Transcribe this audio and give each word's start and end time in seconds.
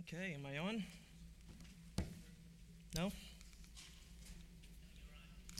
Okay, 0.00 0.34
am 0.34 0.46
I 0.46 0.58
on? 0.58 0.84
No? 2.96 3.12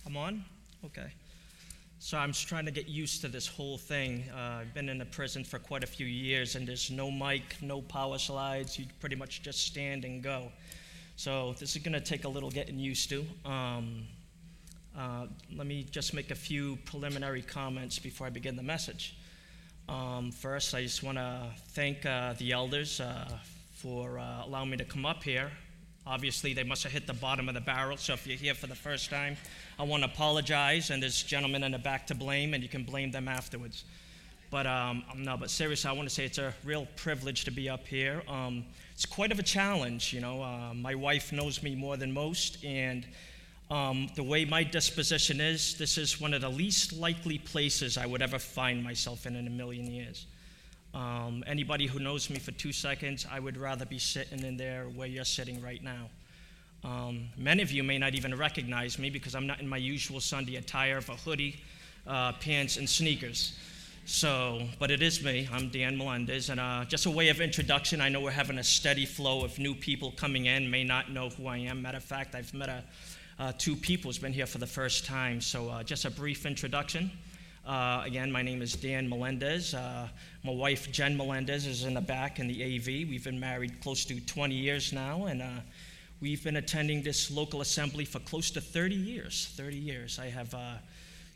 I'm 0.06 0.16
on? 0.16 0.44
Okay. 0.84 1.12
So 1.98 2.16
I'm 2.16 2.32
just 2.32 2.48
trying 2.48 2.64
to 2.64 2.70
get 2.70 2.88
used 2.88 3.20
to 3.20 3.28
this 3.28 3.46
whole 3.46 3.76
thing. 3.76 4.24
Uh, 4.34 4.60
I've 4.62 4.72
been 4.72 4.88
in 4.88 5.02
a 5.02 5.04
prison 5.04 5.44
for 5.44 5.58
quite 5.58 5.84
a 5.84 5.86
few 5.86 6.06
years, 6.06 6.56
and 6.56 6.66
there's 6.66 6.90
no 6.90 7.10
mic, 7.10 7.42
no 7.60 7.82
power 7.82 8.16
slides. 8.16 8.78
You 8.78 8.86
pretty 8.98 9.16
much 9.16 9.42
just 9.42 9.66
stand 9.66 10.06
and 10.06 10.22
go. 10.22 10.50
So 11.16 11.54
this 11.58 11.76
is 11.76 11.82
going 11.82 11.92
to 11.92 12.00
take 12.00 12.24
a 12.24 12.28
little 12.28 12.50
getting 12.50 12.78
used 12.78 13.10
to. 13.10 13.26
Um, 13.44 14.06
uh, 14.96 15.26
let 15.54 15.66
me 15.66 15.84
just 15.90 16.14
make 16.14 16.30
a 16.30 16.34
few 16.34 16.78
preliminary 16.86 17.42
comments 17.42 17.98
before 17.98 18.26
I 18.26 18.30
begin 18.30 18.56
the 18.56 18.62
message. 18.62 19.16
Um, 19.86 20.32
first, 20.32 20.74
I 20.74 20.82
just 20.82 21.02
want 21.02 21.18
to 21.18 21.50
thank 21.72 22.06
uh, 22.06 22.32
the 22.38 22.52
elders 22.52 23.00
uh, 23.00 23.28
for 23.80 24.18
uh, 24.18 24.44
allowing 24.44 24.68
me 24.68 24.76
to 24.76 24.84
come 24.84 25.06
up 25.06 25.22
here. 25.22 25.50
Obviously, 26.06 26.52
they 26.52 26.64
must 26.64 26.82
have 26.82 26.92
hit 26.92 27.06
the 27.06 27.14
bottom 27.14 27.48
of 27.48 27.54
the 27.54 27.62
barrel, 27.62 27.96
so 27.96 28.12
if 28.12 28.26
you're 28.26 28.36
here 28.36 28.54
for 28.54 28.66
the 28.66 28.74
first 28.74 29.08
time, 29.08 29.38
I 29.78 29.84
want 29.84 30.02
to 30.02 30.10
apologize, 30.10 30.90
and 30.90 31.02
there's 31.02 31.22
gentlemen 31.22 31.62
in 31.62 31.72
the 31.72 31.78
back 31.78 32.06
to 32.08 32.14
blame, 32.14 32.52
and 32.52 32.62
you 32.62 32.68
can 32.68 32.84
blame 32.84 33.10
them 33.10 33.26
afterwards. 33.26 33.84
But 34.50 34.66
um, 34.66 35.04
no, 35.16 35.38
but 35.38 35.48
seriously, 35.48 35.88
I 35.88 35.92
want 35.92 36.08
to 36.08 36.14
say 36.14 36.26
it's 36.26 36.36
a 36.36 36.52
real 36.62 36.86
privilege 36.96 37.44
to 37.44 37.50
be 37.50 37.70
up 37.70 37.86
here. 37.86 38.22
Um, 38.28 38.64
it's 38.92 39.06
quite 39.06 39.32
of 39.32 39.38
a 39.38 39.42
challenge, 39.42 40.12
you 40.12 40.20
know. 40.20 40.42
Uh, 40.42 40.74
my 40.74 40.94
wife 40.94 41.32
knows 41.32 41.62
me 41.62 41.74
more 41.74 41.96
than 41.96 42.12
most, 42.12 42.62
and 42.62 43.06
um, 43.70 44.08
the 44.14 44.22
way 44.22 44.44
my 44.44 44.62
disposition 44.62 45.40
is, 45.40 45.78
this 45.78 45.96
is 45.96 46.20
one 46.20 46.34
of 46.34 46.42
the 46.42 46.50
least 46.50 46.92
likely 46.92 47.38
places 47.38 47.96
I 47.96 48.04
would 48.04 48.20
ever 48.20 48.38
find 48.38 48.84
myself 48.84 49.24
in 49.24 49.36
in 49.36 49.46
a 49.46 49.50
million 49.50 49.90
years. 49.90 50.26
Um, 50.92 51.44
anybody 51.46 51.86
who 51.86 52.00
knows 52.00 52.30
me 52.30 52.38
for 52.38 52.50
two 52.52 52.72
seconds, 52.72 53.26
I 53.30 53.38
would 53.38 53.56
rather 53.56 53.86
be 53.86 53.98
sitting 53.98 54.42
in 54.44 54.56
there 54.56 54.84
where 54.84 55.06
you're 55.06 55.24
sitting 55.24 55.62
right 55.62 55.82
now. 55.82 56.10
Um, 56.82 57.28
many 57.36 57.62
of 57.62 57.70
you 57.70 57.82
may 57.82 57.98
not 57.98 58.14
even 58.14 58.36
recognize 58.36 58.98
me 58.98 59.10
because 59.10 59.34
I'm 59.34 59.46
not 59.46 59.60
in 59.60 59.68
my 59.68 59.76
usual 59.76 60.20
Sunday 60.20 60.56
attire 60.56 60.96
of 60.98 61.08
a 61.08 61.16
hoodie, 61.16 61.60
uh, 62.06 62.32
pants, 62.32 62.76
and 62.76 62.88
sneakers. 62.88 63.56
So, 64.06 64.62
but 64.78 64.90
it 64.90 65.02
is 65.02 65.22
me. 65.22 65.48
I'm 65.52 65.68
Dan 65.68 65.96
Melendez, 65.96 66.48
and 66.48 66.58
uh, 66.58 66.84
just 66.86 67.06
a 67.06 67.10
way 67.10 67.28
of 67.28 67.40
introduction. 67.40 68.00
I 68.00 68.08
know 68.08 68.20
we're 68.20 68.30
having 68.30 68.58
a 68.58 68.64
steady 68.64 69.06
flow 69.06 69.44
of 69.44 69.58
new 69.58 69.74
people 69.74 70.10
coming 70.12 70.46
in. 70.46 70.70
May 70.70 70.82
not 70.82 71.12
know 71.12 71.28
who 71.28 71.46
I 71.46 71.58
am. 71.58 71.82
Matter 71.82 71.98
of 71.98 72.04
fact, 72.04 72.34
I've 72.34 72.52
met 72.52 72.68
a, 72.68 72.82
uh, 73.38 73.52
two 73.58 73.76
people 73.76 74.08
who's 74.08 74.18
been 74.18 74.32
here 74.32 74.46
for 74.46 74.58
the 74.58 74.66
first 74.66 75.04
time. 75.04 75.40
So, 75.40 75.68
uh, 75.68 75.82
just 75.84 76.06
a 76.06 76.10
brief 76.10 76.46
introduction. 76.46 77.10
Uh, 77.66 78.02
again, 78.06 78.32
my 78.32 78.42
name 78.42 78.62
is 78.62 78.72
Dan 78.72 79.08
Melendez. 79.08 79.74
Uh, 79.74 80.08
my 80.42 80.52
wife, 80.52 80.90
Jen 80.90 81.16
Melendez, 81.16 81.66
is 81.66 81.84
in 81.84 81.94
the 81.94 82.00
back 82.00 82.38
in 82.38 82.48
the 82.48 82.76
AV. 82.76 82.86
We've 83.08 83.24
been 83.24 83.38
married 83.38 83.80
close 83.82 84.04
to 84.06 84.18
20 84.18 84.54
years 84.54 84.92
now, 84.92 85.26
and 85.26 85.42
uh, 85.42 85.60
we've 86.22 86.42
been 86.42 86.56
attending 86.56 87.02
this 87.02 87.30
local 87.30 87.60
assembly 87.60 88.06
for 88.06 88.18
close 88.20 88.50
to 88.52 88.60
30 88.60 88.94
years. 88.94 89.52
30 89.56 89.76
years. 89.76 90.18
I 90.18 90.26
have 90.30 90.54
uh, 90.54 90.74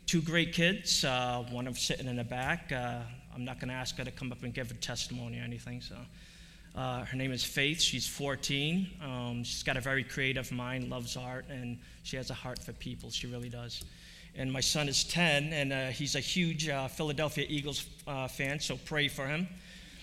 two 0.07 0.21
great 0.21 0.51
kids. 0.51 1.05
Uh, 1.05 1.45
one 1.51 1.67
of 1.67 1.75
them 1.75 1.79
sitting 1.79 2.07
in 2.07 2.15
the 2.15 2.23
back. 2.23 2.71
Uh, 2.71 3.01
I'm 3.33 3.45
not 3.45 3.59
going 3.59 3.69
to 3.69 3.75
ask 3.75 3.95
her 3.97 4.03
to 4.03 4.11
come 4.11 4.31
up 4.31 4.41
and 4.41 4.53
give 4.53 4.71
a 4.71 4.75
testimony 4.75 5.39
or 5.39 5.43
anything. 5.43 5.81
So, 5.81 5.95
her 6.75 7.15
name 7.15 7.33
is 7.33 7.43
Faith. 7.43 7.79
She's 7.79 8.07
14. 8.07 8.87
Um, 9.03 9.43
she's 9.43 9.61
got 9.61 9.77
a 9.77 9.81
very 9.81 10.03
creative 10.03 10.51
mind, 10.51 10.89
loves 10.89 11.17
art, 11.17 11.45
and 11.49 11.77
she 12.01 12.17
has 12.17 12.31
a 12.31 12.33
heart 12.33 12.57
for 12.63 12.73
people. 12.73 13.11
She 13.11 13.27
really 13.27 13.49
does 13.49 13.83
and 14.37 14.51
my 14.51 14.59
son 14.59 14.89
is 14.89 15.03
10, 15.05 15.53
and 15.53 15.71
uh, 15.71 15.87
he's 15.87 16.15
a 16.15 16.19
huge 16.19 16.67
uh, 16.67 16.87
Philadelphia 16.87 17.45
Eagles 17.47 17.85
uh, 18.05 18.27
fan, 18.27 18.59
so 18.59 18.77
pray 18.85 19.07
for 19.07 19.25
him. 19.25 19.47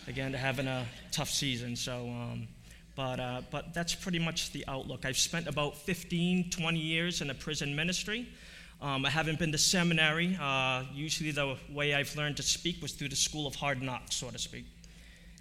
Again, 0.09 0.33
having 0.33 0.67
a 0.67 0.87
tough 1.11 1.31
season. 1.31 1.77
So, 1.77 2.09
um, 2.09 2.49
but, 2.97 3.21
uh, 3.21 3.43
but 3.51 3.75
that's 3.75 3.95
pretty 3.95 4.19
much 4.19 4.51
the 4.53 4.65
outlook. 4.69 5.05
I've 5.05 5.19
spent 5.19 5.47
about 5.47 5.77
15, 5.77 6.51
20 6.51 6.79
years 6.79 7.21
in 7.21 7.29
the 7.29 7.35
prison 7.35 7.77
ministry. 7.77 8.27
Um, 8.81 9.05
I 9.07 9.11
haven't 9.11 9.39
been 9.39 9.53
to 9.53 9.59
seminary. 9.59 10.37
Uh, 10.41 10.85
usually, 10.93 11.31
the 11.31 11.57
way 11.71 11.95
I've 11.95 12.17
learned 12.17 12.39
to 12.39 12.43
speak 12.43 12.83
was 12.83 12.93
through 12.93 13.11
the 13.11 13.17
school 13.17 13.47
of 13.47 13.55
hard 13.55 13.81
knocks, 13.81 14.17
so 14.17 14.31
to 14.31 14.39
speak. 14.39 14.65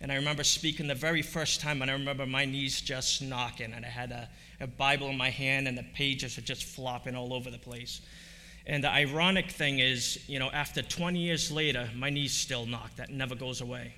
And 0.01 0.11
I 0.11 0.15
remember 0.15 0.43
speaking 0.43 0.87
the 0.87 0.95
very 0.95 1.21
first 1.21 1.61
time, 1.61 1.81
and 1.81 1.89
I 1.89 1.93
remember 1.93 2.25
my 2.25 2.45
knees 2.45 2.81
just 2.81 3.21
knocking, 3.21 3.73
and 3.73 3.85
I 3.85 3.89
had 3.89 4.11
a, 4.11 4.29
a 4.59 4.67
Bible 4.67 5.09
in 5.09 5.17
my 5.17 5.29
hand, 5.29 5.67
and 5.67 5.77
the 5.77 5.85
pages 5.95 6.37
are 6.37 6.41
just 6.41 6.65
flopping 6.65 7.15
all 7.15 7.33
over 7.33 7.49
the 7.49 7.57
place. 7.57 8.01
And 8.65 8.83
the 8.83 8.89
ironic 8.89 9.51
thing 9.51 9.79
is, 9.79 10.19
you 10.29 10.39
know, 10.39 10.49
after 10.51 10.81
20 10.81 11.19
years 11.19 11.51
later, 11.51 11.89
my 11.95 12.09
knees 12.09 12.33
still 12.33 12.65
knock. 12.65 12.95
That 12.97 13.09
never 13.09 13.35
goes 13.35 13.61
away. 13.61 13.95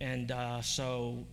And 0.00 0.30
uh, 0.30 0.60
so, 0.60 1.24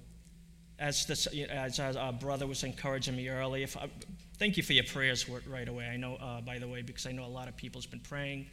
as, 0.80 1.06
this, 1.06 1.28
as 1.28 1.80
our 1.80 2.14
brother 2.14 2.48
was 2.48 2.64
encouraging 2.64 3.16
me 3.16 3.30
earlier, 3.30 3.68
I, 3.80 3.90
thank 4.38 4.58
you 4.58 4.64
for 4.64 4.74
your 4.74 4.86
prayers 4.86 5.30
right 5.30 5.68
away. 5.68 5.86
I 5.86 5.98
know, 5.98 6.16
uh, 6.16 6.42
by 6.42 6.60
the 6.60 6.68
way, 6.68 6.82
because 6.82 7.06
I 7.06 7.12
know 7.12 7.26
a 7.26 7.28
lot 7.28 7.48
of 7.48 7.56
people's 7.56 7.86
been 7.86 8.00
praying. 8.00 8.48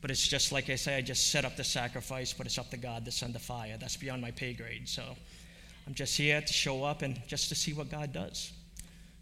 But 0.00 0.10
it's 0.10 0.26
just 0.26 0.52
like 0.52 0.68
I 0.68 0.74
say, 0.74 0.96
I 0.96 1.00
just 1.00 1.30
set 1.30 1.46
up 1.46 1.56
the 1.56 1.64
sacrifice, 1.64 2.32
but 2.32 2.46
it's 2.46 2.58
up 2.58 2.70
to 2.70 2.76
God 2.76 3.06
to 3.06 3.10
send 3.10 3.34
the 3.34 3.38
fire. 3.38 3.76
That's 3.78 3.96
beyond 3.96 4.20
my 4.20 4.32
pay 4.32 4.52
grade. 4.52 4.86
So 4.88 5.02
I'm 5.86 5.94
just 5.94 6.16
here 6.16 6.40
to 6.40 6.52
show 6.52 6.84
up 6.84 7.02
and 7.02 7.20
just 7.26 7.48
to 7.50 7.54
see 7.54 7.72
what 7.72 7.90
God 7.90 8.12
does. 8.12 8.52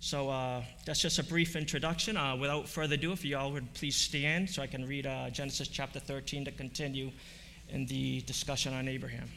So 0.02 0.30
uh, 0.30 0.64
that's 0.84 1.00
just 1.00 1.20
a 1.20 1.22
brief 1.22 1.54
introduction. 1.54 2.16
Uh, 2.16 2.34
without 2.34 2.68
further 2.68 2.96
ado, 2.96 3.12
if 3.12 3.24
you 3.24 3.38
all 3.38 3.52
would 3.52 3.72
please 3.72 3.94
stand 3.94 4.50
so 4.50 4.60
I 4.60 4.66
can 4.66 4.84
read 4.84 5.06
uh, 5.06 5.30
Genesis 5.30 5.68
chapter 5.68 6.00
13 6.00 6.44
to 6.46 6.50
continue 6.50 7.12
in 7.68 7.86
the 7.86 8.20
discussion 8.22 8.74
on 8.74 8.88
Abraham. 8.88 9.30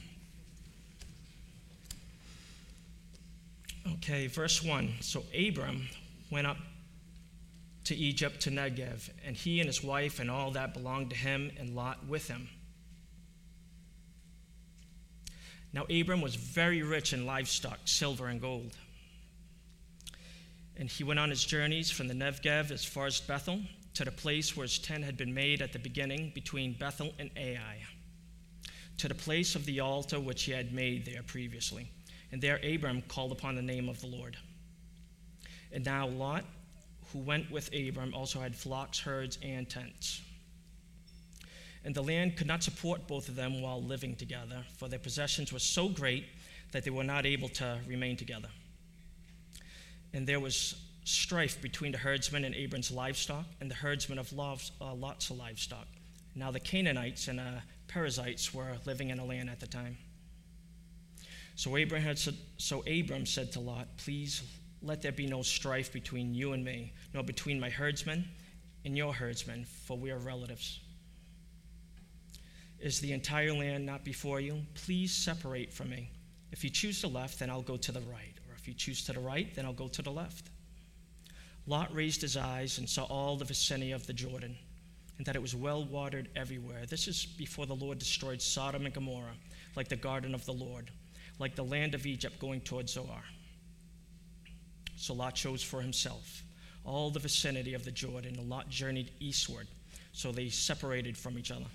Okay, 3.94 4.26
verse 4.26 4.64
1. 4.64 4.92
So 5.02 5.24
Abram 5.38 5.88
went 6.32 6.48
up 6.48 6.58
to 7.84 7.96
Egypt 7.96 8.42
to 8.42 8.50
Negev, 8.50 9.12
and 9.24 9.36
he 9.36 9.60
and 9.60 9.68
his 9.68 9.84
wife 9.84 10.20
and 10.20 10.32
all 10.32 10.50
that 10.50 10.74
belonged 10.74 11.12
to 11.12 11.16
him, 11.16 11.52
and 11.60 11.76
Lot 11.76 12.08
with 12.08 12.28
him. 12.28 12.50
Now, 15.74 15.84
Abram 15.92 16.22
was 16.22 16.34
very 16.34 16.82
rich 16.82 17.14
in 17.14 17.28
livestock, 17.28 17.82
silver, 17.86 18.26
and 18.26 18.42
gold. 18.42 18.76
And 20.78 20.90
he 20.90 21.04
went 21.04 21.20
on 21.20 21.30
his 21.30 21.44
journeys 21.44 21.90
from 21.90 22.08
the 22.08 22.14
Negev 22.14 22.72
as 22.72 22.84
far 22.84 23.06
as 23.06 23.22
Bethel 23.22 23.62
to 23.94 24.04
the 24.04 24.12
place 24.12 24.56
where 24.56 24.66
his 24.66 24.78
tent 24.78 25.06
had 25.06 25.16
been 25.16 25.34
made 25.34 25.62
at 25.62 25.72
the 25.72 25.80
beginning 25.80 26.32
between 26.36 26.74
Bethel 26.74 27.14
and 27.18 27.30
Ai, 27.38 27.82
to 28.98 29.08
the 29.08 29.16
place 29.16 29.56
of 29.56 29.66
the 29.66 29.80
altar 29.80 30.20
which 30.20 30.44
he 30.44 30.52
had 30.52 30.74
made 30.74 31.06
there 31.06 31.24
previously. 31.24 31.90
And 32.32 32.42
there 32.42 32.60
Abram 32.62 33.02
called 33.04 33.32
upon 33.32 33.56
the 33.56 33.62
name 33.62 33.88
of 33.88 34.02
the 34.02 34.08
Lord. 34.08 34.36
And 35.72 35.86
now 35.86 36.08
Lot, 36.08 36.44
who 37.14 37.20
went 37.20 37.50
with 37.50 37.74
Abram, 37.74 38.14
also 38.14 38.42
had 38.42 38.54
flocks, 38.54 39.00
herds, 39.00 39.38
and 39.42 39.70
tents. 39.70 40.22
And 41.86 41.96
the 41.96 42.04
land 42.04 42.36
could 42.36 42.48
not 42.48 42.64
support 42.64 43.08
both 43.08 43.30
of 43.30 43.36
them 43.36 43.62
while 43.62 43.82
living 43.82 44.16
together, 44.16 44.66
for 44.78 44.90
their 44.90 45.00
possessions 45.00 45.54
were 45.54 45.60
so 45.60 45.88
great 45.88 46.26
that 46.72 46.84
they 46.84 46.90
were 46.90 47.04
not 47.04 47.26
able 47.26 47.48
to 47.50 47.80
remain 47.88 48.18
together 48.18 48.50
and 50.16 50.26
there 50.26 50.40
was 50.40 50.76
strife 51.04 51.62
between 51.62 51.92
the 51.92 51.98
herdsmen 51.98 52.46
and 52.46 52.56
Abram's 52.56 52.90
livestock 52.90 53.46
and 53.60 53.70
the 53.70 53.76
herdsmen 53.76 54.18
of 54.18 54.34
uh, 54.34 54.94
Lot's 54.94 55.30
livestock. 55.30 55.88
Now 56.36 56.52
the 56.52 56.60
Canaanites 56.60 57.28
and 57.28 57.40
uh, 57.40 57.60
Perizzites 57.88 58.54
were 58.54 58.78
living 58.86 59.10
in 59.10 59.18
the 59.18 59.26
land 59.26 59.50
at 59.50 59.60
the 59.60 59.68
time. 59.68 59.98
So 61.56 61.76
Abram, 61.76 62.16
said, 62.16 62.36
so 62.58 62.84
Abram 62.88 63.26
said 63.26 63.52
to 63.54 63.60
Lot, 63.60 63.88
Please 63.98 64.42
let 64.82 65.02
there 65.02 65.12
be 65.12 65.28
no 65.28 65.42
strife 65.42 65.92
between 65.92 66.34
you 66.34 66.54
and 66.54 66.64
me, 66.64 66.94
nor 67.14 67.24
between 67.24 67.60
my 67.60 67.70
herdsmen 67.70 68.26
and 68.86 68.98
your 68.98 69.14
herdsmen, 69.14 69.66
for 69.86 69.98
we 69.98 70.12
are 70.12 70.18
relatives. 70.18 70.80
Is 72.80 73.02
the 73.02 73.12
entire 73.12 73.54
land 73.54 73.86
not 73.86 74.06
before 74.06 74.40
you? 74.40 74.62
Please 74.76 75.14
separate 75.14 75.74
from 75.74 75.90
me. 75.90 76.10
If 76.52 76.64
you 76.64 76.70
choose 76.70 77.02
the 77.02 77.08
left, 77.08 77.40
then 77.40 77.50
I'll 77.50 77.62
go 77.62 77.78
to 77.78 77.92
the 77.92 78.02
right. 78.02 78.35
If 78.66 78.70
you 78.70 78.74
choose 78.74 79.06
to 79.06 79.14
the 79.14 79.20
right, 79.20 79.54
then 79.54 79.64
I'll 79.64 79.74
go 79.74 79.88
to 79.90 80.02
the 80.02 80.10
left. 80.10 80.50
Lot 81.68 81.94
raised 81.94 82.20
his 82.20 82.36
eyes 82.36 82.80
and 82.80 82.90
saw 82.90 83.04
all 83.04 83.36
the 83.36 83.46
vicinity 83.46 83.92
of 83.92 84.08
the 84.08 84.14
Jordan, 84.14 84.58
and 85.20 85.26
that 85.28 85.36
it 85.36 85.42
was 85.44 85.56
well 85.56 85.86
watered 85.86 86.30
everywhere. 86.36 86.88
This 86.88 87.08
is 87.08 87.28
before 87.28 87.68
the 87.68 87.76
Lord 87.76 88.00
destroyed 88.00 88.42
Sodom 88.42 88.86
and 88.86 88.94
Gomorrah, 88.96 89.36
like 89.76 89.88
the 89.88 89.96
garden 89.96 90.34
of 90.34 90.44
the 90.48 90.54
Lord, 90.54 90.90
like 91.38 91.54
the 91.54 91.64
land 91.64 91.94
of 91.94 92.08
Egypt 92.08 92.40
going 92.40 92.60
toward 92.60 92.90
Zoar. 92.90 93.22
So 94.96 95.14
Lot 95.14 95.36
chose 95.36 95.62
for 95.62 95.80
himself 95.80 96.42
all 96.84 97.12
the 97.12 97.20
vicinity 97.20 97.76
of 97.76 97.86
the 97.86 97.92
Jordan, 97.92 98.40
and 98.40 98.50
Lot 98.50 98.68
journeyed 98.68 99.12
eastward, 99.20 99.68
so 100.12 100.32
they 100.32 100.50
separated 100.50 101.16
from 101.16 101.38
each 101.38 101.52
other. 101.52 101.70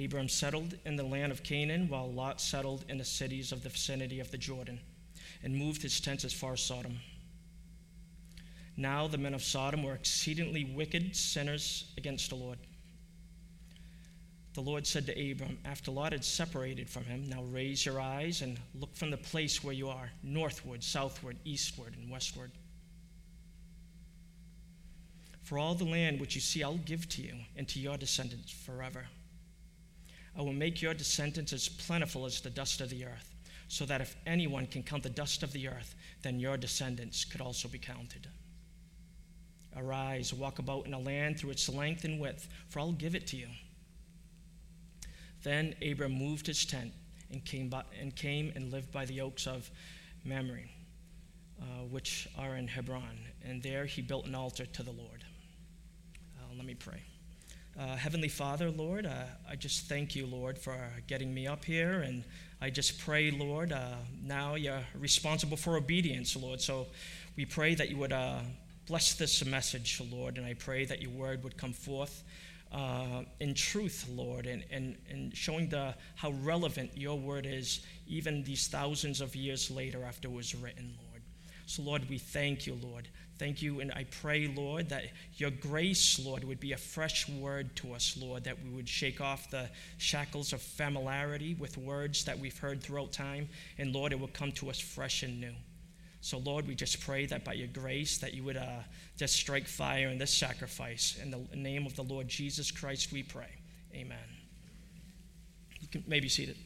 Abram 0.00 0.28
settled 0.28 0.78
in 0.84 0.94
the 0.94 1.02
land 1.02 1.32
of 1.32 1.42
Canaan, 1.42 1.88
while 1.88 2.12
Lot 2.12 2.40
settled 2.40 2.84
in 2.88 2.98
the 2.98 3.04
cities 3.04 3.50
of 3.50 3.64
the 3.64 3.68
vicinity 3.68 4.20
of 4.20 4.30
the 4.30 4.38
Jordan 4.38 4.78
and 5.44 5.54
moved 5.54 5.82
his 5.82 6.00
tents 6.00 6.24
as 6.24 6.32
far 6.32 6.54
as 6.54 6.60
Sodom. 6.60 6.98
Now 8.76 9.06
the 9.06 9.18
men 9.18 9.34
of 9.34 9.44
Sodom 9.44 9.84
were 9.84 9.94
exceedingly 9.94 10.64
wicked 10.64 11.14
sinners 11.14 11.92
against 11.96 12.30
the 12.30 12.36
Lord. 12.36 12.58
the 14.54 14.60
Lord 14.60 14.86
said 14.86 15.06
to 15.06 15.30
Abram, 15.30 15.58
after 15.64 15.90
Lot 15.90 16.12
had 16.12 16.24
separated 16.24 16.88
from 16.88 17.04
him, 17.04 17.28
Now 17.28 17.42
raise 17.42 17.84
your 17.84 18.00
eyes 18.00 18.40
and 18.40 18.58
look 18.74 18.94
from 18.96 19.10
the 19.10 19.16
place 19.16 19.62
where 19.62 19.74
you 19.74 19.88
are, 19.88 20.10
northward, 20.22 20.82
southward, 20.82 21.36
eastward, 21.44 21.94
and 22.00 22.10
westward. 22.10 22.52
For 25.42 25.58
all 25.58 25.74
the 25.74 25.84
land 25.84 26.20
which 26.20 26.34
you 26.34 26.40
see, 26.40 26.62
I'll 26.62 26.78
give 26.78 27.08
to 27.10 27.22
you 27.22 27.34
and 27.56 27.68
to 27.68 27.78
your 27.78 27.96
descendants 27.96 28.50
forever. 28.50 29.06
I 30.36 30.42
will 30.42 30.52
make 30.52 30.80
your 30.80 30.94
descendants 30.94 31.52
as 31.52 31.68
plentiful 31.68 32.24
as 32.24 32.40
the 32.40 32.50
dust 32.50 32.80
of 32.80 32.90
the 32.90 33.04
earth, 33.04 33.33
so 33.74 33.84
that 33.84 34.00
if 34.00 34.14
anyone 34.24 34.66
can 34.66 34.84
count 34.84 35.02
the 35.02 35.10
dust 35.10 35.42
of 35.42 35.52
the 35.52 35.66
earth, 35.66 35.96
then 36.22 36.38
your 36.38 36.56
descendants 36.56 37.24
could 37.24 37.40
also 37.40 37.66
be 37.66 37.76
counted. 37.76 38.28
Arise, 39.76 40.32
walk 40.32 40.60
about 40.60 40.86
in 40.86 40.94
a 40.94 40.98
land 41.00 41.40
through 41.40 41.50
its 41.50 41.68
length 41.68 42.04
and 42.04 42.20
width, 42.20 42.46
for 42.68 42.78
I'll 42.78 42.92
give 42.92 43.16
it 43.16 43.26
to 43.28 43.36
you. 43.36 43.48
Then 45.42 45.74
Abram 45.84 46.12
moved 46.12 46.46
his 46.46 46.64
tent 46.64 46.92
and 47.32 47.44
came, 47.44 47.68
by, 47.68 47.82
and, 48.00 48.14
came 48.14 48.52
and 48.54 48.70
lived 48.70 48.92
by 48.92 49.06
the 49.06 49.20
oaks 49.20 49.48
of 49.48 49.68
Mamre, 50.24 50.70
uh, 51.60 51.64
which 51.90 52.28
are 52.38 52.54
in 52.54 52.68
Hebron, 52.68 53.18
and 53.44 53.60
there 53.60 53.86
he 53.86 54.02
built 54.02 54.26
an 54.26 54.36
altar 54.36 54.66
to 54.66 54.84
the 54.84 54.92
Lord. 54.92 55.24
Uh, 56.38 56.54
let 56.56 56.64
me 56.64 56.74
pray. 56.74 57.02
Uh, 57.76 57.96
Heavenly 57.96 58.28
Father, 58.28 58.70
Lord, 58.70 59.04
uh, 59.04 59.24
I 59.50 59.56
just 59.56 59.88
thank 59.88 60.14
you, 60.14 60.26
Lord, 60.26 60.56
for 60.56 60.78
getting 61.08 61.34
me 61.34 61.48
up 61.48 61.64
here. 61.64 62.02
And 62.02 62.22
I 62.60 62.70
just 62.70 63.00
pray, 63.00 63.32
Lord, 63.32 63.72
uh, 63.72 63.96
now 64.22 64.54
you're 64.54 64.84
responsible 64.96 65.56
for 65.56 65.76
obedience, 65.76 66.36
Lord. 66.36 66.60
So 66.60 66.86
we 67.36 67.44
pray 67.44 67.74
that 67.74 67.90
you 67.90 67.96
would 67.96 68.12
uh, 68.12 68.38
bless 68.86 69.14
this 69.14 69.44
message, 69.44 70.00
Lord. 70.08 70.38
And 70.38 70.46
I 70.46 70.54
pray 70.54 70.84
that 70.84 71.02
your 71.02 71.10
word 71.10 71.42
would 71.42 71.56
come 71.56 71.72
forth 71.72 72.22
uh, 72.70 73.22
in 73.40 73.54
truth, 73.54 74.08
Lord, 74.08 74.46
and, 74.46 74.64
and, 74.70 74.96
and 75.10 75.36
showing 75.36 75.68
the, 75.68 75.94
how 76.14 76.30
relevant 76.30 76.96
your 76.96 77.18
word 77.18 77.44
is 77.44 77.80
even 78.06 78.44
these 78.44 78.68
thousands 78.68 79.20
of 79.20 79.34
years 79.34 79.68
later 79.68 80.04
after 80.04 80.28
it 80.28 80.32
was 80.32 80.54
written, 80.54 80.94
Lord. 81.10 81.22
So, 81.66 81.82
Lord, 81.82 82.08
we 82.08 82.18
thank 82.18 82.68
you, 82.68 82.78
Lord. 82.80 83.08
Thank 83.36 83.62
you, 83.62 83.80
and 83.80 83.90
I 83.92 84.06
pray, 84.22 84.46
Lord, 84.46 84.90
that 84.90 85.06
your 85.34 85.50
grace, 85.50 86.20
Lord, 86.24 86.44
would 86.44 86.60
be 86.60 86.72
a 86.72 86.76
fresh 86.76 87.28
word 87.28 87.74
to 87.76 87.92
us, 87.92 88.16
Lord, 88.20 88.44
that 88.44 88.62
we 88.62 88.70
would 88.70 88.88
shake 88.88 89.20
off 89.20 89.50
the 89.50 89.68
shackles 89.98 90.52
of 90.52 90.62
familiarity 90.62 91.54
with 91.54 91.76
words 91.76 92.24
that 92.26 92.38
we've 92.38 92.56
heard 92.56 92.80
throughout 92.80 93.12
time, 93.12 93.48
and 93.76 93.92
Lord, 93.92 94.12
it 94.12 94.20
would 94.20 94.34
come 94.34 94.52
to 94.52 94.70
us 94.70 94.78
fresh 94.78 95.24
and 95.24 95.40
new. 95.40 95.54
So, 96.20 96.38
Lord, 96.38 96.66
we 96.66 96.74
just 96.74 97.00
pray 97.00 97.26
that 97.26 97.44
by 97.44 97.54
your 97.54 97.66
grace, 97.66 98.18
that 98.18 98.34
you 98.34 98.44
would 98.44 98.56
uh, 98.56 98.80
just 99.18 99.34
strike 99.34 99.66
fire 99.66 100.08
in 100.08 100.16
this 100.16 100.32
sacrifice. 100.32 101.18
In 101.20 101.30
the 101.30 101.56
name 101.56 101.86
of 101.86 101.96
the 101.96 102.02
Lord 102.02 102.28
Jesus 102.28 102.70
Christ, 102.70 103.12
we 103.12 103.22
pray. 103.22 103.50
Amen. 103.94 104.16
You 105.80 105.88
can 105.88 106.04
maybe 106.06 106.28
seated. 106.28 106.56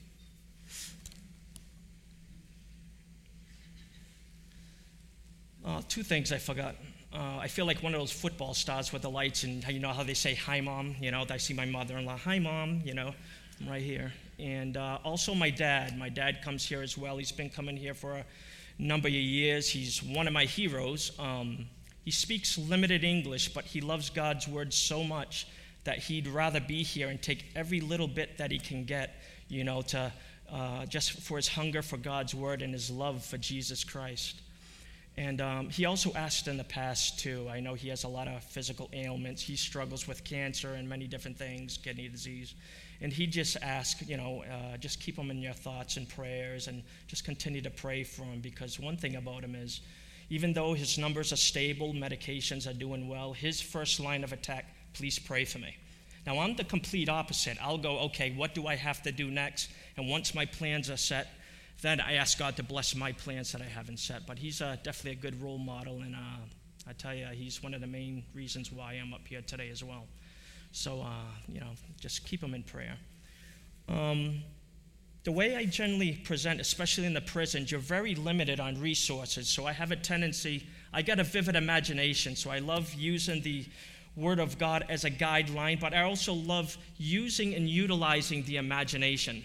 Uh, 5.65 5.83
two 5.89 6.03
things 6.03 6.33
I 6.33 6.39
forgot. 6.39 6.77
Uh, 7.13 7.39
I 7.39 7.49
feel 7.49 7.67
like 7.67 7.83
one 7.83 7.95
of 7.95 8.01
those 8.01 8.13
football 8.13 8.55
stars 8.55 8.93
with 8.93 9.03
the 9.03 9.11
lights, 9.11 9.45
and 9.45 9.67
you 9.69 9.81
know 9.81 9.93
how 9.93 10.03
they 10.03 10.15
say 10.15 10.35
"Hi, 10.35 10.61
mom." 10.61 10.97
You 11.01 11.11
know, 11.11 11.25
I 11.29 11.37
see 11.39 11.55
my 11.55 11.65
mother-in-law. 11.65 12.19
"Hi, 12.19 12.39
mom." 12.39 12.83
You 12.85 12.95
know, 12.95 13.15
I'm 13.61 13.69
right 13.69 13.83
here. 13.83 14.13
And 14.39 14.77
uh, 14.77 14.99
also 15.05 15.35
my 15.35 15.51
dad. 15.51 15.99
My 15.99 16.09
dad 16.09 16.43
comes 16.43 16.65
here 16.65 16.83
as 16.83 16.97
well. 16.97 17.17
He's 17.17 17.33
been 17.33 17.51
coming 17.51 17.77
here 17.77 17.95
for 17.95 18.17
a 18.17 18.25
number 18.79 19.09
of 19.09 19.15
years. 19.15 19.69
He's 19.69 20.03
one 20.03 20.27
of 20.27 20.33
my 20.33 20.45
heroes. 20.45 21.13
Um, 21.19 21.67
he 22.05 22.11
speaks 22.11 22.57
limited 22.57 23.05
English, 23.05 23.53
but 23.53 23.65
he 23.65 23.81
loves 23.81 24.11
God's 24.11 24.47
word 24.47 24.73
so 24.73 25.03
much 25.03 25.47
that 25.85 25.99
he'd 25.99 26.29
rather 26.29 26.61
be 26.61 26.83
here 26.83 27.09
and 27.09 27.21
take 27.21 27.47
every 27.57 27.81
little 27.81 28.09
bit 28.09 28.39
that 28.39 28.51
he 28.51 28.59
can 28.59 28.85
get, 28.85 29.23
you 29.49 29.65
know, 29.65 29.83
to 29.83 30.13
uh, 30.53 30.87
just 30.87 31.13
for 31.13 31.37
his 31.37 31.49
hunger 31.49 31.83
for 31.83 31.97
God's 31.97 32.35
word 32.35 32.63
and 32.63 32.73
his 32.73 32.91
love 32.91 33.25
for 33.25 33.39
Jesus 33.39 33.85
Christ. 33.85 34.41
And 35.19 35.41
um, 35.41 35.69
he 35.69 35.85
also 35.85 36.13
asked 36.15 36.47
in 36.47 36.57
the 36.57 36.63
past, 36.63 37.19
too. 37.19 37.49
I 37.51 37.59
know 37.59 37.75
he 37.75 37.89
has 37.89 38.05
a 38.05 38.09
lot 38.09 38.29
of 38.29 38.41
physical 38.45 38.89
ailments. 38.93 39.43
He 39.43 39.57
struggles 39.57 40.07
with 40.07 40.23
cancer 40.23 40.75
and 40.75 40.89
many 40.89 41.09
different 41.09 41.37
things, 41.37 41.77
kidney 41.77 42.09
disease. 42.09 42.55
And 43.01 43.13
he 43.13 43.27
just 43.27 43.57
asked, 43.61 44.09
you 44.09 44.17
know, 44.17 44.45
uh, 44.45 44.77
just 44.77 45.01
keep 45.01 45.17
him 45.19 45.33
in 45.33 45.39
your 45.39 45.55
thoughts 45.55 45.97
and 45.97 46.09
prayers 46.09 46.69
and 46.69 46.85
just 47.09 47.25
continue 47.25 47.61
to 47.63 47.71
pray 47.71 48.05
for 48.05 48.23
him 48.23 48.41
because 48.41 48.79
one 48.79 48.97
thing 48.97 49.17
about 49.17 49.43
him 49.43 49.57
is, 49.57 49.81
even 50.31 50.53
though 50.53 50.73
his 50.73 50.99
numbers 50.99 51.33
are 51.33 51.37
stable, 51.37 51.93
medications 51.93 52.71
are 52.71 52.79
doing 52.79 53.09
well, 53.09 53.33
his 53.33 53.61
first 53.61 53.99
line 53.99 54.23
of 54.23 54.33
attack, 54.33 54.67
please 54.95 55.19
pray 55.19 55.45
for 55.45 55.59
me. 55.59 55.77
Now, 56.29 56.39
I'm 56.39 56.55
the 56.55 56.63
complete 56.63 57.09
opposite. 57.09 57.59
I'll 57.61 57.77
go, 57.77 57.99
okay, 58.01 58.31
what 58.37 58.55
do 58.55 58.69
I 58.69 58.77
have 58.77 59.03
to 59.03 59.11
do 59.11 59.33
next? 59.33 59.69
And 59.97 60.09
once 60.09 60.33
my 60.33 60.45
plans 60.45 60.89
are 60.91 60.97
set, 60.97 61.27
then 61.81 62.01
I 62.01 62.15
ask 62.15 62.39
God 62.39 62.57
to 62.57 62.63
bless 62.63 62.95
my 62.95 63.13
plans 63.13 63.53
that 63.53 63.61
I 63.61 63.67
haven't 63.67 63.99
set. 63.99 64.27
But 64.27 64.39
he's 64.39 64.61
uh, 64.61 64.77
definitely 64.83 65.19
a 65.19 65.23
good 65.23 65.41
role 65.41 65.59
model, 65.59 66.03
and 66.03 66.15
uh, 66.15 66.89
I 66.89 66.93
tell 66.93 67.15
you, 67.15 67.27
he's 67.27 67.63
one 67.63 67.75
of 67.75 67.81
the 67.81 67.87
main 67.87 68.25
reasons 68.35 68.73
why 68.73 68.95
I'm 68.95 69.15
up 69.15 69.27
here 69.27 69.43
today 69.43 69.71
as 69.71 69.85
well. 69.85 70.07
So, 70.73 71.01
uh, 71.03 71.11
you 71.47 71.61
know, 71.61 71.71
just 72.01 72.25
keep 72.27 72.43
him 72.43 72.55
in 72.55 72.63
prayer. 72.63 72.97
Um, 73.89 74.43
the 75.25 75.33
way 75.33 75.57
I 75.57 75.65
generally 75.65 76.13
present, 76.13 76.61
especially 76.61 77.07
in 77.07 77.15
the 77.15 77.21
prisons, 77.21 77.71
you're 77.71 77.81
very 77.81 78.15
limited 78.15 78.61
on 78.61 78.81
resources. 78.81 79.49
So 79.49 79.67
I 79.67 79.73
have 79.73 79.91
a 79.91 79.97
tendency, 79.97 80.67
I 80.93 81.03
got 81.03 81.19
a 81.19 81.25
vivid 81.25 81.55
imagination, 81.55 82.35
so 82.35 82.51
I 82.51 82.59
love 82.59 82.93
using 82.95 83.43
the 83.43 83.67
Word 84.17 84.41
of 84.41 84.59
God 84.59 84.85
as 84.89 85.05
a 85.05 85.11
guideline, 85.11 85.79
but 85.79 85.95
I 85.95 86.03
also 86.03 86.33
love 86.33 86.77
using 86.97 87.55
and 87.55 87.69
utilizing 87.69 88.43
the 88.45 88.57
imagination 88.57 89.45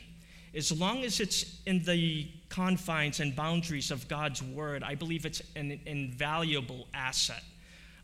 as 0.56 0.72
long 0.72 1.04
as 1.04 1.20
it's 1.20 1.62
in 1.66 1.84
the 1.84 2.28
confines 2.50 3.20
and 3.20 3.36
boundaries 3.36 3.90
of 3.90 4.08
God's 4.08 4.44
word, 4.44 4.84
I 4.84 4.96
believe 4.96 5.26
it's 5.26 5.42
an 5.56 5.80
invaluable 5.86 6.88
asset. 6.94 7.44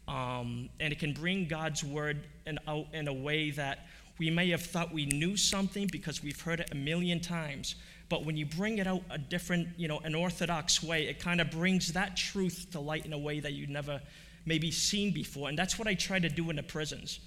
Um, 0.08 0.70
and 0.80 0.92
it 0.92 0.98
can 0.98 1.14
bring 1.14 1.48
God's 1.48 1.84
word 1.84 2.26
in, 2.48 2.58
out 2.68 2.88
in 2.94 3.08
a 3.08 3.14
way 3.14 3.52
that 3.52 3.88
we 4.18 4.32
may 4.32 4.50
have 4.50 4.64
thought 4.64 4.92
we 4.92 5.06
knew 5.06 5.38
something 5.38 5.88
because 5.92 6.24
we've 6.24 6.42
heard 6.42 6.60
it 6.60 6.70
a 6.72 6.76
million 6.76 7.20
times. 7.20 7.76
But 8.10 8.26
when 8.26 8.36
you 8.36 8.48
bring 8.48 8.80
it 8.80 8.88
out 8.88 9.04
a 9.12 9.20
different, 9.20 9.68
you 9.78 9.88
know, 9.88 10.00
an 10.00 10.16
orthodox 10.16 10.82
way, 10.82 11.08
it 11.08 11.20
kind 11.20 11.40
of 11.40 11.52
brings 11.52 11.94
that 11.94 12.18
truth 12.18 12.68
to 12.72 12.80
light 12.80 13.06
in 13.06 13.14
a 13.14 13.18
way 13.18 13.40
that 13.40 13.54
you've 13.54 13.70
never 13.70 14.02
maybe 14.46 14.72
seen 14.72 15.14
before. 15.14 15.48
And 15.48 15.58
that's 15.58 15.78
what 15.78 15.88
I 15.88 15.94
try 15.94 16.18
to 16.18 16.30
do 16.30 16.50
in 16.50 16.56
the 16.56 16.64
prisons 16.64 17.20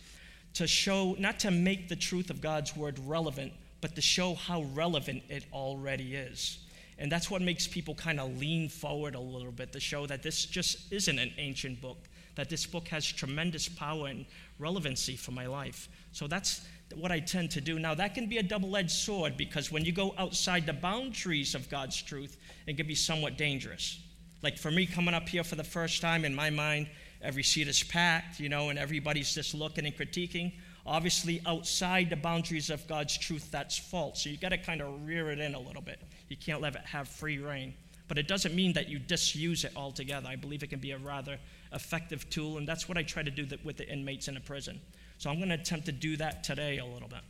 to 0.55 0.67
show, 0.67 1.15
not 1.19 1.39
to 1.41 1.51
make 1.51 1.89
the 1.89 1.97
truth 1.97 2.31
of 2.31 2.41
God's 2.41 2.77
word 2.77 2.99
relevant, 3.07 3.53
but 3.83 3.95
to 3.97 4.01
show 4.01 4.35
how 4.35 4.63
relevant 4.75 5.23
it 5.29 5.45
already 5.53 6.15
is. 6.15 6.61
And 6.99 7.11
that's 7.11 7.31
what 7.31 7.43
makes 7.43 7.67
people 7.67 7.95
kind 7.95 8.21
of 8.21 8.39
lean 8.39 8.69
forward 8.69 9.17
a 9.17 9.21
little 9.21 9.51
bit 9.51 9.73
to 9.73 9.81
show 9.81 10.07
that 10.07 10.23
this 10.23 10.47
just 10.47 10.91
isn't 10.93 11.19
an 11.19 11.33
ancient 11.37 11.81
book, 11.81 11.99
that 12.37 12.49
this 12.49 12.65
book 12.65 12.89
has 12.89 13.05
tremendous 13.05 13.69
power 13.69 14.07
and 14.07 14.25
relevancy 14.59 15.17
for 15.17 15.33
my 15.33 15.47
life. 15.47 15.89
So 16.13 16.29
that's 16.29 16.65
what 16.95 17.11
I 17.11 17.19
tend 17.19 17.51
to 17.53 17.61
do. 17.61 17.81
Now, 17.81 17.95
that 17.95 18.15
can 18.15 18.29
be 18.29 18.39
a 18.39 18.43
double 18.43 18.77
edged 18.77 18.93
sword 18.93 19.37
because 19.37 19.73
when 19.73 19.85
you 19.85 19.93
go 19.93 20.15
outside 20.17 20.65
the 20.65 20.73
boundaries 20.73 21.57
of 21.57 21.69
God's 21.69 22.01
truth, 22.01 22.37
it 22.67 22.77
can 22.77 22.87
be 22.87 22.95
somewhat 22.95 23.37
dangerous. 23.37 23.99
Like 24.43 24.59
for 24.59 24.71
me, 24.71 24.87
coming 24.87 25.15
up 25.15 25.29
here 25.29 25.43
for 25.43 25.57
the 25.57 25.65
first 25.65 26.01
time, 26.01 26.25
in 26.25 26.35
my 26.35 26.51
mind, 26.51 26.89
every 27.21 27.43
seat 27.43 27.67
is 27.67 27.83
packed, 27.83 28.39
you 28.39 28.49
know, 28.49 28.69
and 28.69 28.79
everybody's 28.79 29.35
just 29.35 29.55
looking 29.55 29.87
and 29.87 29.97
critiquing. 29.97 30.53
Obviously, 30.85 31.41
outside 31.47 32.11
the 32.11 32.17
boundaries 32.17 32.71
of 32.71 32.87
God's 32.89 33.17
truth, 33.17 33.51
that's 33.51 33.79
false. 33.79 34.23
So 34.23 34.31
you 34.31 34.37
got 34.37 34.49
to 34.49 34.59
kind 34.59 34.81
of 34.81 35.07
rear 35.07 35.31
it 35.31 35.39
in 35.39 35.55
a 35.55 35.61
little 35.61 35.83
bit. 35.83 36.01
You 36.29 36.37
can't 36.37 36.61
let 36.61 36.75
it 36.75 36.85
have 36.85 37.09
free 37.09 37.39
reign. 37.39 37.75
But 38.09 38.19
it 38.19 38.27
doesn't 38.27 38.55
mean 38.55 38.73
that 38.75 38.89
you 38.89 38.99
disuse 38.99 39.65
it 39.65 39.73
altogether. 39.77 40.29
I 40.29 40.37
believe 40.37 40.63
it 40.63 40.71
can 40.71 40.81
be 40.81 40.91
a 40.91 40.99
rather 40.99 41.39
effective 41.73 42.29
tool, 42.31 42.59
and 42.59 42.67
that's 42.67 42.89
what 42.89 42.99
I 42.99 43.03
try 43.03 43.23
to 43.23 43.31
do 43.31 43.47
with 43.65 43.77
the 43.77 43.89
inmates 43.89 44.29
in 44.29 44.37
a 44.37 44.41
prison. 44.41 44.81
So 45.19 45.31
I'm 45.31 45.37
going 45.37 45.51
to 45.51 45.55
attempt 45.55 45.87
to 45.87 45.93
do 45.93 46.17
that 46.17 46.43
today 46.43 46.79
a 46.79 46.85
little 46.85 47.09
bit. 47.09 47.21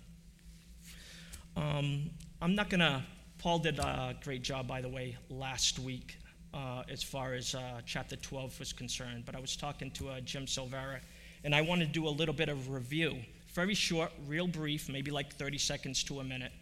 Um, 1.56 2.10
I'm 2.40 2.54
not 2.54 2.70
going 2.70 2.80
to, 2.80 3.02
Paul 3.38 3.58
did 3.58 3.78
a 3.78 4.16
great 4.24 4.42
job, 4.42 4.66
by 4.66 4.80
the 4.80 4.88
way, 4.88 5.16
last 5.28 5.78
week 5.78 6.16
uh, 6.54 6.82
as 6.90 7.02
far 7.02 7.34
as 7.34 7.54
uh, 7.54 7.80
chapter 7.86 8.16
12 8.16 8.58
was 8.58 8.72
concerned, 8.72 9.24
but 9.24 9.34
I 9.34 9.40
was 9.40 9.56
talking 9.56 9.90
to 9.92 10.10
uh, 10.10 10.20
Jim 10.20 10.46
Silvera, 10.46 11.00
and 11.44 11.54
I 11.54 11.60
want 11.60 11.80
to 11.80 11.86
do 11.86 12.06
a 12.06 12.10
little 12.10 12.34
bit 12.34 12.48
of 12.48 12.70
review 12.70 13.18
very 13.54 13.74
short, 13.74 14.10
real 14.26 14.46
brief, 14.46 14.88
maybe 14.88 15.10
like 15.10 15.34
30 15.34 15.58
seconds 15.58 16.02
to 16.04 16.20
a 16.20 16.24
minute. 16.24 16.52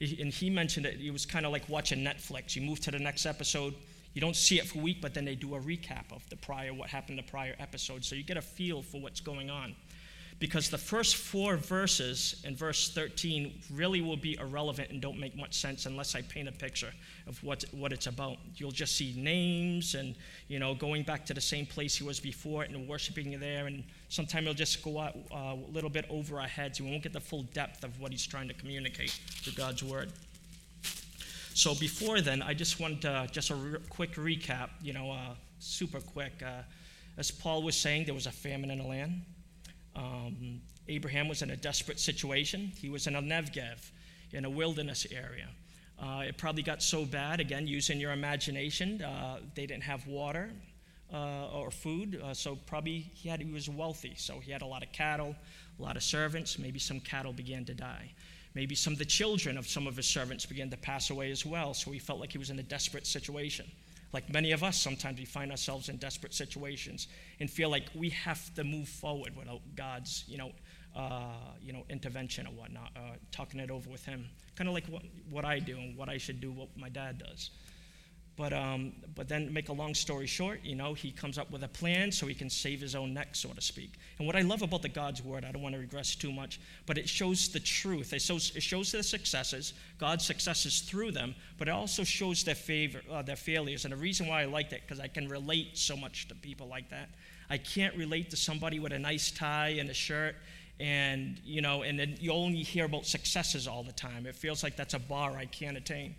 And 0.00 0.32
he 0.32 0.48
mentioned 0.48 0.86
it, 0.86 1.00
it 1.00 1.10
was 1.10 1.26
kind 1.26 1.44
of 1.44 1.52
like 1.52 1.68
watching 1.68 2.04
Netflix. 2.04 2.54
You 2.56 2.62
move 2.62 2.80
to 2.80 2.90
the 2.90 2.98
next 2.98 3.26
episode, 3.26 3.74
you 4.14 4.20
don't 4.20 4.36
see 4.36 4.58
it 4.58 4.66
for 4.66 4.78
a 4.78 4.82
week, 4.82 5.00
but 5.00 5.12
then 5.14 5.24
they 5.24 5.34
do 5.34 5.54
a 5.54 5.60
recap 5.60 6.12
of 6.12 6.28
the 6.30 6.36
prior, 6.36 6.72
what 6.72 6.88
happened 6.88 7.18
the 7.18 7.22
prior 7.24 7.54
episode. 7.58 8.04
So 8.04 8.14
you 8.14 8.22
get 8.22 8.36
a 8.36 8.42
feel 8.42 8.82
for 8.82 9.00
what's 9.00 9.20
going 9.20 9.50
on. 9.50 9.74
Because 10.38 10.70
the 10.70 10.78
first 10.78 11.16
four 11.16 11.56
verses 11.56 12.40
in 12.44 12.54
verse 12.54 12.90
13 12.90 13.60
really 13.72 14.00
will 14.00 14.16
be 14.16 14.36
irrelevant 14.38 14.90
and 14.90 15.00
don't 15.00 15.18
make 15.18 15.36
much 15.36 15.54
sense 15.54 15.86
unless 15.86 16.14
I 16.14 16.22
paint 16.22 16.48
a 16.48 16.52
picture 16.52 16.92
of 17.26 17.42
what, 17.42 17.64
what 17.72 17.92
it's 17.92 18.06
about. 18.06 18.36
You'll 18.54 18.70
just 18.70 18.96
see 18.96 19.14
names 19.16 19.96
and, 19.96 20.14
you 20.46 20.60
know, 20.60 20.74
going 20.76 21.02
back 21.02 21.26
to 21.26 21.34
the 21.34 21.40
same 21.40 21.66
place 21.66 21.96
he 21.96 22.04
was 22.04 22.20
before 22.20 22.62
and 22.62 22.86
worshiping 22.86 23.38
there. 23.40 23.66
And 23.66 23.82
sometimes 24.10 24.44
it'll 24.44 24.54
just 24.54 24.82
go 24.84 25.00
out, 25.00 25.16
uh, 25.32 25.56
a 25.56 25.72
little 25.72 25.90
bit 25.90 26.04
over 26.08 26.40
our 26.40 26.46
heads. 26.46 26.80
We 26.80 26.88
won't 26.88 27.02
get 27.02 27.12
the 27.12 27.20
full 27.20 27.42
depth 27.42 27.82
of 27.82 28.00
what 28.00 28.12
he's 28.12 28.26
trying 28.26 28.46
to 28.46 28.54
communicate 28.54 29.10
through 29.42 29.54
God's 29.54 29.82
word. 29.82 30.12
So 31.54 31.74
before 31.74 32.20
then, 32.20 32.42
I 32.42 32.54
just 32.54 32.78
want 32.78 33.04
uh, 33.04 33.26
just 33.26 33.50
a 33.50 33.56
re- 33.56 33.78
quick 33.88 34.14
recap, 34.14 34.68
you 34.80 34.92
know, 34.92 35.10
uh, 35.10 35.34
super 35.58 35.98
quick. 35.98 36.40
Uh, 36.40 36.62
as 37.16 37.32
Paul 37.32 37.64
was 37.64 37.76
saying, 37.76 38.04
there 38.04 38.14
was 38.14 38.28
a 38.28 38.30
famine 38.30 38.70
in 38.70 38.78
the 38.78 38.84
land. 38.84 39.22
Um, 39.98 40.60
Abraham 40.86 41.28
was 41.28 41.42
in 41.42 41.50
a 41.50 41.56
desperate 41.56 41.98
situation. 41.98 42.72
He 42.78 42.88
was 42.88 43.06
in 43.06 43.16
a 43.16 43.22
Negev, 43.22 43.90
in 44.32 44.44
a 44.44 44.50
wilderness 44.50 45.06
area. 45.10 45.48
Uh, 46.00 46.22
it 46.28 46.38
probably 46.38 46.62
got 46.62 46.82
so 46.82 47.04
bad, 47.04 47.40
again, 47.40 47.66
using 47.66 47.98
your 47.98 48.12
imagination, 48.12 49.02
uh, 49.02 49.38
they 49.56 49.66
didn't 49.66 49.82
have 49.82 50.06
water 50.06 50.50
uh, 51.12 51.48
or 51.48 51.70
food, 51.72 52.22
uh, 52.24 52.32
so 52.32 52.56
probably 52.66 53.10
he, 53.14 53.28
had, 53.28 53.40
he 53.40 53.50
was 53.50 53.68
wealthy. 53.68 54.14
So 54.16 54.38
he 54.38 54.52
had 54.52 54.62
a 54.62 54.66
lot 54.66 54.84
of 54.84 54.92
cattle, 54.92 55.34
a 55.78 55.82
lot 55.82 55.96
of 55.96 56.04
servants. 56.04 56.58
Maybe 56.58 56.78
some 56.78 57.00
cattle 57.00 57.32
began 57.32 57.64
to 57.64 57.74
die. 57.74 58.12
Maybe 58.54 58.76
some 58.76 58.92
of 58.92 58.98
the 58.98 59.04
children 59.04 59.58
of 59.58 59.66
some 59.66 59.86
of 59.86 59.96
his 59.96 60.06
servants 60.06 60.46
began 60.46 60.70
to 60.70 60.76
pass 60.76 61.10
away 61.10 61.30
as 61.32 61.44
well, 61.44 61.74
so 61.74 61.90
he 61.90 61.98
felt 61.98 62.20
like 62.20 62.30
he 62.30 62.38
was 62.38 62.50
in 62.50 62.58
a 62.58 62.62
desperate 62.62 63.06
situation. 63.06 63.66
Like 64.12 64.32
many 64.32 64.52
of 64.52 64.62
us, 64.62 64.80
sometimes 64.80 65.18
we 65.18 65.24
find 65.24 65.50
ourselves 65.50 65.88
in 65.88 65.96
desperate 65.96 66.32
situations 66.32 67.08
and 67.40 67.50
feel 67.50 67.68
like 67.68 67.84
we 67.94 68.10
have 68.10 68.54
to 68.54 68.64
move 68.64 68.88
forward 68.88 69.36
without 69.36 69.60
God's, 69.76 70.24
you 70.26 70.38
know, 70.38 70.52
uh, 70.96 71.52
you 71.60 71.72
know, 71.72 71.84
intervention 71.90 72.46
or 72.46 72.50
whatnot, 72.50 72.90
uh, 72.96 73.16
talking 73.30 73.60
it 73.60 73.70
over 73.70 73.90
with 73.90 74.04
Him. 74.04 74.28
Kind 74.56 74.68
of 74.68 74.74
like 74.74 74.86
what, 74.86 75.02
what 75.30 75.44
I 75.44 75.58
do 75.58 75.76
and 75.76 75.96
what 75.96 76.08
I 76.08 76.18
should 76.18 76.40
do, 76.40 76.50
what 76.50 76.68
my 76.76 76.88
dad 76.88 77.18
does. 77.18 77.50
But, 78.38 78.52
um, 78.52 78.92
but 79.16 79.28
then, 79.28 79.52
make 79.52 79.68
a 79.68 79.72
long 79.72 79.96
story 79.96 80.28
short, 80.28 80.60
you 80.62 80.76
know, 80.76 80.94
he 80.94 81.10
comes 81.10 81.38
up 81.38 81.50
with 81.50 81.64
a 81.64 81.68
plan 81.68 82.12
so 82.12 82.28
he 82.28 82.34
can 82.34 82.48
save 82.48 82.80
his 82.80 82.94
own 82.94 83.12
neck, 83.12 83.30
so 83.32 83.48
to 83.48 83.60
speak. 83.60 83.94
And 84.18 84.28
what 84.28 84.36
I 84.36 84.42
love 84.42 84.62
about 84.62 84.82
the 84.82 84.88
God's 84.88 85.24
word, 85.24 85.44
I 85.44 85.50
don't 85.50 85.60
want 85.60 85.74
to 85.74 85.80
regress 85.80 86.14
too 86.14 86.30
much, 86.30 86.60
but 86.86 86.96
it 86.98 87.08
shows 87.08 87.48
the 87.48 87.58
truth. 87.58 88.12
It 88.12 88.22
shows, 88.22 88.52
it 88.54 88.62
shows 88.62 88.92
their 88.92 89.02
successes, 89.02 89.74
God's 89.98 90.24
successes 90.24 90.82
through 90.82 91.10
them, 91.10 91.34
but 91.58 91.66
it 91.66 91.72
also 91.72 92.04
shows 92.04 92.44
their, 92.44 92.54
favor, 92.54 93.00
uh, 93.10 93.22
their 93.22 93.34
failures. 93.34 93.84
And 93.84 93.92
the 93.92 93.96
reason 93.96 94.28
why 94.28 94.42
I 94.42 94.44
like 94.44 94.70
that, 94.70 94.82
because 94.82 95.00
I 95.00 95.08
can 95.08 95.26
relate 95.28 95.76
so 95.76 95.96
much 95.96 96.28
to 96.28 96.36
people 96.36 96.68
like 96.68 96.88
that. 96.90 97.08
I 97.50 97.58
can't 97.58 97.96
relate 97.96 98.30
to 98.30 98.36
somebody 98.36 98.78
with 98.78 98.92
a 98.92 99.00
nice 99.00 99.32
tie 99.32 99.78
and 99.80 99.90
a 99.90 99.94
shirt 99.94 100.36
and 100.80 101.40
you 101.44 101.60
know 101.60 101.82
and 101.82 101.98
then 101.98 102.16
you 102.20 102.30
only 102.30 102.62
hear 102.62 102.84
about 102.84 103.04
successes 103.04 103.66
all 103.66 103.82
the 103.82 103.90
time 103.90 104.26
it 104.26 104.36
feels 104.36 104.62
like 104.62 104.76
that's 104.76 104.94
a 104.94 104.98
bar 104.98 105.36
i 105.36 105.44
can't 105.44 105.76
attain 105.76 106.14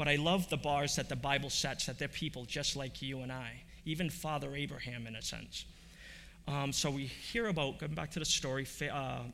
but 0.00 0.08
I 0.08 0.16
love 0.16 0.48
the 0.48 0.56
bars 0.56 0.96
that 0.96 1.10
the 1.10 1.14
Bible 1.14 1.50
sets, 1.50 1.84
that 1.84 1.98
they're 1.98 2.08
people 2.08 2.46
just 2.46 2.74
like 2.74 3.02
you 3.02 3.20
and 3.20 3.30
I, 3.30 3.50
even 3.84 4.08
Father 4.08 4.56
Abraham 4.56 5.06
in 5.06 5.14
a 5.14 5.20
sense. 5.20 5.66
Um, 6.48 6.72
so 6.72 6.90
we 6.90 7.04
hear 7.04 7.48
about, 7.48 7.80
going 7.80 7.92
back 7.92 8.10
to 8.12 8.18
the 8.18 8.24
story, 8.24 8.66
uh, 8.90 9.24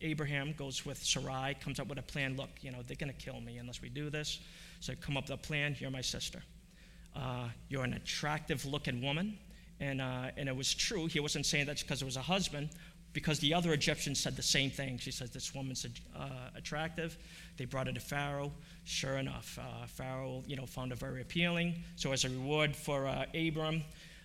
Abraham 0.00 0.54
goes 0.56 0.86
with 0.86 1.02
Sarai, 1.02 1.56
comes 1.60 1.80
up 1.80 1.88
with 1.88 1.98
a 1.98 2.02
plan. 2.02 2.36
Look, 2.36 2.50
you 2.60 2.70
know, 2.70 2.84
they're 2.86 2.94
going 2.94 3.12
to 3.12 3.18
kill 3.18 3.40
me 3.40 3.58
unless 3.58 3.82
we 3.82 3.88
do 3.88 4.10
this. 4.10 4.38
So 4.78 4.92
come 5.00 5.16
up 5.16 5.24
with 5.24 5.40
a 5.40 5.42
plan. 5.42 5.74
You're 5.80 5.90
my 5.90 6.02
sister. 6.02 6.40
Uh, 7.16 7.48
you're 7.68 7.82
an 7.82 7.94
attractive 7.94 8.64
looking 8.64 9.02
woman. 9.02 9.36
And, 9.80 10.00
uh, 10.00 10.30
and 10.36 10.48
it 10.48 10.54
was 10.54 10.72
true. 10.72 11.06
He 11.06 11.18
wasn't 11.18 11.46
saying 11.46 11.66
that 11.66 11.80
because 11.80 12.00
it 12.00 12.04
was 12.04 12.16
a 12.16 12.22
husband, 12.22 12.68
because 13.12 13.38
the 13.38 13.54
other 13.54 13.72
Egyptians 13.72 14.20
said 14.20 14.36
the 14.36 14.42
same 14.42 14.70
thing. 14.70 14.98
She 14.98 15.10
says, 15.10 15.30
This 15.30 15.54
woman's 15.54 15.86
uh, 16.16 16.28
attractive. 16.56 17.16
They 17.56 17.64
brought 17.64 17.86
her 17.86 17.92
to 17.92 18.00
Pharaoh. 18.00 18.52
Sure 18.84 19.18
enough, 19.18 19.58
uh, 19.60 19.86
Pharaoh, 19.86 20.42
you 20.46 20.56
know, 20.56 20.66
found 20.66 20.90
her 20.90 20.96
very 20.96 21.22
appealing. 21.22 21.82
So 21.96 22.12
as 22.12 22.24
a 22.24 22.28
reward 22.28 22.74
for 22.74 23.06
uh, 23.06 23.26
Abram, 23.34 23.82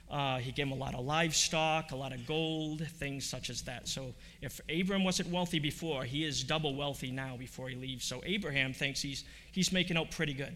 uh, 0.10 0.38
he 0.38 0.52
gave 0.52 0.68
him 0.68 0.72
a 0.72 0.76
lot 0.76 0.96
of 0.96 1.06
livestock, 1.06 1.92
a 1.92 1.96
lot 1.96 2.14
of 2.14 2.26
gold, 2.26 2.88
things 2.88 3.26
such 3.26 3.50
as 3.50 3.62
that. 3.64 3.88
So 3.88 4.14
if 4.42 4.62
Abram 4.70 5.04
wasn't 5.04 5.30
wealthy 5.30 5.60
before, 5.60 6.06
he 6.06 6.24
is 6.24 6.44
double 6.44 6.76
wealthy 6.76 7.12
now 7.12 7.36
before 7.38 7.68
he 7.68 7.76
leaves. 7.76 8.06
So 8.06 8.22
Abraham 8.26 8.74
thinks 8.74 9.02
he's, 9.02 9.26
he's 9.52 9.72
making 9.72 9.98
out 9.98 10.10
pretty 10.12 10.34
good. 10.34 10.56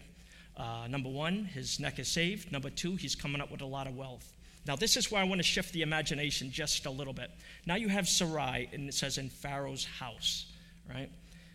Uh, 0.56 0.86
number 0.88 1.08
one, 1.10 1.44
his 1.44 1.78
neck 1.78 1.98
is 1.98 2.08
saved. 2.08 2.50
Number 2.50 2.70
two, 2.70 2.96
he's 2.96 3.14
coming 3.14 3.40
up 3.40 3.50
with 3.50 3.60
a 3.60 3.66
lot 3.66 3.86
of 3.86 3.96
wealth. 3.96 4.32
Now, 4.66 4.76
this 4.76 4.96
is 4.96 5.10
where 5.10 5.20
I 5.20 5.24
want 5.24 5.40
to 5.40 5.42
shift 5.42 5.72
the 5.72 5.82
imagination 5.82 6.50
just 6.52 6.86
a 6.86 6.90
little 6.90 7.12
bit. 7.12 7.30
Now 7.66 7.74
you 7.74 7.88
have 7.88 8.08
Sarai, 8.08 8.68
and 8.72 8.88
it 8.88 8.94
says 8.94 9.18
in 9.18 9.28
Pharaoh's 9.28 9.84
house, 9.84 10.46
right? 10.88 11.10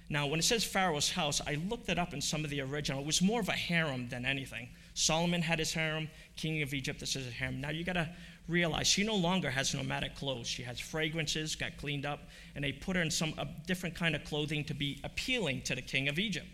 Now, 0.10 0.28
when 0.28 0.40
it 0.40 0.44
says 0.44 0.64
Pharaoh's 0.64 1.12
house, 1.12 1.42
I 1.46 1.56
looked 1.70 1.90
it 1.90 2.00
up 2.00 2.14
in 2.14 2.22
some 2.22 2.44
of 2.44 2.50
the 2.50 2.62
original. 2.62 3.02
It 3.02 3.06
was 3.06 3.22
more 3.22 3.40
of 3.40 3.50
a 3.50 3.54
harem 3.54 4.10
than 4.10 4.26
anything. 4.26 4.70
Solomon 4.94 5.42
had 5.42 5.60
his 5.60 5.74
harem, 5.74 6.10
king 6.36 6.62
of 6.62 6.74
Egypt, 6.74 7.00
this 7.00 7.16
is 7.16 7.28
a 7.28 7.32
harem. 7.32 7.62
Now 7.62 7.70
you 7.70 7.84
got 7.84 7.94
to 7.94 8.10
realize 8.48 8.88
she 8.88 9.04
no 9.04 9.16
longer 9.16 9.50
has 9.50 9.74
nomadic 9.74 10.16
clothes. 10.16 10.48
She 10.48 10.64
has 10.64 10.80
fragrances, 10.80 11.56
got 11.56 11.78
cleaned 11.78 12.06
up, 12.06 12.30
and 12.56 12.64
they 12.64 12.72
put 12.72 12.96
her 12.96 13.02
in 13.02 13.12
some 13.12 13.34
different 13.66 13.96
kind 13.96 14.16
of 14.16 14.24
clothing 14.24 14.64
to 14.66 14.74
be 14.74 15.00
appealing 15.04 15.62
to 15.64 15.76
the 15.76 15.82
king 15.82 16.08
of 16.08 16.18
Egypt. 16.18 16.48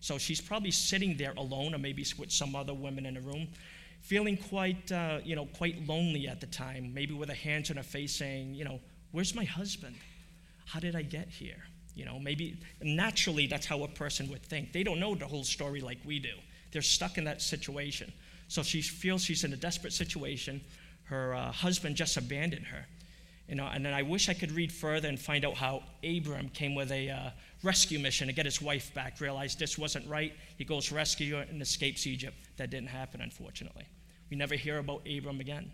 So 0.00 0.18
she's 0.18 0.40
probably 0.40 0.70
sitting 0.70 1.16
there 1.16 1.34
alone, 1.36 1.74
or 1.74 1.78
maybe 1.78 2.06
with 2.18 2.32
some 2.32 2.56
other 2.56 2.74
women 2.74 3.06
in 3.06 3.14
the 3.14 3.20
room, 3.20 3.48
feeling 4.02 4.36
quite, 4.36 4.90
uh, 4.92 5.20
you 5.24 5.36
know, 5.36 5.46
quite 5.46 5.86
lonely 5.86 6.28
at 6.28 6.40
the 6.40 6.46
time, 6.46 6.92
maybe 6.92 7.14
with 7.14 7.28
her 7.28 7.34
hands 7.34 7.70
on 7.70 7.76
her 7.76 7.82
face 7.82 8.14
saying, 8.14 8.54
you 8.54 8.64
know, 8.64 8.80
where's 9.12 9.34
my 9.34 9.44
husband? 9.44 9.96
How 10.66 10.80
did 10.80 10.96
I 10.96 11.02
get 11.02 11.28
here? 11.28 11.62
You 11.94 12.04
know, 12.04 12.18
maybe 12.18 12.56
naturally 12.82 13.46
that's 13.46 13.66
how 13.66 13.82
a 13.84 13.88
person 13.88 14.28
would 14.30 14.42
think. 14.42 14.72
They 14.72 14.82
don't 14.82 14.98
know 14.98 15.14
the 15.14 15.26
whole 15.26 15.44
story 15.44 15.80
like 15.80 15.98
we 16.04 16.18
do. 16.18 16.34
They're 16.72 16.82
stuck 16.82 17.16
in 17.16 17.24
that 17.24 17.40
situation. 17.40 18.12
So 18.48 18.62
she 18.62 18.82
feels 18.82 19.22
she's 19.22 19.44
in 19.44 19.52
a 19.52 19.56
desperate 19.56 19.92
situation. 19.92 20.62
Her 21.04 21.34
uh, 21.34 21.52
husband 21.52 21.96
just 21.96 22.16
abandoned 22.16 22.66
her. 22.66 22.86
You 23.48 23.56
know, 23.56 23.66
and 23.66 23.84
then 23.84 23.92
I 23.92 24.02
wish 24.02 24.28
I 24.28 24.34
could 24.34 24.52
read 24.52 24.72
further 24.72 25.08
and 25.08 25.18
find 25.18 25.44
out 25.44 25.54
how 25.54 25.82
Abram 26.04 26.48
came 26.48 26.74
with 26.74 26.90
a 26.90 27.10
uh, 27.10 27.30
rescue 27.62 27.98
mission 27.98 28.28
to 28.28 28.32
get 28.32 28.46
his 28.46 28.62
wife 28.62 28.94
back. 28.94 29.20
Realized 29.20 29.58
this 29.58 29.76
wasn't 29.76 30.08
right. 30.08 30.32
He 30.56 30.64
goes 30.64 30.92
rescue 30.92 31.38
and 31.38 31.60
escapes 31.60 32.06
Egypt. 32.06 32.36
That 32.56 32.70
didn't 32.70 32.88
happen, 32.88 33.20
unfortunately. 33.20 33.86
We 34.30 34.36
never 34.36 34.54
hear 34.54 34.78
about 34.78 35.06
Abram 35.06 35.40
again. 35.40 35.70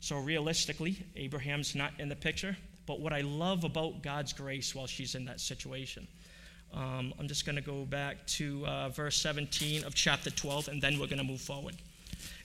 So 0.00 0.18
realistically, 0.18 1.04
Abraham's 1.16 1.74
not 1.74 1.92
in 1.98 2.08
the 2.08 2.16
picture. 2.16 2.56
But 2.86 3.00
what 3.00 3.12
I 3.12 3.20
love 3.20 3.64
about 3.64 4.02
God's 4.02 4.32
grace 4.32 4.74
while 4.74 4.86
she's 4.86 5.14
in 5.14 5.24
that 5.26 5.40
situation, 5.40 6.08
um, 6.74 7.14
I'm 7.18 7.28
just 7.28 7.46
going 7.46 7.56
to 7.56 7.62
go 7.62 7.84
back 7.84 8.26
to 8.38 8.66
uh, 8.66 8.88
verse 8.88 9.16
17 9.18 9.84
of 9.84 9.94
chapter 9.94 10.30
12, 10.30 10.68
and 10.68 10.82
then 10.82 10.98
we're 10.98 11.06
going 11.06 11.18
to 11.18 11.24
move 11.24 11.40
forward. 11.40 11.76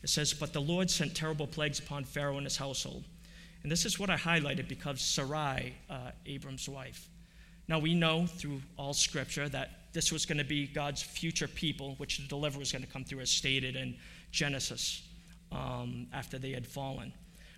It 0.03 0.09
says, 0.09 0.33
But 0.33 0.53
the 0.53 0.61
Lord 0.61 0.89
sent 0.89 1.15
terrible 1.15 1.47
plagues 1.47 1.79
upon 1.79 2.03
Pharaoh 2.03 2.37
and 2.37 2.45
his 2.45 2.57
household. 2.57 3.05
And 3.63 3.71
this 3.71 3.85
is 3.85 3.99
what 3.99 4.09
I 4.09 4.15
highlighted 4.15 4.67
because 4.67 5.01
Sarai, 5.01 5.73
uh, 5.89 6.11
Abram's 6.25 6.69
wife. 6.69 7.09
Now 7.67 7.79
we 7.79 7.93
know 7.93 8.27
through 8.27 8.61
all 8.77 8.93
scripture 8.93 9.49
that 9.49 9.93
this 9.93 10.11
was 10.11 10.25
going 10.25 10.37
to 10.37 10.43
be 10.43 10.67
God's 10.67 11.01
future 11.01 11.47
people, 11.47 11.95
which 11.97 12.17
the 12.17 12.27
deliverer 12.27 12.59
was 12.59 12.71
going 12.71 12.83
to 12.83 12.89
come 12.89 13.03
through, 13.03 13.21
as 13.21 13.29
stated 13.29 13.75
in 13.75 13.97
Genesis 14.31 15.01
um, 15.51 16.07
after 16.13 16.37
they 16.37 16.51
had 16.51 16.65
fallen. 16.65 17.11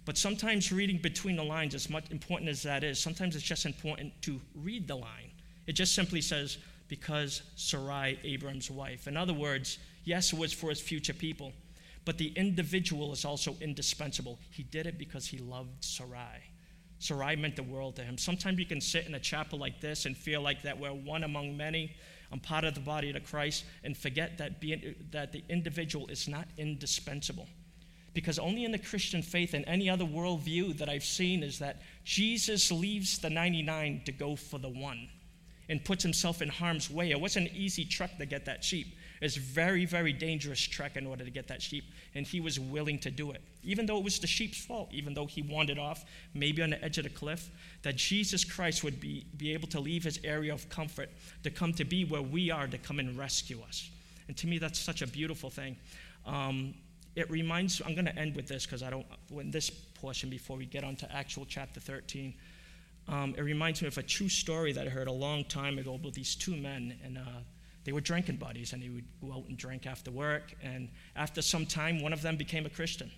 But 0.06 0.18
sometimes 0.18 0.72
reading 0.72 0.98
between 0.98 1.36
the 1.36 1.44
lines, 1.44 1.76
as 1.76 1.90
much 1.90 2.10
important 2.10 2.50
as 2.50 2.64
that 2.64 2.84
is, 2.84 3.00
sometimes 3.00 3.36
it's 3.36 3.46
just 3.46 3.66
important 3.66 4.14
to 4.24 4.40
read 4.56 4.88
the 4.88 4.96
line. 4.96 5.32
It 5.68 5.74
just 5.74 5.94
simply 5.94 6.22
says, 6.22 6.58
because 6.88 7.44
Sarai, 7.56 8.18
Abram's 8.24 8.72
wife. 8.72 9.08
In 9.08 9.16
other 9.16 9.34
words, 9.34 9.78
yes, 10.06 10.34
it 10.34 10.40
was 10.40 10.52
for 10.52 10.70
his 10.70 10.82
future 10.82 11.14
people, 11.14 11.54
but 12.10 12.18
the 12.18 12.34
individual 12.36 13.14
is 13.14 13.24
also 13.24 13.56
indispensable. 13.62 14.40
He 14.50 14.64
did 14.64 14.88
it 14.88 14.98
because 14.98 15.28
he 15.28 15.38
loved 15.38 15.84
Sarai. 15.84 16.42
Sarai 16.98 17.36
meant 17.36 17.56
the 17.56 17.62
world 17.62 17.98
to 17.98 18.02
him. 18.02 18.18
Sometimes 18.18 18.58
you 18.58 18.66
can 18.66 18.82
sit 18.82 19.06
in 19.06 19.14
a 19.14 19.20
chapel 19.20 19.60
like 19.60 19.80
this 19.80 20.08
and 20.08 20.18
feel 20.18 20.42
like 20.42 20.64
that 20.64 20.80
we're 20.80 20.90
one 20.90 21.24
among 21.24 21.56
many. 21.56 21.96
I'm 22.32 22.40
part 22.40 22.64
of 22.64 22.74
the 22.74 22.80
body 22.80 23.12
of 23.12 23.24
Christ, 23.26 23.64
and 23.84 23.96
forget 23.96 24.40
that, 24.40 24.60
being, 24.60 24.96
that 25.12 25.32
the 25.32 25.44
individual 25.50 26.08
is 26.08 26.28
not 26.28 26.48
indispensable. 26.58 27.48
Because 28.16 28.40
only 28.40 28.66
in 28.66 28.72
the 28.72 28.80
Christian 28.80 29.22
faith 29.22 29.54
and 29.54 29.64
any 29.68 29.88
other 29.88 30.04
worldview 30.04 30.80
that 30.80 30.90
I've 30.90 31.04
seen 31.04 31.44
is 31.44 31.60
that 31.60 31.80
Jesus 32.06 32.72
leaves 32.72 33.20
the 33.20 33.30
99 33.30 34.02
to 34.08 34.12
go 34.12 34.36
for 34.36 34.58
the 34.58 34.68
one 34.68 35.10
and 35.70 35.86
puts 35.86 36.02
himself 36.02 36.42
in 36.42 36.50
harm's 36.50 36.90
way. 36.90 37.12
It 37.12 37.22
wasn't 37.22 37.52
an 37.52 37.56
easy 37.56 37.86
trek 37.86 38.18
to 38.18 38.26
get 38.26 38.46
that 38.46 38.64
sheep. 38.64 38.96
It's 39.22 39.36
very, 39.36 39.86
very 39.86 40.14
dangerous 40.14 40.62
trek 40.62 40.96
in 40.96 41.06
order 41.06 41.26
to 41.26 41.30
get 41.30 41.48
that 41.50 41.62
sheep, 41.62 41.84
and 42.16 42.26
he 42.26 42.40
was 42.40 42.60
willing 42.60 43.00
to 43.00 43.12
do 43.12 43.32
it. 43.32 43.42
Even 43.64 43.86
though 43.86 43.98
it 43.98 44.04
was 44.04 44.20
the 44.20 44.28
sheep's 44.28 44.64
fault, 44.64 44.90
even 44.92 45.14
though 45.14 45.26
he 45.26 45.42
wandered 45.42 45.78
off, 45.78 46.06
maybe 46.34 46.62
on 46.62 46.70
the 46.70 46.84
edge 46.84 46.98
of 46.98 47.04
the 47.04 47.10
cliff, 47.10 47.50
that 47.82 47.98
Jesus 47.98 48.44
Christ 48.44 48.84
would 48.84 49.00
be, 49.00 49.26
be 49.38 49.54
able 49.54 49.68
to 49.70 49.80
leave 49.80 50.04
his 50.04 50.20
area 50.24 50.54
of 50.54 50.70
comfort 50.70 51.10
to 51.44 51.50
come 51.50 51.74
to 51.74 51.84
be 51.84 52.06
where 52.06 52.22
we 52.22 52.50
are 52.50 52.68
to 52.68 52.78
come 52.78 53.00
and 53.00 53.18
rescue 53.18 53.60
us. 53.68 53.90
And 54.28 54.38
to 54.38 54.48
me, 54.48 54.58
that's 54.58 54.80
such 54.80 55.02
a 55.02 55.08
beautiful 55.08 55.50
thing. 55.50 55.76
Um, 56.26 56.74
it 57.16 57.30
reminds, 57.30 57.82
I'm 57.86 57.96
going 57.96 58.06
to 58.06 58.18
end 58.18 58.36
with 58.36 58.48
this 58.48 58.66
because 58.66 58.84
I 58.84 58.90
don't, 58.90 59.06
in 59.32 59.52
this 59.52 59.70
portion 59.70 60.30
before 60.30 60.56
we 60.56 60.66
get 60.66 60.84
on 60.84 60.96
to 60.98 61.12
actual 61.14 61.46
chapter 61.46 61.80
13. 61.80 62.34
Um, 63.08 63.34
it 63.38 63.42
reminds 63.42 63.82
me 63.82 63.88
of 63.88 63.98
a 63.98 64.04
true 64.04 64.30
story 64.30 64.72
that 64.74 64.86
I 64.86 64.90
heard 64.90 65.08
a 65.08 65.12
long 65.12 65.44
time 65.46 65.80
ago 65.80 65.96
about 65.96 66.14
these 66.14 66.36
two 66.36 66.56
men, 66.56 66.98
and 67.04 67.18
uh, 67.18 67.42
they 67.90 67.94
were 67.94 68.02
drinking 68.02 68.36
buddies, 68.36 68.74
and 68.74 68.84
they 68.84 68.90
would 68.90 69.08
go 69.20 69.34
out 69.34 69.46
and 69.48 69.58
drink 69.58 69.88
after 69.88 70.12
work. 70.12 70.54
And 70.62 70.90
after 71.16 71.42
some 71.42 71.66
time, 71.66 72.04
one 72.04 72.14
of 72.14 72.22
them 72.22 72.38
became 72.38 72.68
a 72.68 72.70
Christian. 72.70 73.10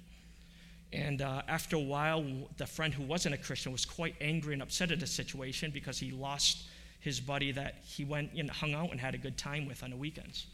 And 0.94 1.22
uh, 1.22 1.42
after 1.50 1.76
a 1.76 1.82
while, 1.82 2.24
the 2.56 2.66
friend 2.66 2.94
who 2.94 3.04
wasn't 3.04 3.36
a 3.36 3.38
Christian 3.38 3.74
was 3.74 3.84
quite 3.86 4.16
angry 4.22 4.54
and 4.54 4.62
upset 4.62 4.90
at 4.90 5.02
the 5.02 5.08
situation 5.08 5.72
because 5.72 6.00
he 6.00 6.12
lost 6.12 6.70
his 7.02 7.20
buddy 7.20 7.52
that 7.52 7.84
he 7.84 8.06
went 8.06 8.32
and 8.32 8.50
hung 8.50 8.74
out 8.74 8.92
and 8.92 9.00
had 9.02 9.14
a 9.14 9.18
good 9.18 9.38
time 9.38 9.68
with 9.68 9.84
on 9.84 9.90
the 9.90 9.98
weekends. 9.98 10.48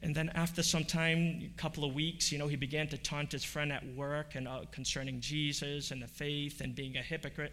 And 0.00 0.14
then 0.14 0.28
after 0.36 0.62
some 0.62 0.84
time, 0.84 1.42
a 1.42 1.60
couple 1.60 1.84
of 1.84 1.92
weeks, 1.92 2.30
you 2.30 2.38
know, 2.38 2.46
he 2.46 2.54
began 2.54 2.86
to 2.86 2.98
taunt 2.98 3.32
his 3.32 3.42
friend 3.42 3.72
at 3.72 3.84
work 3.96 4.36
and 4.36 4.46
uh, 4.46 4.60
concerning 4.70 5.18
Jesus 5.18 5.90
and 5.90 6.00
the 6.00 6.06
faith 6.06 6.60
and 6.60 6.72
being 6.72 6.96
a 6.98 7.02
hypocrite. 7.02 7.52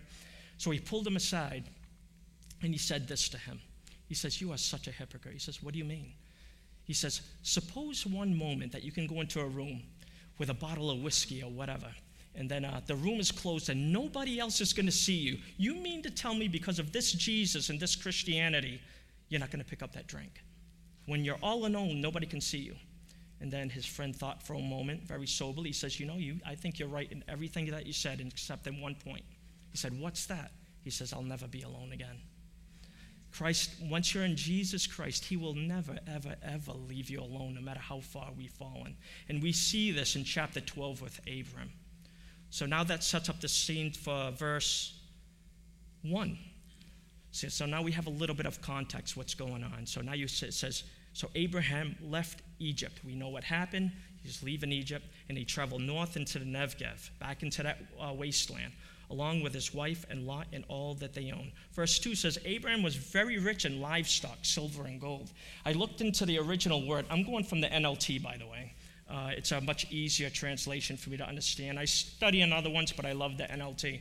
So 0.60 0.70
he 0.70 0.80
pulled 0.80 1.08
him 1.08 1.16
aside 1.16 1.64
and 2.62 2.72
he 2.72 2.78
said 2.78 3.08
this 3.08 3.30
to 3.30 3.40
him. 3.40 3.62
He 4.12 4.16
says, 4.16 4.42
You 4.42 4.52
are 4.52 4.58
such 4.58 4.90
a 4.90 4.92
hypocrite. 4.92 5.32
He 5.32 5.40
says, 5.40 5.64
What 5.64 5.72
do 5.72 5.80
you 5.80 5.86
mean? 5.86 6.12
He 6.84 6.92
says, 6.92 7.22
Suppose 7.44 8.06
one 8.06 8.38
moment 8.38 8.74
that 8.74 8.84
you 8.84 8.92
can 8.92 9.08
go 9.08 9.22
into 9.22 9.40
a 9.40 9.46
room 9.48 9.84
with 10.38 10.50
a 10.50 10.54
bottle 10.54 10.92
of 10.92 11.02
whiskey 11.02 11.42
or 11.42 11.50
whatever, 11.50 11.88
and 12.36 12.52
then 12.52 12.66
uh, 12.66 12.82
the 12.86 12.96
room 12.96 13.22
is 13.22 13.32
closed 13.32 13.70
and 13.70 13.94
nobody 13.94 14.38
else 14.38 14.60
is 14.60 14.74
going 14.74 14.86
to 14.86 14.92
see 14.92 15.14
you. 15.14 15.38
You 15.56 15.76
mean 15.76 16.04
to 16.04 16.10
tell 16.10 16.36
me 16.36 16.50
because 16.50 16.78
of 16.78 16.92
this 16.92 17.14
Jesus 17.14 17.70
and 17.70 17.80
this 17.80 17.96
Christianity, 17.96 18.82
you're 19.30 19.40
not 19.40 19.50
going 19.50 19.64
to 19.64 19.70
pick 19.70 19.82
up 19.82 19.94
that 19.94 20.08
drink? 20.08 20.44
When 21.06 21.24
you're 21.24 21.40
all 21.42 21.66
alone, 21.66 22.02
nobody 22.02 22.26
can 22.26 22.42
see 22.42 22.58
you. 22.58 22.76
And 23.40 23.50
then 23.50 23.70
his 23.70 23.86
friend 23.86 24.14
thought 24.14 24.44
for 24.44 24.56
a 24.56 24.60
moment, 24.60 25.04
very 25.04 25.26
soberly. 25.26 25.70
He 25.70 25.74
says, 25.74 26.02
You 26.02 26.06
know, 26.06 26.18
you, 26.18 26.36
I 26.46 26.56
think 26.56 26.80
you're 26.80 26.90
right 26.90 27.10
in 27.10 27.24
everything 27.30 27.72
that 27.72 27.86
you 27.86 27.94
said, 27.94 28.20
except 28.20 28.68
in 28.68 28.82
one 28.82 28.96
point. 28.96 29.24
He 29.72 29.78
said, 29.78 29.98
What's 29.98 30.26
that? 30.26 30.52
He 30.84 30.90
says, 30.90 31.14
I'll 31.14 31.24
never 31.24 31.48
be 31.48 31.62
alone 31.62 31.94
again. 31.94 32.18
Christ, 33.32 33.72
once 33.82 34.14
you're 34.14 34.26
in 34.26 34.36
Jesus 34.36 34.86
Christ, 34.86 35.26
He 35.26 35.38
will 35.38 35.54
never, 35.54 35.98
ever, 36.08 36.36
ever 36.44 36.74
leave 36.74 37.10
you 37.10 37.22
alone, 37.22 37.56
no 37.56 37.62
matter 37.62 37.80
how 37.80 38.00
far 38.00 38.30
we've 38.38 38.52
fallen. 38.52 38.96
And 39.30 39.42
we 39.42 39.52
see 39.52 39.92
this 39.92 40.16
in 40.16 40.24
chapter 40.24 40.60
12 40.60 41.02
with 41.02 41.20
Abram. 41.20 41.72
So 42.50 42.66
now 42.66 42.84
that 42.84 43.04
sets 43.04 43.30
up 43.30 43.40
the 43.40 43.48
scene 43.48 43.92
for 43.92 44.32
verse 44.32 45.00
1. 46.04 46.38
So, 47.32 47.48
so 47.48 47.66
now 47.66 47.82
we 47.82 47.94
have 47.94 48.08
a 48.08 48.12
little 48.12 48.36
bit 48.36 48.46
of 48.46 48.62
context 48.62 49.16
what's 49.16 49.34
going 49.34 49.64
on. 49.64 49.86
So 49.86 50.02
now 50.02 50.14
you, 50.14 50.26
it 50.26 50.54
says, 50.54 50.84
so 51.14 51.30
Abraham 51.36 51.96
left 52.02 52.42
Egypt. 52.60 53.00
We 53.06 53.16
know 53.16 53.30
what 53.30 53.46
happened. 53.46 53.92
He's 54.22 54.44
leaving 54.44 54.72
Egypt, 54.72 55.06
and 55.30 55.38
he 55.38 55.46
traveled 55.46 55.82
north 55.82 56.18
into 56.18 56.38
the 56.38 56.46
Negev, 56.46 57.10
back 57.20 57.42
into 57.42 57.64
that 57.64 57.80
uh, 58.00 58.14
wasteland 58.14 58.74
along 59.12 59.44
with 59.44 59.54
his 59.54 59.74
wife 59.74 60.06
and 60.10 60.26
Lot 60.26 60.48
and 60.54 60.64
all 60.68 60.96
that 60.96 61.14
they 61.14 61.32
own. 61.32 61.52
Verse 61.74 62.00
2 62.00 62.16
says, 62.16 62.40
Abraham 62.46 62.82
was 62.82 62.96
very 62.96 63.38
rich 63.38 63.66
in 63.66 63.82
livestock, 63.82 64.40
silver, 64.42 64.86
and 64.86 65.00
gold. 65.00 65.30
I 65.66 65.74
looked 65.74 66.02
into 66.02 66.26
the 66.26 66.40
original 66.40 66.88
word. 66.88 67.06
I'm 67.10 67.24
going 67.24 67.44
from 67.44 67.62
the 67.62 67.68
NLT, 67.68 68.24
by 68.24 68.38
the 68.38 68.48
way. 68.48 68.74
Uh, 69.10 69.32
it's 69.36 69.52
a 69.52 69.60
much 69.60 69.92
easier 69.92 70.30
translation 70.30 70.96
for 70.96 71.10
me 71.10 71.18
to 71.18 71.28
understand. 71.28 71.78
I 71.78 71.86
study 71.86 72.42
in 72.42 72.54
other 72.54 72.70
ones, 72.70 72.94
but 72.94 73.06
I 73.06 73.12
love 73.12 73.38
the 73.38 73.44
NLT. 73.44 74.00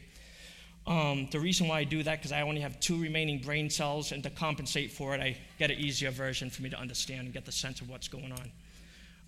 Um, 0.86 1.28
the 1.30 1.40
reason 1.40 1.68
why 1.68 1.80
I 1.80 1.84
do 1.84 2.02
that 2.04 2.18
because 2.18 2.32
I 2.32 2.42
only 2.42 2.60
have 2.60 2.78
two 2.80 3.00
remaining 3.00 3.40
brain 3.40 3.68
cells, 3.68 4.12
and 4.12 4.22
to 4.22 4.30
compensate 4.30 4.92
for 4.92 5.14
it, 5.14 5.20
I 5.20 5.36
get 5.58 5.70
an 5.70 5.78
easier 5.78 6.10
version 6.10 6.48
for 6.48 6.62
me 6.62 6.70
to 6.70 6.78
understand 6.78 7.22
and 7.22 7.34
get 7.34 7.44
the 7.44 7.52
sense 7.52 7.80
of 7.80 7.90
what's 7.90 8.08
going 8.08 8.32
on. 8.32 8.50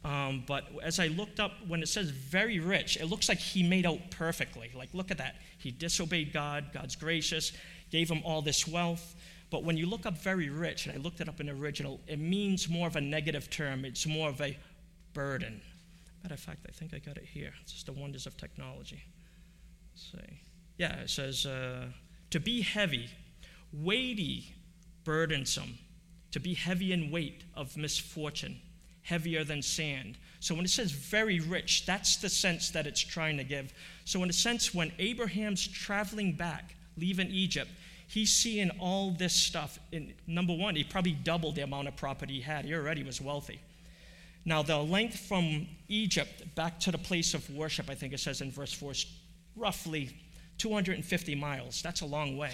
Um, 0.05 0.43
but 0.47 0.65
as 0.83 0.99
I 0.99 1.07
looked 1.09 1.39
up, 1.39 1.53
when 1.69 1.83
it 1.83 1.89
says 1.89 2.11
very 2.11 2.59
rich, 2.59 2.97
it 2.97 3.07
looks 3.07 3.29
like 3.29 3.39
he 3.39 3.63
made 3.63 3.87
out 3.87 4.11
perfectly. 4.11 4.71
Like, 4.75 4.89
look 4.93 5.11
at 5.11 5.19
that. 5.19 5.37
He 5.59 5.71
disobeyed 5.71 6.33
God, 6.33 6.71
God's 6.73 6.97
gracious, 6.97 7.53
gave 7.91 8.11
him 8.11 8.21
all 8.25 8.43
this 8.43 8.67
wealth. 8.67 9.15
But 9.51 9.65
when 9.65 9.77
you 9.77 9.87
look 9.87 10.07
up 10.07 10.19
very 10.19 10.49
rich, 10.49 10.87
and 10.87 10.95
I 10.95 10.99
looked 10.99 11.21
it 11.21 11.29
up 11.29 11.39
in 11.39 11.47
the 11.47 11.53
original, 11.53 12.01
it 12.09 12.19
means 12.19 12.69
more 12.69 12.89
of 12.89 12.97
a 12.97 13.01
negative 13.01 13.49
term. 13.49 13.85
It's 13.85 14.07
more 14.07 14.29
of 14.29 14.41
a 14.41 14.59
burden. 15.13 15.61
Matter 16.23 16.35
of 16.35 16.41
fact, 16.41 16.67
I 16.69 16.73
think 16.73 16.95
I 16.95 16.99
got 16.99 17.17
it 17.17 17.27
here. 17.33 17.53
It's 17.63 17.73
just 17.73 17.87
the 17.87 17.93
wonders 17.93 18.27
of 18.27 18.37
technology. 18.37 19.03
Let's 19.93 20.11
see. 20.11 20.41
Yeah, 20.79 20.95
it 21.01 21.11
says 21.11 21.47
uh, 21.47 21.87
to 22.31 22.41
be 22.41 22.63
heavy, 22.63 23.09
weighty, 23.73 24.55
burdensome, 25.05 25.79
to 26.33 26.41
be 26.41 26.55
heavy 26.55 26.93
in 26.93 27.11
weight 27.11 27.45
of 27.55 27.77
misfortune 27.77 28.59
heavier 29.03 29.45
than 29.45 29.63
sand. 29.63 30.17
So 30.41 30.55
when 30.55 30.65
it 30.65 30.71
says 30.71 30.91
very 30.91 31.41
rich, 31.41 31.87
that's 31.87 32.17
the 32.17 32.29
sense 32.29 32.71
that 32.71 32.87
it's 32.87 33.01
trying 33.01 33.37
to 33.37 33.45
give. 33.45 33.73
So, 34.05 34.23
in 34.23 34.31
a 34.31 34.33
sense, 34.33 34.75
when 34.75 34.93
Abraham's 34.99 35.67
traveling 35.67 36.33
back, 36.33 36.75
leaving 36.97 37.29
Egypt, 37.29 37.71
he's 38.09 38.33
seeing 38.33 38.71
all 38.81 39.13
this 39.13 39.33
stuff. 39.33 39.79
In, 39.93 40.13
number 40.27 40.55
one, 40.55 40.75
he 40.75 40.85
probably 40.85 41.13
doubled 41.13 41.55
the 41.55 41.63
amount 41.63 41.89
of 41.89 41.97
property 41.97 42.35
he 42.35 42.41
had. 42.41 42.65
He 42.65 42.75
already 42.75 43.03
was 43.03 43.21
wealthy. 43.21 43.61
Now, 44.45 44.63
the 44.63 44.79
length 44.79 45.19
from 45.21 45.69
Egypt 45.89 46.55
back 46.57 46.81
to 46.81 46.91
the 46.91 46.99
place 46.99 47.35
of 47.35 47.49
worship, 47.51 47.89
I 47.89 47.95
think 47.95 48.13
it 48.13 48.19
says 48.19 48.41
in 48.41 48.51
verse 48.51 48.73
4, 48.73 48.93
is 48.93 49.07
roughly 49.57 50.11
250 50.59 51.35
miles. 51.37 51.81
That's 51.83 52.01
a 52.01 52.07
long 52.07 52.37
way. 52.37 52.53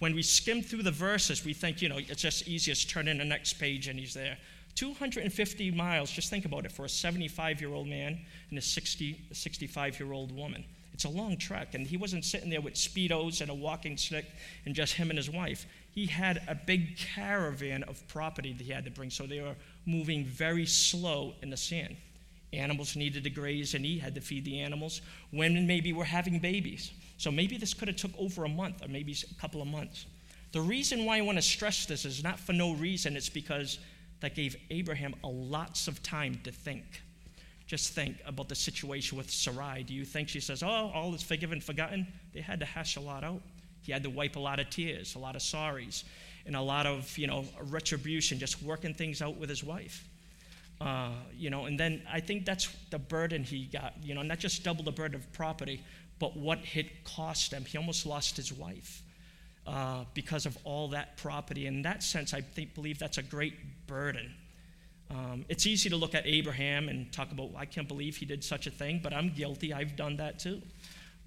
When 0.00 0.14
we 0.14 0.22
skim 0.22 0.62
through 0.62 0.82
the 0.82 0.90
verses, 0.90 1.44
we 1.44 1.52
think, 1.52 1.82
you 1.82 1.88
know, 1.88 1.98
it's 1.98 2.22
just 2.22 2.48
easiest 2.48 2.90
turn 2.90 3.06
in 3.06 3.18
the 3.18 3.24
next 3.24 3.54
page 3.54 3.86
and 3.86 3.98
he's 3.98 4.14
there. 4.14 4.38
250 4.74 5.70
miles, 5.72 6.10
just 6.10 6.30
think 6.30 6.44
about 6.44 6.64
it, 6.64 6.72
for 6.72 6.84
a 6.84 6.88
75 6.88 7.60
year 7.60 7.72
old 7.72 7.88
man 7.88 8.18
and 8.50 8.58
a 8.58 8.62
60, 8.62 9.20
65 9.32 10.00
year 10.00 10.12
old 10.12 10.32
woman. 10.32 10.64
It's 10.92 11.04
a 11.04 11.08
long 11.08 11.38
trek, 11.38 11.74
and 11.74 11.86
he 11.86 11.96
wasn't 11.96 12.24
sitting 12.24 12.50
there 12.50 12.60
with 12.60 12.74
Speedos 12.74 13.40
and 13.40 13.50
a 13.50 13.54
walking 13.54 13.96
stick 13.96 14.26
and 14.66 14.74
just 14.74 14.94
him 14.94 15.08
and 15.10 15.16
his 15.16 15.30
wife. 15.30 15.66
He 15.92 16.06
had 16.06 16.42
a 16.46 16.54
big 16.54 16.98
caravan 16.98 17.84
of 17.84 18.06
property 18.06 18.52
that 18.52 18.62
he 18.62 18.72
had 18.72 18.84
to 18.84 18.90
bring, 18.90 19.10
so 19.10 19.26
they 19.26 19.40
were 19.40 19.56
moving 19.86 20.24
very 20.24 20.66
slow 20.66 21.34
in 21.42 21.50
the 21.50 21.56
sand. 21.56 21.96
Animals 22.52 22.96
needed 22.96 23.24
to 23.24 23.30
graze, 23.30 23.74
and 23.74 23.84
he 23.84 23.98
had 23.98 24.14
to 24.14 24.20
feed 24.20 24.44
the 24.44 24.60
animals. 24.60 25.00
Women 25.32 25.66
maybe 25.66 25.92
were 25.92 26.04
having 26.04 26.38
babies. 26.38 26.90
So 27.16 27.30
maybe 27.30 27.56
this 27.56 27.74
could 27.74 27.88
have 27.88 27.96
took 27.96 28.12
over 28.18 28.44
a 28.44 28.48
month 28.48 28.84
or 28.84 28.88
maybe 28.88 29.12
a 29.12 29.40
couple 29.40 29.62
of 29.62 29.68
months. 29.68 30.06
The 30.52 30.60
reason 30.60 31.04
why 31.04 31.18
I 31.18 31.20
want 31.20 31.38
to 31.38 31.42
stress 31.42 31.86
this 31.86 32.04
is 32.04 32.24
not 32.24 32.40
for 32.40 32.52
no 32.52 32.72
reason, 32.72 33.16
it's 33.16 33.28
because 33.28 33.78
that 34.20 34.34
gave 34.34 34.56
Abraham 34.70 35.14
a 35.24 35.28
lots 35.28 35.88
of 35.88 36.02
time 36.02 36.40
to 36.44 36.52
think. 36.52 36.84
Just 37.66 37.92
think 37.92 38.16
about 38.26 38.48
the 38.48 38.54
situation 38.54 39.16
with 39.16 39.30
Sarai. 39.30 39.84
Do 39.84 39.94
you 39.94 40.04
think 40.04 40.28
she 40.28 40.40
says, 40.40 40.62
Oh, 40.62 40.90
all 40.92 41.14
is 41.14 41.22
forgiven, 41.22 41.60
forgotten? 41.60 42.06
They 42.34 42.40
had 42.40 42.60
to 42.60 42.66
hash 42.66 42.96
a 42.96 43.00
lot 43.00 43.22
out. 43.24 43.40
He 43.82 43.92
had 43.92 44.02
to 44.02 44.10
wipe 44.10 44.36
a 44.36 44.40
lot 44.40 44.60
of 44.60 44.68
tears, 44.70 45.14
a 45.14 45.18
lot 45.18 45.36
of 45.36 45.42
sorries, 45.42 46.04
and 46.46 46.56
a 46.56 46.60
lot 46.60 46.86
of, 46.86 47.16
you 47.16 47.26
know, 47.26 47.44
retribution, 47.62 48.38
just 48.38 48.62
working 48.62 48.92
things 48.92 49.22
out 49.22 49.36
with 49.36 49.48
his 49.48 49.64
wife. 49.64 50.04
Uh, 50.80 51.10
you 51.36 51.50
know, 51.50 51.66
and 51.66 51.78
then 51.78 52.02
I 52.10 52.20
think 52.20 52.44
that's 52.44 52.68
the 52.90 52.98
burden 52.98 53.44
he 53.44 53.66
got, 53.66 53.94
you 54.02 54.14
know, 54.14 54.22
not 54.22 54.38
just 54.38 54.64
double 54.64 54.82
the 54.82 54.92
burden 54.92 55.14
of 55.14 55.30
property, 55.32 55.82
but 56.18 56.36
what 56.36 56.58
it 56.74 57.04
cost 57.04 57.52
him. 57.52 57.64
He 57.64 57.78
almost 57.78 58.06
lost 58.06 58.36
his 58.36 58.52
wife 58.52 59.02
uh, 59.66 60.04
because 60.14 60.46
of 60.46 60.56
all 60.64 60.88
that 60.88 61.16
property. 61.16 61.66
In 61.66 61.82
that 61.82 62.02
sense, 62.02 62.32
I 62.32 62.40
think, 62.40 62.74
believe 62.74 62.98
that's 62.98 63.18
a 63.18 63.22
great 63.22 63.54
burden. 63.90 64.32
Um, 65.10 65.44
it's 65.48 65.66
easy 65.66 65.90
to 65.90 65.96
look 65.96 66.14
at 66.14 66.24
Abraham 66.24 66.88
and 66.88 67.12
talk 67.12 67.32
about, 67.32 67.50
I 67.56 67.66
can't 67.66 67.88
believe 67.88 68.16
he 68.16 68.24
did 68.24 68.44
such 68.44 68.68
a 68.68 68.70
thing, 68.70 69.00
but 69.02 69.12
I'm 69.12 69.30
guilty. 69.30 69.74
I've 69.74 69.96
done 69.96 70.16
that 70.18 70.38
too. 70.38 70.62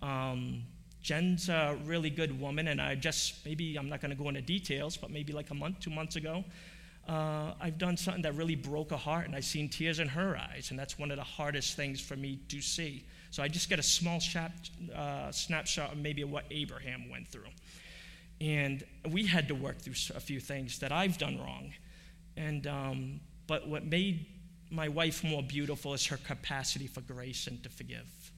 Um, 0.02 0.64
Jen's 1.02 1.50
a 1.50 1.78
really 1.84 2.10
good 2.10 2.40
woman, 2.40 2.70
and 2.70 2.82
I 2.82 2.96
just, 2.96 3.46
maybe 3.46 3.76
I'm 3.76 3.90
not 3.90 4.00
going 4.00 4.12
to 4.12 4.24
go 4.24 4.30
into 4.30 4.42
details, 4.42 4.96
but 4.96 5.12
maybe 5.12 5.34
like 5.34 5.50
a 5.50 5.54
month, 5.54 5.82
two 5.82 5.90
months 5.90 6.16
ago, 6.16 6.46
uh, 7.10 7.52
I've 7.60 7.78
done 7.78 7.98
something 7.98 8.24
that 8.24 8.36
really 8.36 8.56
broke 8.56 8.92
her 8.92 8.98
heart, 8.98 9.26
and 9.26 9.36
I've 9.36 9.44
seen 9.44 9.68
tears 9.68 10.00
in 10.00 10.08
her 10.08 10.38
eyes, 10.38 10.70
and 10.70 10.80
that's 10.80 10.98
one 10.98 11.12
of 11.12 11.18
the 11.18 11.24
hardest 11.24 11.76
things 11.76 12.00
for 12.00 12.16
me 12.16 12.40
to 12.48 12.62
see. 12.62 13.04
So 13.32 13.44
I 13.44 13.50
just 13.50 13.68
get 13.68 13.80
a 13.80 13.84
small 13.84 14.22
uh, 14.96 15.32
snapshot 15.32 15.92
of 15.92 15.98
maybe 15.98 16.24
what 16.24 16.46
Abraham 16.52 17.10
went 17.12 17.28
through. 17.28 17.52
And 18.40 18.84
we 19.10 19.26
had 19.26 19.50
to 19.50 19.56
work 19.56 19.80
through 19.80 19.96
a 20.16 20.22
few 20.22 20.40
things 20.40 20.80
that 20.80 20.94
I've 20.94 21.18
done 21.18 21.38
wrong. 21.38 21.74
And, 22.38 22.66
um, 22.68 23.20
but 23.48 23.68
what 23.68 23.86
made 23.86 24.26
my 24.72 24.88
wife 24.88 25.24
more 25.24 25.44
beautiful 25.44 25.94
is 25.94 26.06
her 26.08 26.18
capacity 26.18 26.88
for 26.88 27.02
grace 27.02 27.48
and 27.48 27.62
to 27.64 27.70
forgive. 27.70 28.32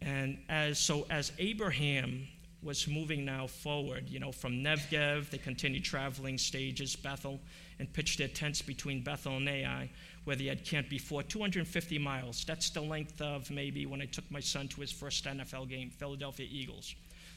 And 0.00 0.38
as, 0.48 0.78
so 0.78 1.06
as 1.10 1.32
Abraham 1.38 2.26
was 2.62 2.88
moving 2.88 3.24
now 3.24 3.46
forward, 3.46 4.08
you 4.08 4.18
know, 4.18 4.32
from 4.32 4.64
Negev, 4.64 5.30
they 5.30 5.38
continued 5.38 5.84
traveling 5.84 6.38
stages, 6.38 6.96
Bethel, 6.96 7.40
and 7.78 7.92
pitched 7.92 8.18
their 8.18 8.28
tents 8.28 8.62
between 8.62 9.02
Bethel 9.02 9.36
and 9.36 9.48
Ai, 9.48 9.90
where 10.24 10.36
they 10.36 10.46
had 10.46 10.64
camped 10.64 10.88
before, 10.88 11.22
250 11.22 11.98
miles. 11.98 12.44
That's 12.46 12.70
the 12.70 12.80
length 12.80 13.20
of 13.20 13.50
maybe 13.50 13.84
when 13.84 14.00
I 14.00 14.06
took 14.06 14.30
my 14.30 14.40
son 14.40 14.68
to 14.68 14.80
his 14.80 14.90
first 14.90 15.24
NFL 15.26 15.68
game, 15.68 15.90
Philadelphia 15.90 16.46
Eagles 16.50 16.94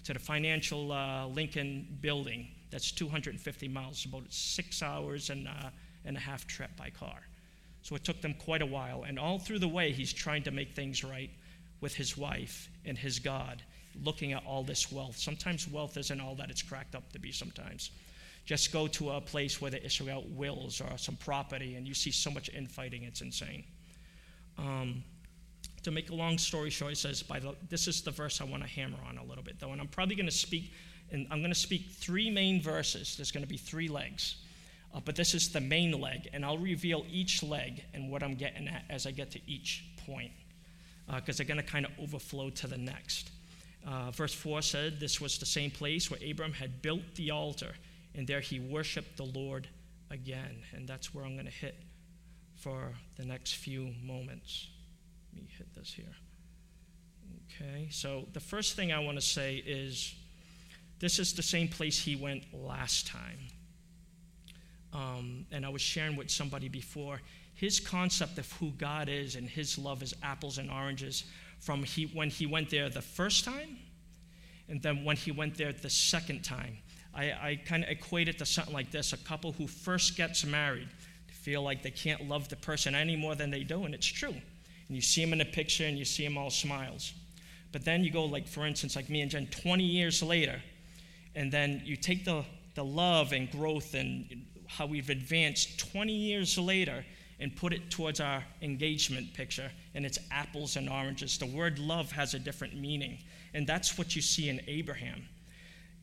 to 0.08 0.14
the 0.14 0.20
financial 0.20 0.94
uh, 0.94 1.28
Lincoln 1.28 1.86
building. 2.00 2.48
That's 2.70 2.92
250 2.92 3.68
miles, 3.68 4.06
about 4.06 4.24
six 4.30 4.82
hours 4.82 5.30
and, 5.30 5.48
uh, 5.48 5.70
and 6.06 6.18
a 6.18 6.20
half 6.20 6.46
trip 6.48 6.72
by 6.78 6.90
car. 6.90 7.22
So 7.82 7.96
it 7.96 8.04
took 8.04 8.22
them 8.22 8.34
quite 8.34 8.62
a 8.62 8.66
while. 8.66 9.04
And 9.04 9.18
all 9.18 9.40
through 9.40 9.60
the 9.60 9.68
way, 9.68 9.92
he's 9.92 10.12
trying 10.12 10.44
to 10.44 10.52
make 10.52 10.76
things 10.76 11.04
right 11.04 11.30
with 11.80 11.96
his 11.96 12.18
wife 12.18 12.70
and 12.86 12.98
his 12.98 13.20
God. 13.20 13.64
looking 14.04 14.34
at 14.34 14.46
all 14.46 14.64
this 14.64 14.92
wealth. 14.92 15.18
Sometimes 15.18 15.68
wealth 15.68 15.98
isn't 15.98 16.22
all 16.22 16.36
that 16.36 16.52
it's 16.52 16.62
cracked 16.62 16.94
up 16.94 17.12
to 17.14 17.20
be 17.20 17.32
sometimes. 17.32 17.90
Just 18.46 18.72
go 18.72 18.88
to 18.88 19.10
a 19.10 19.20
place 19.22 19.60
where 19.60 19.72
they 19.72 19.80
issue 19.80 20.08
out 20.10 20.30
wills 20.30 20.82
or 20.82 20.98
some 21.00 21.16
property 21.16 21.76
and 21.76 21.88
you 21.88 21.96
see 21.96 22.12
so 22.12 22.30
much 22.30 22.48
infighting, 22.50 23.04
it's 23.04 23.22
insane. 23.22 23.64
Um, 24.58 25.04
to 25.84 25.92
make 25.92 26.10
a 26.10 26.16
long 26.16 26.38
story 26.38 26.70
short, 26.70 26.96
says, 26.98 27.24
by 27.24 27.40
the, 27.40 27.56
this 27.70 27.88
is 27.88 28.02
the 28.02 28.12
verse 28.12 28.40
I 28.40 28.44
want 28.44 28.64
to 28.64 28.70
hammer 28.70 28.98
on 29.08 29.18
a 29.18 29.24
little 29.24 29.44
bit, 29.44 29.60
though, 29.60 29.72
and 29.72 29.82
I'm 29.82 29.88
probably 29.88 30.16
going 30.16 30.28
to 30.28 30.32
speak, 30.32 30.72
and 31.12 31.28
I'm 31.32 31.40
going 31.40 31.54
to 31.54 31.60
speak 31.60 31.90
three 31.92 32.30
main 32.30 32.62
verses. 32.62 33.16
There's 33.16 33.32
going 33.32 33.44
to 33.44 33.50
be 33.50 33.58
three 33.58 33.88
legs. 33.88 34.38
Uh, 34.94 35.00
but 35.04 35.16
this 35.16 35.34
is 35.34 35.50
the 35.50 35.62
main 35.62 36.00
leg, 36.00 36.30
and 36.34 36.46
I'll 36.46 36.58
reveal 36.58 37.06
each 37.12 37.44
leg 37.44 37.84
and 37.94 38.10
what 38.10 38.24
I'm 38.24 38.36
getting 38.36 38.68
at 38.68 38.84
as 38.90 39.06
I 39.06 39.12
get 39.12 39.32
to 39.32 39.40
each 39.46 39.84
point, 40.06 40.32
because 41.14 41.36
uh, 41.36 41.38
they're 41.38 41.48
going 41.48 41.64
to 41.64 41.72
kind 41.72 41.86
of 41.86 41.92
overflow 42.00 42.50
to 42.52 42.68
the 42.68 42.78
next. 42.78 43.32
Uh, 43.86 44.12
verse 44.12 44.34
4 44.34 44.62
said, 44.62 45.00
This 45.00 45.22
was 45.22 45.38
the 45.38 45.46
same 45.46 45.72
place 45.72 46.10
where 46.10 46.20
Abram 46.30 46.54
had 46.54 46.82
built 46.82 47.16
the 47.16 47.32
altar, 47.32 47.74
and 48.16 48.26
there 48.26 48.40
he 48.40 48.60
worshiped 48.60 49.18
the 49.18 49.26
Lord 49.26 49.68
again. 50.10 50.64
And 50.74 50.88
that's 50.88 51.14
where 51.14 51.26
I'm 51.26 51.34
going 51.34 51.46
to 51.46 51.52
hit 51.52 51.78
for 52.56 52.94
the 53.18 53.26
next 53.26 53.56
few 53.56 53.94
moments. 54.04 54.68
Let 55.34 55.44
me 55.44 55.50
hit 55.58 55.74
this 55.76 55.94
here. 55.94 56.16
Okay, 57.46 57.88
so 57.92 58.26
the 58.34 58.40
first 58.40 58.76
thing 58.76 58.92
I 58.92 59.00
want 59.00 59.18
to 59.18 59.26
say 59.26 59.56
is 59.58 60.16
this 61.00 61.20
is 61.20 61.34
the 61.34 61.44
same 61.44 61.68
place 61.68 62.00
he 62.00 62.16
went 62.16 62.44
last 62.54 63.08
time 63.08 63.40
um, 64.94 65.46
and 65.52 65.66
I 65.66 65.70
was 65.70 65.82
sharing 65.82 66.16
with 66.16 66.32
somebody 66.32 66.70
before, 66.70 67.22
his 67.54 67.80
concept 67.80 68.38
of 68.38 68.52
who 68.54 68.72
God 68.72 69.10
is 69.10 69.36
and 69.36 69.50
his 69.50 69.78
love 69.78 70.02
is 70.02 70.14
apples 70.24 70.58
and 70.58 70.72
oranges 70.72 71.24
from 71.60 71.84
he, 71.84 72.06
when 72.06 72.30
he 72.30 72.46
went 72.46 72.70
there 72.70 72.90
the 72.90 73.02
first 73.02 73.44
time 73.46 73.78
and 74.70 74.82
then 74.82 75.04
when 75.04 75.16
he 75.16 75.32
went 75.32 75.56
there 75.56 75.72
the 75.72 75.90
second 75.90 76.44
time. 76.44 76.78
I, 77.14 77.24
I 77.32 77.62
kind 77.66 77.84
of 77.84 77.90
equate 77.90 78.28
it 78.28 78.38
to 78.40 78.46
something 78.46 78.74
like 78.74 78.92
this 78.92 79.14
a 79.14 79.18
couple 79.18 79.52
who 79.54 79.68
first 79.68 80.16
gets 80.16 80.46
married 80.46 80.88
feel 81.32 81.64
like 81.64 81.82
they 81.82 81.92
can't 81.92 82.28
love 82.28 82.50
the 82.50 82.58
person 82.58 82.94
any 82.94 83.16
more 83.16 83.34
than 83.34 83.50
they 83.50 83.64
do, 83.64 83.86
and 83.86 83.96
it's 83.96 84.06
true. 84.06 84.34
And 84.34 84.96
you 84.96 85.02
see 85.02 85.24
them 85.24 85.32
in 85.32 85.40
a 85.40 85.46
picture 85.46 85.86
and 85.86 85.98
you 85.98 86.04
see 86.04 86.26
them 86.26 86.38
all 86.38 86.50
smiles. 86.50 87.14
But 87.72 87.86
then 87.86 88.04
you 88.04 88.12
go, 88.12 88.26
like, 88.26 88.48
for 88.48 88.66
instance, 88.66 88.98
like 88.98 89.10
me 89.10 89.22
and 89.22 89.32
Jen, 89.32 89.48
20 89.48 89.82
years 89.82 90.22
later, 90.22 90.62
and 91.36 91.52
then 91.52 91.82
you 91.86 91.96
take 91.96 92.26
the, 92.26 92.44
the 92.76 92.84
love 92.84 93.32
and 93.32 93.50
growth 93.52 93.94
and 93.94 94.46
how 94.68 94.86
we've 94.86 95.10
advanced 95.10 95.80
20 95.92 96.12
years 96.12 96.58
later 96.58 97.06
and 97.40 97.56
put 97.56 97.72
it 97.72 97.92
towards 97.92 98.20
our 98.20 98.44
engagement 98.62 99.34
picture, 99.34 99.72
and 99.94 100.06
it's 100.06 100.18
apples 100.32 100.76
and 100.76 100.90
oranges. 100.90 101.38
The 101.38 101.46
word 101.46 101.78
love 101.78 102.12
has 102.12 102.34
a 102.34 102.40
different 102.40 102.76
meaning, 102.76 103.20
and 103.54 103.68
that's 103.68 103.98
what 103.98 104.16
you 104.16 104.22
see 104.22 104.50
in 104.50 104.62
Abraham. 104.68 105.28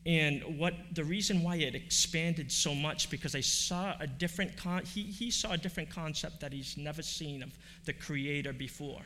And 0.05 0.59
what 0.59 0.75
the 0.93 1.03
reason 1.03 1.41
why 1.41 1.55
it 1.55 1.73
expanded 1.73 2.51
so 2.51 2.75
much 2.75 3.09
because 3.09 3.33
I 3.33 3.41
saw 3.41 3.95
a 3.99 4.05
different 4.05 4.55
con- 4.55 4.85
he, 4.85 5.01
he 5.01 5.31
saw 5.31 5.53
a 5.53 5.57
different 5.57 5.89
concept 5.89 6.39
that 6.41 6.53
he's 6.53 6.77
never 6.77 7.01
seen 7.01 7.41
of 7.41 7.57
the 7.85 7.93
creator 7.93 8.53
before. 8.53 9.01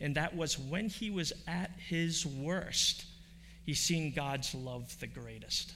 And 0.00 0.14
that 0.14 0.36
was 0.36 0.58
when 0.58 0.88
he 0.88 1.10
was 1.10 1.32
at 1.48 1.72
his 1.88 2.24
worst, 2.24 3.06
he's 3.66 3.80
seen 3.80 4.12
God's 4.12 4.54
love 4.54 4.98
the 5.00 5.08
greatest. 5.08 5.74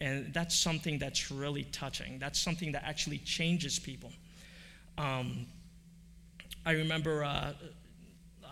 And 0.00 0.32
that's 0.32 0.56
something 0.56 0.98
that's 0.98 1.30
really 1.30 1.64
touching. 1.64 2.18
That's 2.18 2.40
something 2.40 2.72
that 2.72 2.82
actually 2.84 3.18
changes 3.18 3.78
people. 3.78 4.10
Um, 4.96 5.46
I 6.64 6.72
remember 6.72 7.22
uh, 7.22 7.52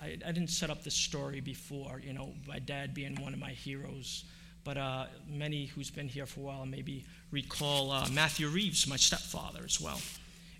I, 0.01 0.19
I, 0.27 0.33
didn't 0.33 0.51
set 0.51 0.71
up 0.71 0.85
this 0.85 0.95
story 0.95 1.41
before, 1.41 2.01
you 2.05 2.13
know, 2.13 2.35
my 2.47 2.59
dad 2.59 2.95
being 2.95 3.21
one 3.21 3.33
of 3.33 3.41
my 3.41 3.51
heroes. 3.51 4.25
But 4.65 4.77
uh, 4.77 5.07
many 5.27 5.67
who's 5.67 5.91
been 5.91 6.09
here 6.09 6.27
for 6.27 6.41
a 6.41 6.43
while 6.43 6.67
maybe 6.67 7.07
recall 7.31 7.91
uh, 7.91 8.07
Matthew 8.13 8.49
Reeves, 8.49 8.87
my 8.87 8.97
stepfather, 8.97 9.61
as 9.65 9.81
well, 9.81 10.01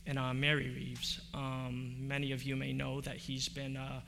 and 0.07 0.19
uh, 0.19 0.33
Mary 0.33 0.71
Reeves. 0.71 1.21
Um, 1.35 1.97
many 1.99 2.33
of 2.33 2.43
you 2.43 2.57
may 2.57 2.73
know 2.73 3.03
that 3.03 3.17
he's 3.17 3.49
been, 3.49 3.77
uh, 3.77 4.01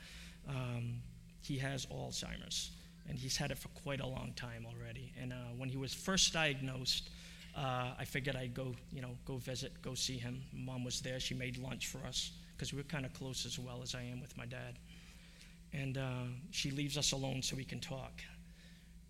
um, 0.49 0.95
he 1.43 1.59
has 1.59 1.85
Alzheimer's 1.85 2.71
and 3.07 3.17
he's 3.17 3.37
had 3.37 3.51
it 3.51 3.57
for 3.57 3.69
quite 3.69 3.99
a 3.99 4.07
long 4.07 4.33
time 4.35 4.65
already. 4.65 5.11
And 5.19 5.33
uh, 5.33 5.35
when 5.57 5.69
he 5.69 5.77
was 5.77 5.93
first 5.93 6.33
diagnosed, 6.33 7.09
uh, 7.57 7.91
I 7.99 8.05
figured 8.05 8.35
I'd 8.35 8.53
go, 8.53 8.73
you 8.91 9.01
know, 9.01 9.11
go 9.25 9.37
visit, 9.37 9.81
go 9.81 9.93
see 9.93 10.17
him. 10.17 10.41
Mom 10.53 10.83
was 10.83 11.01
there. 11.01 11.19
She 11.19 11.33
made 11.33 11.57
lunch 11.57 11.87
for 11.87 11.99
us 12.05 12.31
because 12.55 12.73
we 12.73 12.77
were 12.77 12.83
kind 12.83 13.05
of 13.05 13.13
close 13.13 13.45
as 13.45 13.59
well 13.59 13.81
as 13.81 13.95
I 13.95 14.03
am 14.03 14.21
with 14.21 14.37
my 14.37 14.45
dad. 14.45 14.79
And 15.73 15.97
uh, 15.97 16.23
she 16.51 16.71
leaves 16.71 16.97
us 16.97 17.11
alone 17.11 17.41
so 17.41 17.55
we 17.55 17.63
can 17.63 17.79
talk. 17.79 18.21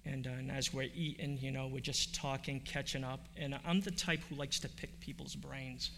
And, 0.06 0.26
uh, 0.26 0.32
and, 0.32 0.52
as 0.52 0.74
we're 0.74 0.90
eating, 0.96 1.38
you 1.40 1.52
know, 1.52 1.68
we're 1.68 1.80
just 1.80 2.16
talking, 2.16 2.60
catching 2.62 3.04
up. 3.04 3.28
And 3.38 3.60
I'm 3.66 3.82
the 3.82 3.92
type 3.92 4.22
who 4.30 4.36
likes 4.36 4.60
to 4.62 4.70
pick 4.70 5.00
people's 5.00 5.36
brains, 5.36 5.92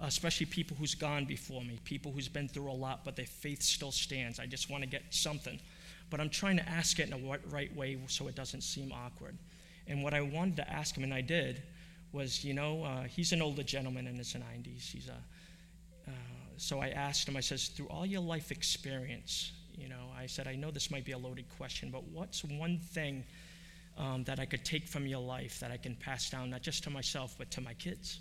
especially 0.00 0.46
people 0.46 0.76
who's 0.78 0.94
gone 0.94 1.24
before 1.24 1.62
me, 1.62 1.78
people 1.84 2.12
who's 2.12 2.28
been 2.28 2.48
through 2.48 2.70
a 2.70 2.72
lot, 2.72 3.04
but 3.04 3.16
their 3.16 3.26
faith 3.26 3.62
still 3.62 3.92
stands. 3.92 4.38
I 4.38 4.44
just 4.44 4.68
want 4.68 4.82
to 4.82 4.88
get 4.88 5.02
something 5.10 5.58
but 6.10 6.20
I'm 6.20 6.30
trying 6.30 6.56
to 6.56 6.68
ask 6.68 6.98
it 6.98 7.08
in 7.08 7.12
a 7.12 7.38
right 7.50 7.74
way 7.74 7.98
so 8.06 8.28
it 8.28 8.34
doesn't 8.34 8.62
seem 8.62 8.92
awkward. 8.92 9.36
And 9.86 10.02
what 10.02 10.14
I 10.14 10.20
wanted 10.20 10.56
to 10.56 10.70
ask 10.70 10.96
him, 10.96 11.04
and 11.04 11.14
I 11.14 11.20
did, 11.20 11.62
was, 12.12 12.44
you 12.44 12.54
know, 12.54 12.84
uh, 12.84 13.02
he's 13.04 13.32
an 13.32 13.42
older 13.42 13.62
gentleman 13.62 14.06
in 14.06 14.16
his 14.16 14.32
90s. 14.34 14.90
He's 14.90 15.08
a, 15.08 16.10
uh, 16.10 16.12
so 16.56 16.80
I 16.80 16.88
asked 16.88 17.28
him, 17.28 17.36
I 17.36 17.40
says, 17.40 17.68
through 17.68 17.86
all 17.86 18.06
your 18.06 18.22
life 18.22 18.50
experience, 18.50 19.52
you 19.76 19.88
know, 19.88 20.06
I 20.16 20.26
said, 20.26 20.46
I 20.48 20.54
know 20.54 20.70
this 20.70 20.90
might 20.90 21.04
be 21.04 21.12
a 21.12 21.18
loaded 21.18 21.46
question, 21.56 21.90
but 21.90 22.04
what's 22.04 22.42
one 22.44 22.78
thing 22.78 23.24
um, 23.98 24.24
that 24.24 24.38
I 24.38 24.46
could 24.46 24.64
take 24.64 24.88
from 24.88 25.06
your 25.06 25.20
life 25.20 25.60
that 25.60 25.70
I 25.70 25.76
can 25.76 25.94
pass 25.94 26.30
down, 26.30 26.50
not 26.50 26.62
just 26.62 26.84
to 26.84 26.90
myself, 26.90 27.34
but 27.38 27.50
to 27.52 27.60
my 27.60 27.74
kids 27.74 28.20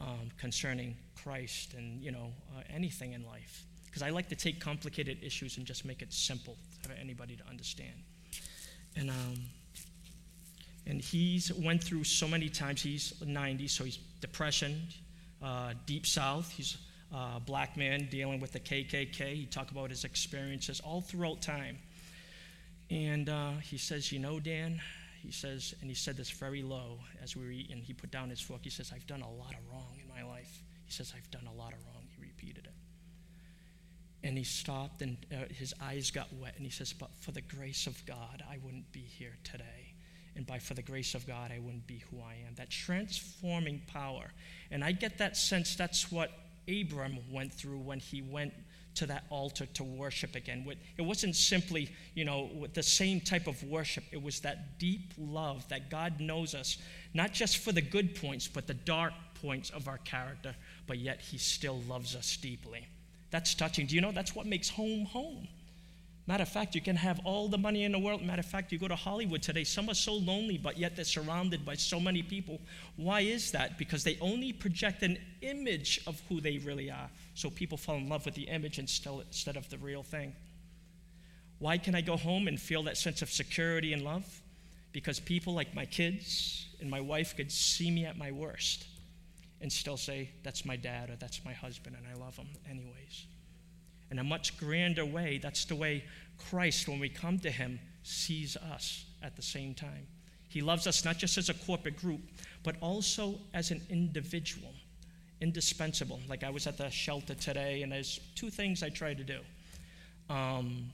um, 0.00 0.30
concerning 0.38 0.96
Christ 1.22 1.74
and, 1.74 2.02
you 2.02 2.12
know, 2.12 2.32
uh, 2.56 2.62
anything 2.68 3.12
in 3.12 3.24
life? 3.24 3.64
Because 3.98 4.12
I 4.12 4.14
like 4.14 4.28
to 4.28 4.36
take 4.36 4.60
complicated 4.60 5.18
issues 5.24 5.56
and 5.56 5.66
just 5.66 5.84
make 5.84 6.02
it 6.02 6.12
simple 6.12 6.56
for 6.82 6.92
anybody 6.92 7.34
to 7.34 7.44
understand. 7.48 8.04
And 8.94 9.10
um, 9.10 9.40
and 10.86 11.00
he's 11.00 11.52
went 11.52 11.82
through 11.82 12.04
so 12.04 12.28
many 12.28 12.48
times. 12.48 12.80
He's 12.80 13.12
90, 13.26 13.66
so 13.66 13.82
he's 13.82 13.98
depression, 14.20 14.82
uh, 15.42 15.72
deep 15.86 16.06
south. 16.06 16.48
He's 16.52 16.76
a 17.12 17.40
black 17.40 17.76
man 17.76 18.06
dealing 18.08 18.38
with 18.38 18.52
the 18.52 18.60
KKK. 18.60 19.34
He 19.34 19.46
talked 19.46 19.72
about 19.72 19.90
his 19.90 20.04
experiences 20.04 20.78
all 20.78 21.00
throughout 21.00 21.42
time. 21.42 21.78
And 22.90 23.28
uh, 23.28 23.54
he 23.68 23.78
says, 23.78 24.12
you 24.12 24.20
know, 24.20 24.38
Dan, 24.38 24.80
he 25.24 25.32
says, 25.32 25.74
and 25.80 25.90
he 25.90 25.96
said 25.96 26.16
this 26.16 26.30
very 26.30 26.62
low 26.62 27.00
as 27.20 27.34
we 27.34 27.44
were 27.44 27.50
eating. 27.50 27.78
He 27.78 27.94
put 27.94 28.12
down 28.12 28.30
his 28.30 28.40
fork. 28.40 28.60
He 28.62 28.70
says, 28.70 28.92
I've 28.94 29.08
done 29.08 29.22
a 29.22 29.30
lot 29.30 29.54
of 29.54 29.72
wrong 29.72 29.98
in 30.00 30.08
my 30.08 30.22
life. 30.22 30.62
He 30.86 30.92
says, 30.92 31.12
I've 31.16 31.28
done 31.32 31.48
a 31.52 31.58
lot 31.58 31.72
of 31.72 31.84
wrong. 31.84 31.97
And 34.24 34.36
he 34.36 34.44
stopped 34.44 35.00
and 35.02 35.16
uh, 35.32 35.52
his 35.52 35.72
eyes 35.80 36.10
got 36.10 36.32
wet 36.34 36.54
and 36.56 36.64
he 36.64 36.70
says, 36.70 36.92
But 36.92 37.10
for 37.20 37.30
the 37.30 37.40
grace 37.40 37.86
of 37.86 38.04
God, 38.04 38.42
I 38.50 38.58
wouldn't 38.64 38.90
be 38.92 39.00
here 39.00 39.36
today. 39.44 39.94
And 40.34 40.46
by 40.46 40.58
for 40.58 40.74
the 40.74 40.82
grace 40.82 41.14
of 41.14 41.26
God, 41.26 41.52
I 41.54 41.58
wouldn't 41.58 41.86
be 41.86 42.02
who 42.10 42.18
I 42.20 42.34
am. 42.46 42.54
That 42.56 42.70
transforming 42.70 43.82
power. 43.86 44.32
And 44.70 44.84
I 44.84 44.92
get 44.92 45.18
that 45.18 45.36
sense 45.36 45.76
that's 45.76 46.12
what 46.12 46.30
Abram 46.68 47.18
went 47.30 47.52
through 47.52 47.78
when 47.78 47.98
he 47.98 48.22
went 48.22 48.52
to 48.98 49.06
that 49.06 49.24
altar 49.30 49.66
to 49.66 49.84
worship 49.84 50.34
again. 50.34 50.66
It 50.96 51.02
wasn't 51.02 51.36
simply, 51.36 51.88
you 52.14 52.24
know, 52.24 52.50
with 52.54 52.74
the 52.74 52.82
same 52.82 53.20
type 53.20 53.46
of 53.46 53.62
worship. 53.62 54.04
It 54.10 54.22
was 54.22 54.40
that 54.40 54.78
deep 54.78 55.12
love 55.16 55.68
that 55.68 55.88
God 55.88 56.20
knows 56.20 56.54
us, 56.54 56.78
not 57.14 57.32
just 57.32 57.58
for 57.58 57.70
the 57.70 57.80
good 57.80 58.16
points, 58.16 58.48
but 58.48 58.66
the 58.66 58.74
dark 58.74 59.12
points 59.40 59.70
of 59.70 59.86
our 59.86 59.98
character, 59.98 60.54
but 60.86 60.98
yet 60.98 61.20
He 61.20 61.38
still 61.38 61.80
loves 61.88 62.16
us 62.16 62.36
deeply. 62.36 62.88
That's 63.30 63.54
touching. 63.54 63.86
Do 63.86 63.94
you 63.94 64.00
know 64.00 64.12
that's 64.12 64.34
what 64.34 64.46
makes 64.46 64.68
home 64.70 65.04
home? 65.06 65.48
Matter 66.26 66.42
of 66.42 66.48
fact, 66.50 66.74
you 66.74 66.82
can 66.82 66.96
have 66.96 67.20
all 67.24 67.48
the 67.48 67.56
money 67.56 67.84
in 67.84 67.92
the 67.92 67.98
world. 67.98 68.22
Matter 68.22 68.40
of 68.40 68.46
fact, 68.46 68.70
you 68.70 68.78
go 68.78 68.86
to 68.86 68.94
Hollywood 68.94 69.40
today, 69.40 69.64
some 69.64 69.88
are 69.88 69.94
so 69.94 70.12
lonely, 70.12 70.58
but 70.58 70.76
yet 70.76 70.94
they're 70.94 71.06
surrounded 71.06 71.64
by 71.64 71.74
so 71.74 71.98
many 71.98 72.22
people. 72.22 72.60
Why 72.96 73.20
is 73.20 73.50
that? 73.52 73.78
Because 73.78 74.04
they 74.04 74.18
only 74.20 74.52
project 74.52 75.02
an 75.02 75.16
image 75.40 76.02
of 76.06 76.20
who 76.28 76.42
they 76.42 76.58
really 76.58 76.90
are. 76.90 77.08
So 77.34 77.48
people 77.48 77.78
fall 77.78 77.96
in 77.96 78.10
love 78.10 78.26
with 78.26 78.34
the 78.34 78.42
image 78.42 78.78
instead 78.78 79.56
of 79.56 79.70
the 79.70 79.78
real 79.78 80.02
thing. 80.02 80.34
Why 81.60 81.78
can 81.78 81.94
I 81.94 82.02
go 82.02 82.18
home 82.18 82.46
and 82.46 82.60
feel 82.60 82.82
that 82.82 82.98
sense 82.98 83.22
of 83.22 83.30
security 83.30 83.94
and 83.94 84.02
love? 84.02 84.26
Because 84.92 85.20
people 85.20 85.54
like 85.54 85.74
my 85.74 85.86
kids 85.86 86.66
and 86.80 86.90
my 86.90 87.00
wife 87.00 87.36
could 87.36 87.50
see 87.50 87.90
me 87.90 88.04
at 88.04 88.18
my 88.18 88.32
worst 88.32 88.84
and 89.60 89.72
still 89.72 89.96
say, 89.96 90.30
That's 90.42 90.64
my 90.64 90.76
dad 90.76 91.10
or 91.10 91.16
that's 91.16 91.44
my 91.44 91.52
husband, 91.52 91.96
and 91.96 92.06
I 92.06 92.18
love 92.18 92.36
him 92.36 92.48
anyways. 92.68 93.26
In 94.10 94.18
a 94.18 94.24
much 94.24 94.56
grander 94.58 95.04
way, 95.04 95.38
that's 95.38 95.64
the 95.66 95.76
way 95.76 96.04
Christ, 96.50 96.88
when 96.88 96.98
we 96.98 97.08
come 97.08 97.38
to 97.40 97.50
him, 97.50 97.78
sees 98.02 98.56
us 98.56 99.04
at 99.22 99.36
the 99.36 99.42
same 99.42 99.74
time. 99.74 100.06
He 100.48 100.62
loves 100.62 100.86
us 100.86 101.04
not 101.04 101.18
just 101.18 101.36
as 101.36 101.50
a 101.50 101.54
corporate 101.54 101.98
group, 101.98 102.20
but 102.62 102.76
also 102.80 103.34
as 103.52 103.70
an 103.70 103.82
individual, 103.90 104.72
indispensable. 105.42 106.20
Like 106.26 106.42
I 106.42 106.50
was 106.50 106.66
at 106.66 106.78
the 106.78 106.88
shelter 106.88 107.34
today, 107.34 107.82
and 107.82 107.92
there's 107.92 108.18
two 108.34 108.48
things 108.48 108.82
I 108.82 108.88
try 108.88 109.12
to 109.12 109.24
do. 109.24 109.40
Um, 110.30 110.90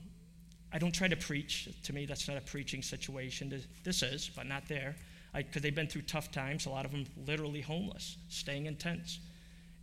I 0.73 0.77
don't 0.77 0.93
try 0.93 1.07
to 1.07 1.15
preach. 1.15 1.69
To 1.83 1.93
me, 1.93 2.05
that's 2.05 2.27
not 2.27 2.35
a 2.35 2.41
preaching 2.41 2.81
situation. 2.81 3.63
This 3.83 4.03
is, 4.03 4.29
but 4.35 4.45
not 4.45 4.67
there. 4.67 4.97
Because 5.35 5.61
they've 5.61 5.75
been 5.75 5.87
through 5.87 6.03
tough 6.03 6.31
times. 6.31 6.65
A 6.65 6.69
lot 6.69 6.85
of 6.85 6.91
them 6.91 7.05
literally 7.27 7.61
homeless, 7.61 8.17
staying 8.29 8.65
in 8.67 8.75
tents. 8.75 9.19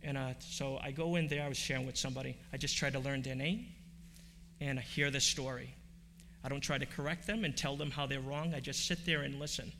And 0.01 0.17
uh, 0.17 0.33
so 0.39 0.79
I 0.81 0.91
go 0.91 1.15
in 1.15 1.27
there, 1.27 1.43
I 1.43 1.47
was 1.47 1.57
sharing 1.57 1.85
with 1.85 1.97
somebody. 1.97 2.37
I 2.51 2.57
just 2.57 2.77
try 2.77 2.89
to 2.89 2.99
learn 2.99 3.21
their 3.21 3.35
name 3.35 3.67
and 4.59 4.79
I 4.79 4.81
hear 4.81 5.11
the 5.11 5.19
story. 5.19 5.73
I 6.43 6.49
don't 6.49 6.61
try 6.61 6.77
to 6.77 6.85
correct 6.85 7.25
them 7.25 7.45
and 7.45 7.55
tell 7.55 7.77
them 7.77 7.89
how 7.89 8.05
they're 8.05 8.19
wrong. 8.19 8.53
I 8.53 8.59
just 8.59 8.85
sit 8.85 9.05
there 9.05 9.21
and 9.21 9.39
listen. 9.39 9.71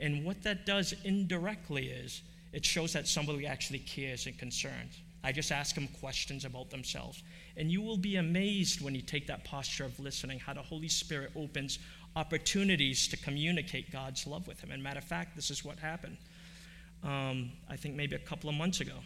And 0.00 0.24
what 0.24 0.42
that 0.42 0.64
does 0.64 0.94
indirectly 1.04 1.88
is 1.88 2.22
it 2.52 2.64
shows 2.64 2.92
that 2.94 3.06
somebody 3.06 3.46
actually 3.46 3.80
cares 3.80 4.26
and 4.26 4.38
concerns. 4.38 5.02
I 5.22 5.32
just 5.32 5.52
ask 5.52 5.74
them 5.74 5.88
questions 6.00 6.44
about 6.44 6.70
themselves. 6.70 7.22
And 7.56 7.70
you 7.70 7.82
will 7.82 7.96
be 7.96 8.16
amazed 8.16 8.80
when 8.80 8.94
you 8.94 9.02
take 9.02 9.26
that 9.26 9.44
posture 9.44 9.84
of 9.84 9.98
listening 9.98 10.38
how 10.38 10.54
the 10.54 10.62
Holy 10.62 10.88
Spirit 10.88 11.32
opens 11.34 11.78
opportunities 12.18 13.06
to 13.08 13.16
communicate 13.16 13.92
God's 13.92 14.26
love 14.26 14.48
with 14.48 14.60
Him. 14.60 14.72
And 14.72 14.82
matter 14.82 14.98
of 14.98 15.04
fact, 15.04 15.36
this 15.36 15.50
is 15.50 15.64
what 15.64 15.78
happened. 15.78 16.16
Um, 17.04 17.52
I 17.70 17.76
think 17.76 17.94
maybe 17.94 18.16
a 18.16 18.24
couple 18.30 18.50
of 18.50 18.56
months 18.56 18.80
ago. 18.80 18.98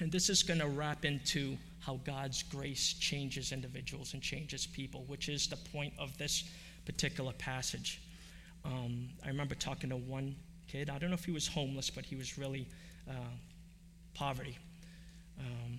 And 0.00 0.10
this 0.10 0.30
is 0.30 0.42
going 0.42 0.60
to 0.60 0.66
wrap 0.66 1.04
into 1.04 1.56
how 1.80 2.00
God's 2.04 2.42
grace 2.42 2.94
changes 2.94 3.52
individuals 3.52 4.14
and 4.14 4.22
changes 4.22 4.66
people, 4.66 5.04
which 5.06 5.28
is 5.28 5.46
the 5.46 5.56
point 5.56 5.92
of 5.98 6.16
this 6.16 6.44
particular 6.86 7.32
passage. 7.34 8.00
Um, 8.64 9.10
I 9.22 9.28
remember 9.28 9.54
talking 9.54 9.90
to 9.90 9.96
one 9.96 10.34
kid. 10.66 10.88
I 10.88 10.98
don't 10.98 11.10
know 11.10 11.14
if 11.14 11.26
he 11.26 11.30
was 11.30 11.46
homeless, 11.46 11.90
but 11.90 12.06
he 12.06 12.16
was 12.16 12.38
really 12.38 12.66
uh, 13.08 13.34
poverty. 14.14 14.56
Um, 15.38 15.78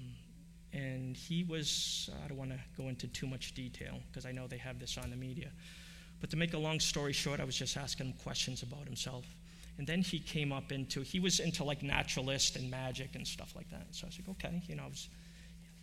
and 0.73 1.17
he 1.17 1.43
was, 1.43 2.09
I 2.23 2.27
don't 2.27 2.37
want 2.37 2.51
to 2.51 2.59
go 2.77 2.89
into 2.89 3.07
too 3.07 3.25
much 3.25 3.55
detail 3.55 3.99
because 4.07 4.25
I 4.25 4.31
know 4.31 4.45
they 4.45 4.57
have 4.57 4.79
this 4.79 4.97
on 4.97 5.09
the 5.09 5.15
media. 5.15 5.49
But 6.25 6.31
to 6.31 6.37
make 6.37 6.55
a 6.55 6.57
long 6.57 6.79
story 6.79 7.13
short, 7.13 7.39
I 7.39 7.43
was 7.43 7.55
just 7.55 7.77
asking 7.77 8.07
him 8.07 8.13
questions 8.23 8.63
about 8.63 8.85
himself. 8.85 9.25
And 9.77 9.85
then 9.85 10.01
he 10.01 10.17
came 10.17 10.51
up 10.51 10.71
into, 10.71 11.01
he 11.01 11.19
was 11.19 11.39
into 11.39 11.63
like 11.63 11.83
naturalist 11.83 12.55
and 12.55 12.71
magic 12.71 13.13
and 13.13 13.27
stuff 13.27 13.53
like 13.55 13.69
that. 13.69 13.85
So 13.91 14.05
I 14.05 14.07
was 14.07 14.17
like, 14.17 14.29
okay, 14.29 14.63
you 14.67 14.75
know, 14.75 14.85
I 14.85 14.87
was 14.87 15.07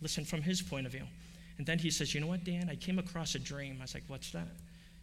listen 0.01 0.25
from 0.25 0.41
his 0.41 0.61
point 0.61 0.85
of 0.85 0.91
view. 0.91 1.05
And 1.57 1.65
then 1.65 1.79
he 1.79 1.89
says, 1.89 2.13
you 2.13 2.19
know 2.19 2.27
what, 2.27 2.43
Dan, 2.43 2.67
I 2.69 2.75
came 2.75 2.99
across 2.99 3.35
a 3.35 3.39
dream. 3.39 3.77
I 3.79 3.83
was 3.83 3.93
like, 3.93 4.03
what's 4.07 4.31
that? 4.31 4.49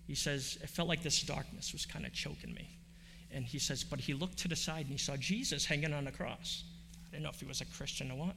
He 0.07 0.14
says, 0.14 0.59
it 0.62 0.68
felt 0.68 0.88
like 0.88 1.03
this 1.03 1.22
darkness 1.22 1.72
was 1.72 1.87
kind 1.87 2.05
of 2.05 2.12
choking 2.12 2.53
me. 2.53 2.68
And 3.33 3.46
he 3.46 3.59
says, 3.59 3.83
but 3.83 3.98
he 3.98 4.12
looked 4.12 4.37
to 4.40 4.48
the 4.48 4.57
side 4.57 4.83
and 4.83 4.90
he 4.90 4.98
saw 4.98 5.16
Jesus 5.16 5.64
hanging 5.64 5.94
on 5.94 6.05
the 6.05 6.12
cross. 6.12 6.64
I 7.09 7.12
didn't 7.12 7.22
know 7.22 7.31
if 7.31 7.40
he 7.40 7.46
was 7.46 7.62
a 7.62 7.64
Christian 7.64 8.11
or 8.11 8.18
what. 8.18 8.37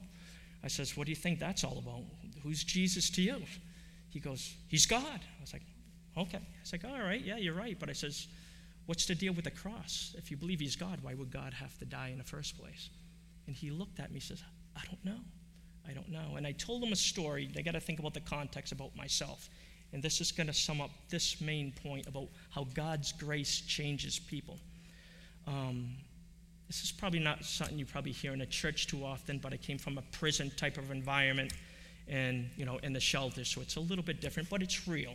I 0.62 0.68
says, 0.68 0.96
what 0.96 1.04
do 1.04 1.10
you 1.12 1.16
think 1.16 1.38
that's 1.38 1.64
all 1.64 1.76
about? 1.76 2.00
Who's 2.42 2.64
Jesus 2.64 3.10
to 3.10 3.20
you? 3.20 3.42
He 4.08 4.20
goes, 4.20 4.54
he's 4.68 4.86
God. 4.86 5.02
I 5.04 5.40
was 5.42 5.52
like, 5.52 5.60
okay. 6.16 6.38
I 6.38 6.60
was 6.60 6.72
like, 6.72 6.84
all 6.84 7.00
right, 7.00 7.20
yeah, 7.20 7.36
you're 7.36 7.54
right. 7.54 7.78
But 7.78 7.88
I 7.88 7.92
says, 7.92 8.28
what's 8.86 9.06
the 9.06 9.14
deal 9.14 9.32
with 9.32 9.44
the 9.44 9.50
cross? 9.50 10.14
If 10.18 10.30
you 10.30 10.36
believe 10.36 10.60
he's 10.60 10.76
God, 10.76 10.98
why 11.02 11.14
would 11.14 11.30
God 11.30 11.52
have 11.54 11.78
to 11.78 11.84
die 11.84 12.08
in 12.08 12.18
the 12.18 12.24
first 12.24 12.58
place? 12.58 12.90
And 13.46 13.54
he 13.54 13.70
looked 13.70 14.00
at 14.00 14.10
me 14.10 14.16
and 14.16 14.22
says, 14.22 14.42
I 14.76 14.82
don't 14.86 15.04
know. 15.04 15.20
I 15.88 15.92
don't 15.92 16.10
know. 16.10 16.36
And 16.36 16.46
I 16.46 16.52
told 16.52 16.82
him 16.82 16.92
a 16.92 16.96
story. 16.96 17.50
They 17.52 17.62
got 17.62 17.74
to 17.74 17.80
think 17.80 17.98
about 17.98 18.14
the 18.14 18.20
context 18.20 18.72
about 18.72 18.96
myself. 18.96 19.48
And 19.92 20.02
this 20.02 20.20
is 20.20 20.32
going 20.32 20.46
to 20.46 20.52
sum 20.52 20.80
up 20.80 20.90
this 21.08 21.40
main 21.40 21.72
point 21.72 22.06
about 22.06 22.28
how 22.50 22.66
God's 22.74 23.12
grace 23.12 23.60
changes 23.60 24.18
people. 24.18 24.58
Um, 25.46 25.94
this 26.66 26.82
is 26.82 26.90
probably 26.90 27.20
not 27.20 27.44
something 27.44 27.78
you 27.78 27.84
probably 27.84 28.12
hear 28.12 28.32
in 28.32 28.40
a 28.40 28.46
church 28.46 28.86
too 28.86 29.04
often, 29.04 29.38
but 29.38 29.52
I 29.52 29.56
came 29.56 29.78
from 29.78 29.98
a 29.98 30.02
prison 30.10 30.50
type 30.56 30.78
of 30.78 30.90
environment 30.90 31.52
and, 32.08 32.48
you 32.56 32.64
know, 32.64 32.78
in 32.78 32.92
the 32.92 33.00
shelter, 33.00 33.44
so 33.44 33.60
it's 33.60 33.76
a 33.76 33.80
little 33.80 34.04
bit 34.04 34.20
different, 34.20 34.48
but 34.50 34.62
it's 34.62 34.88
real. 34.88 35.14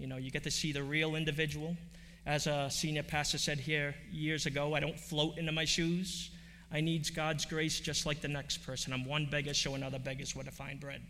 You 0.00 0.06
know, 0.06 0.16
you 0.16 0.30
get 0.30 0.44
to 0.44 0.50
see 0.50 0.72
the 0.72 0.82
real 0.82 1.14
individual. 1.14 1.76
As 2.24 2.46
a 2.46 2.70
senior 2.70 3.02
pastor 3.02 3.36
said 3.36 3.60
here 3.60 3.94
years 4.10 4.46
ago, 4.46 4.74
I 4.74 4.80
don't 4.80 4.98
float 4.98 5.36
into 5.36 5.52
my 5.52 5.66
shoes. 5.66 6.30
I 6.72 6.80
need 6.80 7.14
God's 7.14 7.44
grace 7.44 7.80
just 7.80 8.06
like 8.06 8.22
the 8.22 8.28
next 8.28 8.64
person. 8.64 8.94
I'm 8.94 9.04
one 9.04 9.26
beggar, 9.26 9.52
show 9.52 9.74
another 9.74 9.98
beggars 9.98 10.34
where 10.34 10.44
to 10.44 10.50
find 10.50 10.80
bread. 10.80 11.02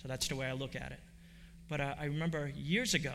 So 0.00 0.06
that's 0.06 0.28
the 0.28 0.36
way 0.36 0.46
I 0.46 0.52
look 0.52 0.76
at 0.76 0.92
it. 0.92 1.00
But 1.68 1.80
uh, 1.80 1.94
I 1.98 2.04
remember 2.04 2.52
years 2.54 2.94
ago, 2.94 3.14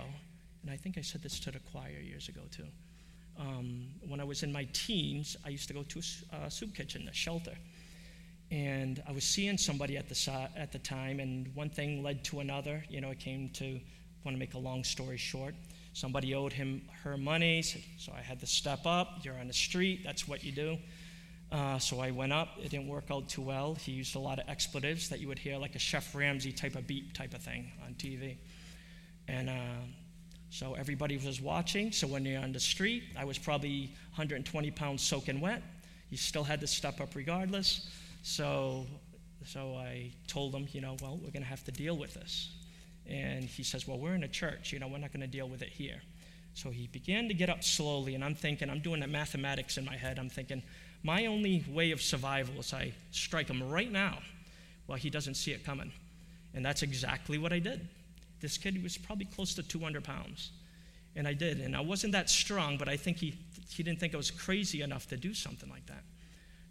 and 0.63 0.69
I 0.69 0.75
think 0.75 0.97
I 0.97 1.01
said 1.01 1.23
this 1.23 1.39
to 1.39 1.51
the 1.51 1.59
choir 1.59 2.01
years 2.03 2.27
ago 2.27 2.41
too. 2.51 2.67
Um, 3.39 3.87
when 4.05 4.19
I 4.19 4.25
was 4.25 4.43
in 4.43 4.51
my 4.51 4.67
teens, 4.73 5.37
I 5.45 5.49
used 5.49 5.69
to 5.69 5.73
go 5.73 5.83
to 5.83 6.01
a 6.33 6.35
uh, 6.35 6.49
soup 6.49 6.75
kitchen, 6.75 7.07
a 7.09 7.13
shelter. 7.13 7.55
And 8.51 9.01
I 9.07 9.13
was 9.13 9.23
seeing 9.23 9.57
somebody 9.57 9.95
at 9.95 10.09
the, 10.09 10.49
at 10.57 10.73
the 10.73 10.79
time, 10.79 11.21
and 11.21 11.55
one 11.55 11.69
thing 11.69 12.03
led 12.03 12.25
to 12.25 12.41
another. 12.41 12.83
You 12.89 12.99
know, 12.99 13.11
it 13.11 13.19
came 13.19 13.49
to, 13.51 13.79
want 14.23 14.35
to 14.35 14.39
make 14.39 14.53
a 14.53 14.59
long 14.59 14.83
story 14.83 15.17
short. 15.17 15.55
Somebody 15.93 16.33
owed 16.35 16.53
him 16.53 16.83
her 17.03 17.17
money, 17.17 17.61
so 17.61 18.13
I 18.15 18.21
had 18.21 18.39
to 18.39 18.47
step 18.47 18.85
up. 18.85 19.19
You're 19.23 19.37
on 19.37 19.47
the 19.47 19.53
street, 19.53 20.01
that's 20.05 20.27
what 20.27 20.43
you 20.43 20.51
do. 20.51 20.77
Uh, 21.51 21.77
so 21.79 21.99
I 21.99 22.11
went 22.11 22.31
up. 22.31 22.57
It 22.63 22.69
didn't 22.69 22.87
work 22.87 23.11
out 23.11 23.27
too 23.27 23.41
well. 23.41 23.75
He 23.75 23.91
used 23.91 24.15
a 24.15 24.19
lot 24.19 24.39
of 24.39 24.47
expletives 24.47 25.09
that 25.09 25.19
you 25.19 25.27
would 25.27 25.39
hear, 25.39 25.57
like 25.57 25.75
a 25.75 25.79
Chef 25.79 26.15
Ramsay 26.15 26.53
type 26.53 26.75
of 26.75 26.87
beep 26.87 27.13
type 27.13 27.33
of 27.33 27.41
thing 27.41 27.71
on 27.85 27.93
TV. 27.95 28.37
And 29.27 29.49
uh, 29.49 29.83
so 30.49 30.75
everybody 30.75 31.17
was 31.17 31.41
watching. 31.41 31.91
So 31.91 32.07
when 32.07 32.23
you're 32.23 32.41
on 32.41 32.53
the 32.53 32.59
street, 32.59 33.03
I 33.17 33.25
was 33.25 33.37
probably 33.37 33.93
120 34.11 34.71
pounds 34.71 35.01
soaking 35.01 35.41
wet. 35.41 35.61
You 36.09 36.17
still 36.17 36.43
had 36.43 36.61
to 36.61 36.67
step 36.67 37.01
up 37.01 37.15
regardless. 37.15 37.89
So, 38.23 38.85
so 39.45 39.75
I 39.75 40.11
told 40.27 40.53
him, 40.53 40.67
you 40.71 40.79
know, 40.79 40.95
well, 41.01 41.17
we're 41.21 41.31
going 41.31 41.43
to 41.43 41.49
have 41.49 41.63
to 41.65 41.71
deal 41.71 41.97
with 41.97 42.13
this. 42.13 42.49
And 43.07 43.43
he 43.43 43.63
says, 43.63 43.87
well, 43.87 43.97
we're 43.97 44.15
in 44.15 44.23
a 44.23 44.27
church. 44.27 44.71
You 44.71 44.79
know, 44.79 44.87
we're 44.87 44.99
not 44.99 45.11
going 45.11 45.21
to 45.21 45.27
deal 45.27 45.47
with 45.47 45.61
it 45.61 45.69
here. 45.69 46.01
So 46.53 46.69
he 46.69 46.87
began 46.87 47.27
to 47.27 47.33
get 47.33 47.49
up 47.49 47.63
slowly, 47.63 48.15
and 48.15 48.23
I'm 48.23 48.35
thinking, 48.35 48.69
I'm 48.69 48.81
doing 48.81 48.99
the 48.99 49.07
mathematics 49.07 49.77
in 49.77 49.85
my 49.85 49.95
head. 49.95 50.19
I'm 50.19 50.29
thinking, 50.29 50.61
my 51.03 51.25
only 51.25 51.63
way 51.69 51.91
of 51.91 52.01
survival 52.01 52.59
is 52.59 52.73
I 52.73 52.93
strike 53.11 53.47
him 53.47 53.63
right 53.69 53.91
now 53.91 54.19
while 54.85 54.97
he 54.97 55.09
doesn't 55.09 55.35
see 55.35 55.51
it 55.51 55.63
coming. 55.63 55.91
And 56.53 56.65
that's 56.65 56.83
exactly 56.83 57.37
what 57.37 57.53
I 57.53 57.59
did. 57.59 57.87
This 58.41 58.57
kid 58.57 58.81
was 58.83 58.97
probably 58.97 59.25
close 59.25 59.53
to 59.55 59.63
200 59.63 60.03
pounds. 60.03 60.51
And 61.15 61.27
I 61.27 61.33
did. 61.33 61.59
And 61.59 61.75
I 61.75 61.81
wasn't 61.81 62.13
that 62.13 62.29
strong, 62.29 62.77
but 62.77 62.89
I 62.89 62.97
think 62.97 63.17
he, 63.17 63.33
he 63.69 63.83
didn't 63.83 63.99
think 63.99 64.13
I 64.13 64.17
was 64.17 64.31
crazy 64.31 64.81
enough 64.81 65.07
to 65.07 65.17
do 65.17 65.33
something 65.33 65.69
like 65.69 65.85
that. 65.87 66.03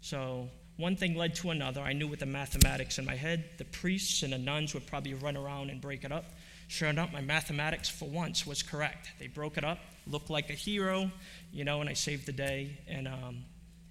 So 0.01 0.49
one 0.81 0.95
thing 0.95 1.15
led 1.15 1.35
to 1.35 1.51
another. 1.51 1.79
I 1.81 1.93
knew 1.93 2.07
with 2.07 2.19
the 2.19 2.25
mathematics 2.25 2.97
in 2.97 3.05
my 3.05 3.15
head, 3.15 3.45
the 3.57 3.65
priests 3.65 4.23
and 4.23 4.33
the 4.33 4.37
nuns 4.37 4.73
would 4.73 4.87
probably 4.87 5.13
run 5.13 5.37
around 5.37 5.69
and 5.69 5.79
break 5.79 6.03
it 6.03 6.11
up. 6.11 6.25
Sure 6.67 6.89
enough, 6.89 7.13
my 7.13 7.21
mathematics 7.21 7.87
for 7.87 8.09
once 8.09 8.47
was 8.47 8.63
correct. 8.63 9.11
They 9.19 9.27
broke 9.27 9.57
it 9.57 9.63
up, 9.63 9.79
looked 10.07 10.29
like 10.29 10.49
a 10.49 10.53
hero, 10.53 11.11
you 11.51 11.63
know, 11.65 11.81
and 11.81 11.89
I 11.89 11.93
saved 11.93 12.25
the 12.25 12.31
day. 12.31 12.77
And 12.87 13.07
um, 13.07 13.43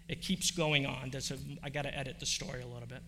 it 0.09 0.21
keeps 0.21 0.51
going 0.51 0.87
on. 0.87 1.11
There's 1.11 1.31
a, 1.31 1.39
I 1.63 1.71
got 1.71 1.83
to 1.83 1.97
edit 1.97 2.19
the 2.19 2.27
story 2.27 2.63
a 2.63 2.67
little 2.67 2.89
bit. 2.89 3.03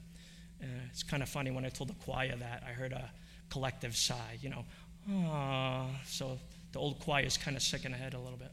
Uh, 0.63 0.67
it's 0.91 1.03
kind 1.03 1.23
of 1.23 1.29
funny 1.29 1.51
when 1.51 1.65
I 1.65 1.69
told 1.69 1.91
the 1.91 2.05
choir 2.05 2.37
that, 2.37 2.63
I 2.67 2.73
heard 2.73 2.93
a 2.93 3.11
collective 3.51 3.97
sigh, 3.97 4.39
you 4.41 4.51
know, 4.51 4.65
ah. 5.11 5.87
So 6.07 6.39
the 6.73 6.79
old 6.79 7.01
choir 7.01 7.25
is 7.25 7.37
kind 7.37 7.57
of 7.57 7.63
sick 7.63 7.85
in 7.85 7.93
the 7.93 7.99
head 7.99 8.15
a 8.15 8.19
little 8.19 8.39
bit. 8.39 8.53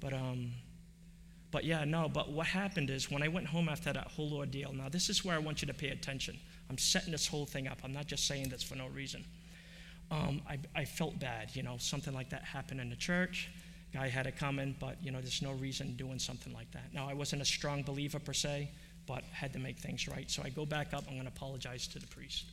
But, 0.00 0.12
um, 0.12 0.52
but 1.56 1.64
yeah, 1.64 1.84
no, 1.84 2.06
but 2.06 2.30
what 2.30 2.46
happened 2.46 2.90
is 2.90 3.10
when 3.10 3.22
I 3.22 3.28
went 3.28 3.46
home 3.46 3.70
after 3.70 3.90
that 3.90 4.08
whole 4.08 4.34
ordeal, 4.34 4.74
now 4.74 4.90
this 4.90 5.08
is 5.08 5.24
where 5.24 5.34
I 5.34 5.38
want 5.38 5.62
you 5.62 5.66
to 5.68 5.72
pay 5.72 5.88
attention. 5.88 6.36
I'm 6.68 6.76
setting 6.76 7.12
this 7.12 7.26
whole 7.26 7.46
thing 7.46 7.66
up. 7.66 7.78
I'm 7.82 7.94
not 7.94 8.06
just 8.06 8.26
saying 8.26 8.50
this 8.50 8.62
for 8.62 8.74
no 8.74 8.88
reason. 8.88 9.24
Um, 10.10 10.42
I, 10.46 10.58
I 10.74 10.84
felt 10.84 11.18
bad, 11.18 11.56
you 11.56 11.62
know, 11.62 11.76
something 11.78 12.12
like 12.12 12.28
that 12.28 12.42
happened 12.42 12.82
in 12.82 12.90
the 12.90 12.96
church 12.96 13.48
guy 13.96 14.08
had 14.08 14.26
it 14.26 14.36
coming, 14.36 14.76
but 14.78 14.96
you 15.02 15.10
know, 15.10 15.20
there's 15.20 15.40
no 15.40 15.52
reason 15.52 15.96
doing 15.96 16.18
something 16.18 16.52
like 16.52 16.70
that. 16.72 16.92
Now, 16.92 17.08
I 17.08 17.14
wasn't 17.14 17.40
a 17.40 17.46
strong 17.46 17.82
believer 17.82 18.18
per 18.18 18.34
se, 18.34 18.70
but 19.06 19.24
had 19.32 19.54
to 19.54 19.58
make 19.58 19.78
things 19.78 20.06
right. 20.06 20.30
So 20.30 20.42
I 20.44 20.50
go 20.50 20.66
back 20.66 20.92
up, 20.92 21.04
I'm 21.08 21.14
going 21.14 21.22
to 21.22 21.32
apologize 21.34 21.86
to 21.88 21.98
the 21.98 22.06
priest. 22.08 22.44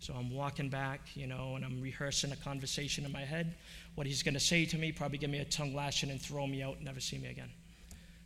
So 0.00 0.14
I'm 0.14 0.34
walking 0.34 0.68
back, 0.68 1.00
you 1.14 1.28
know, 1.28 1.54
and 1.54 1.64
I'm 1.64 1.80
rehearsing 1.80 2.32
a 2.32 2.36
conversation 2.36 3.04
in 3.04 3.12
my 3.12 3.20
head. 3.20 3.54
What 3.94 4.08
he's 4.08 4.24
going 4.24 4.34
to 4.34 4.40
say 4.40 4.64
to 4.64 4.76
me, 4.76 4.90
probably 4.90 5.18
give 5.18 5.30
me 5.30 5.38
a 5.38 5.44
tongue 5.44 5.72
lashing 5.72 6.10
and 6.10 6.20
throw 6.20 6.46
me 6.48 6.62
out, 6.62 6.82
never 6.82 6.98
see 6.98 7.18
me 7.18 7.28
again. 7.28 7.50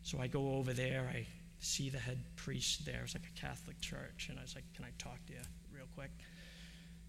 So 0.06 0.18
I 0.20 0.26
go 0.28 0.54
over 0.54 0.72
there, 0.72 1.10
I 1.12 1.26
see 1.58 1.90
the 1.90 1.98
head 1.98 2.22
priest 2.36 2.86
there. 2.86 3.02
It's 3.02 3.14
like 3.14 3.28
a 3.36 3.40
Catholic 3.40 3.80
church. 3.80 4.28
And 4.30 4.38
I 4.38 4.42
was 4.42 4.54
like, 4.54 4.64
Can 4.74 4.84
I 4.84 4.92
talk 4.98 5.18
to 5.26 5.32
you 5.32 5.40
real 5.74 5.88
quick? 5.94 6.10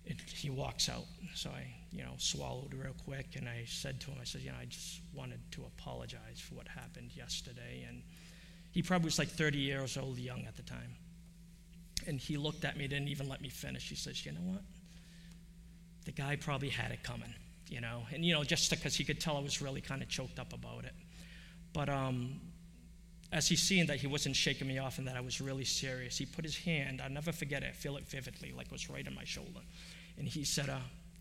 it, 0.08 0.22
he 0.22 0.50
walks 0.50 0.90
out. 0.90 1.06
So 1.36 1.50
I, 1.50 1.68
you 1.92 2.04
know, 2.04 2.14
swallowed 2.18 2.74
real 2.74 2.96
quick 3.06 3.36
and 3.36 3.48
I 3.48 3.66
said 3.68 4.00
to 4.02 4.12
him, 4.12 4.18
I 4.22 4.24
said, 4.24 4.42
you 4.42 4.52
know, 4.52 4.58
I 4.60 4.66
just 4.66 5.02
wanted 5.14 5.40
to 5.52 5.66
apologize 5.66 6.40
for 6.40 6.56
what 6.56 6.68
happened 6.68 7.12
yesterday. 7.16 7.86
And 7.88 8.02
he 8.72 8.82
probably 8.82 9.06
was 9.06 9.20
like 9.20 9.28
30 9.28 9.58
years 9.58 9.98
old, 9.98 10.18
young 10.18 10.46
at 10.48 10.56
the 10.56 10.64
time. 10.64 10.96
And 12.08 12.20
he 12.20 12.38
looked 12.38 12.64
at 12.64 12.78
me, 12.78 12.88
didn't 12.88 13.10
even 13.10 13.28
let 13.28 13.42
me 13.42 13.50
finish. 13.50 13.90
He 13.90 13.96
says, 13.96 14.26
you 14.26 14.32
know 14.32 14.42
what? 14.42 14.62
The 16.06 16.12
guy 16.12 16.38
probably 16.38 16.70
had 16.70 16.92
it 16.92 17.04
coming, 17.04 17.34
you 17.70 17.82
know, 17.82 18.04
and, 18.14 18.24
you 18.24 18.34
know, 18.34 18.44
just 18.44 18.70
because 18.70 18.96
he 18.96 19.04
could 19.04 19.20
tell 19.20 19.36
I 19.36 19.42
was 19.42 19.62
really 19.62 19.82
kind 19.82 20.02
of 20.02 20.08
choked 20.08 20.40
up 20.40 20.54
about 20.54 20.86
it. 20.86 20.94
But 21.74 21.90
um, 21.90 22.40
as 23.32 23.48
he 23.48 23.56
seen 23.56 23.88
that 23.88 23.98
he 23.98 24.08
wasn't 24.08 24.36
shaking 24.36 24.68
me 24.68 24.78
off 24.78 24.98
and 24.98 25.08
that 25.08 25.18
I 25.18 25.22
was 25.22 25.42
really 25.42 25.66
serious, 25.66 26.18
he 26.18 26.26
put 26.26 26.46
his 26.46 26.58
hand, 26.58 27.02
I'll 27.04 27.10
never 27.10 27.32
forget 27.32 27.64
it, 27.64 27.70
I 27.70 27.72
feel 27.74 27.98
it 27.98 28.08
vividly, 28.08 28.54
like 28.56 28.68
it 28.68 28.72
was 28.72 28.90
right 28.90 29.06
on 29.06 29.16
my 29.16 29.26
shoulder. 29.26 29.62
And 30.18 30.28
he 30.28 30.44
said, 30.44 30.70
uh, 30.70 30.80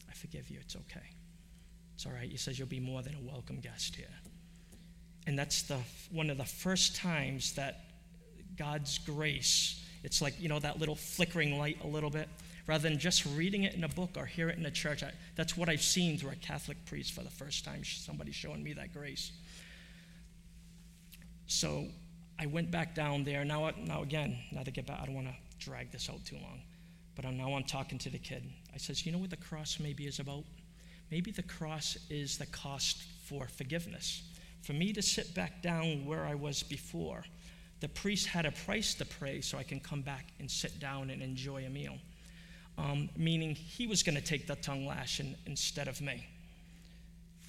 I 0.08 0.12
forgive 0.12 0.48
you, 0.48 0.58
it's 0.60 0.76
okay. 0.76 1.06
It's 1.96 2.04
all 2.04 2.12
right. 2.12 2.30
He 2.30 2.36
says, 2.36 2.58
You'll 2.58 2.68
be 2.68 2.78
more 2.78 3.00
than 3.00 3.14
a 3.14 3.20
welcome 3.20 3.58
guest 3.58 3.96
here. 3.96 4.06
And 5.26 5.36
that's 5.36 5.62
the, 5.62 5.78
one 6.12 6.28
of 6.28 6.36
the 6.36 6.44
first 6.44 6.94
times 6.94 7.54
that 7.54 7.86
God's 8.56 8.98
grace, 8.98 9.82
it's 10.04 10.20
like, 10.20 10.38
you 10.38 10.48
know, 10.48 10.60
that 10.60 10.78
little 10.78 10.94
flickering 10.94 11.58
light 11.58 11.78
a 11.82 11.86
little 11.86 12.10
bit. 12.10 12.28
Rather 12.66 12.88
than 12.88 12.98
just 12.98 13.24
reading 13.24 13.62
it 13.62 13.74
in 13.74 13.84
a 13.84 13.88
book 13.88 14.10
or 14.16 14.26
hear 14.26 14.50
it 14.50 14.58
in 14.58 14.66
a 14.66 14.70
church, 14.70 15.02
I, 15.02 15.12
that's 15.36 15.56
what 15.56 15.68
I've 15.68 15.82
seen 15.82 16.18
through 16.18 16.32
a 16.32 16.36
Catholic 16.36 16.84
priest 16.84 17.12
for 17.12 17.22
the 17.22 17.30
first 17.30 17.64
time, 17.64 17.82
somebody 17.82 18.30
showing 18.30 18.62
me 18.62 18.74
that 18.74 18.92
grace. 18.92 19.32
So 21.46 21.86
I 22.38 22.46
went 22.46 22.70
back 22.70 22.94
down 22.94 23.24
there. 23.24 23.44
Now, 23.44 23.70
now 23.78 24.02
again, 24.02 24.38
now 24.52 24.62
to 24.62 24.70
get 24.70 24.86
back, 24.86 25.00
I 25.02 25.06
don't 25.06 25.14
want 25.14 25.28
to 25.28 25.34
drag 25.58 25.90
this 25.90 26.10
out 26.10 26.24
too 26.24 26.36
long, 26.36 26.60
but 27.14 27.24
I'm, 27.24 27.36
now 27.36 27.54
I'm 27.54 27.64
talking 27.64 27.98
to 27.98 28.10
the 28.10 28.18
kid. 28.18 28.44
I 28.74 28.78
says, 28.78 29.06
you 29.06 29.12
know 29.12 29.18
what 29.18 29.30
the 29.30 29.36
cross 29.36 29.78
maybe 29.80 30.06
is 30.06 30.18
about? 30.18 30.44
Maybe 31.10 31.30
the 31.30 31.42
cross 31.42 31.96
is 32.10 32.36
the 32.36 32.46
cost 32.46 33.04
for 33.24 33.46
forgiveness. 33.46 34.22
For 34.62 34.72
me 34.72 34.92
to 34.92 35.02
sit 35.02 35.34
back 35.34 35.62
down 35.62 36.04
where 36.04 36.24
I 36.24 36.34
was 36.34 36.62
before, 36.62 37.24
the 37.80 37.88
priest 37.88 38.26
had 38.26 38.46
a 38.46 38.50
price 38.50 38.94
to 38.94 39.04
pay 39.04 39.40
so 39.40 39.58
I 39.58 39.62
can 39.62 39.80
come 39.80 40.02
back 40.02 40.26
and 40.40 40.50
sit 40.50 40.80
down 40.80 41.10
and 41.10 41.22
enjoy 41.22 41.64
a 41.64 41.70
meal. 41.70 41.96
Um, 42.78 43.08
meaning 43.16 43.54
he 43.54 43.86
was 43.86 44.02
going 44.02 44.16
to 44.16 44.22
take 44.22 44.46
the 44.46 44.56
tongue 44.56 44.86
lashing 44.86 45.34
instead 45.46 45.88
of 45.88 46.00
me. 46.00 46.26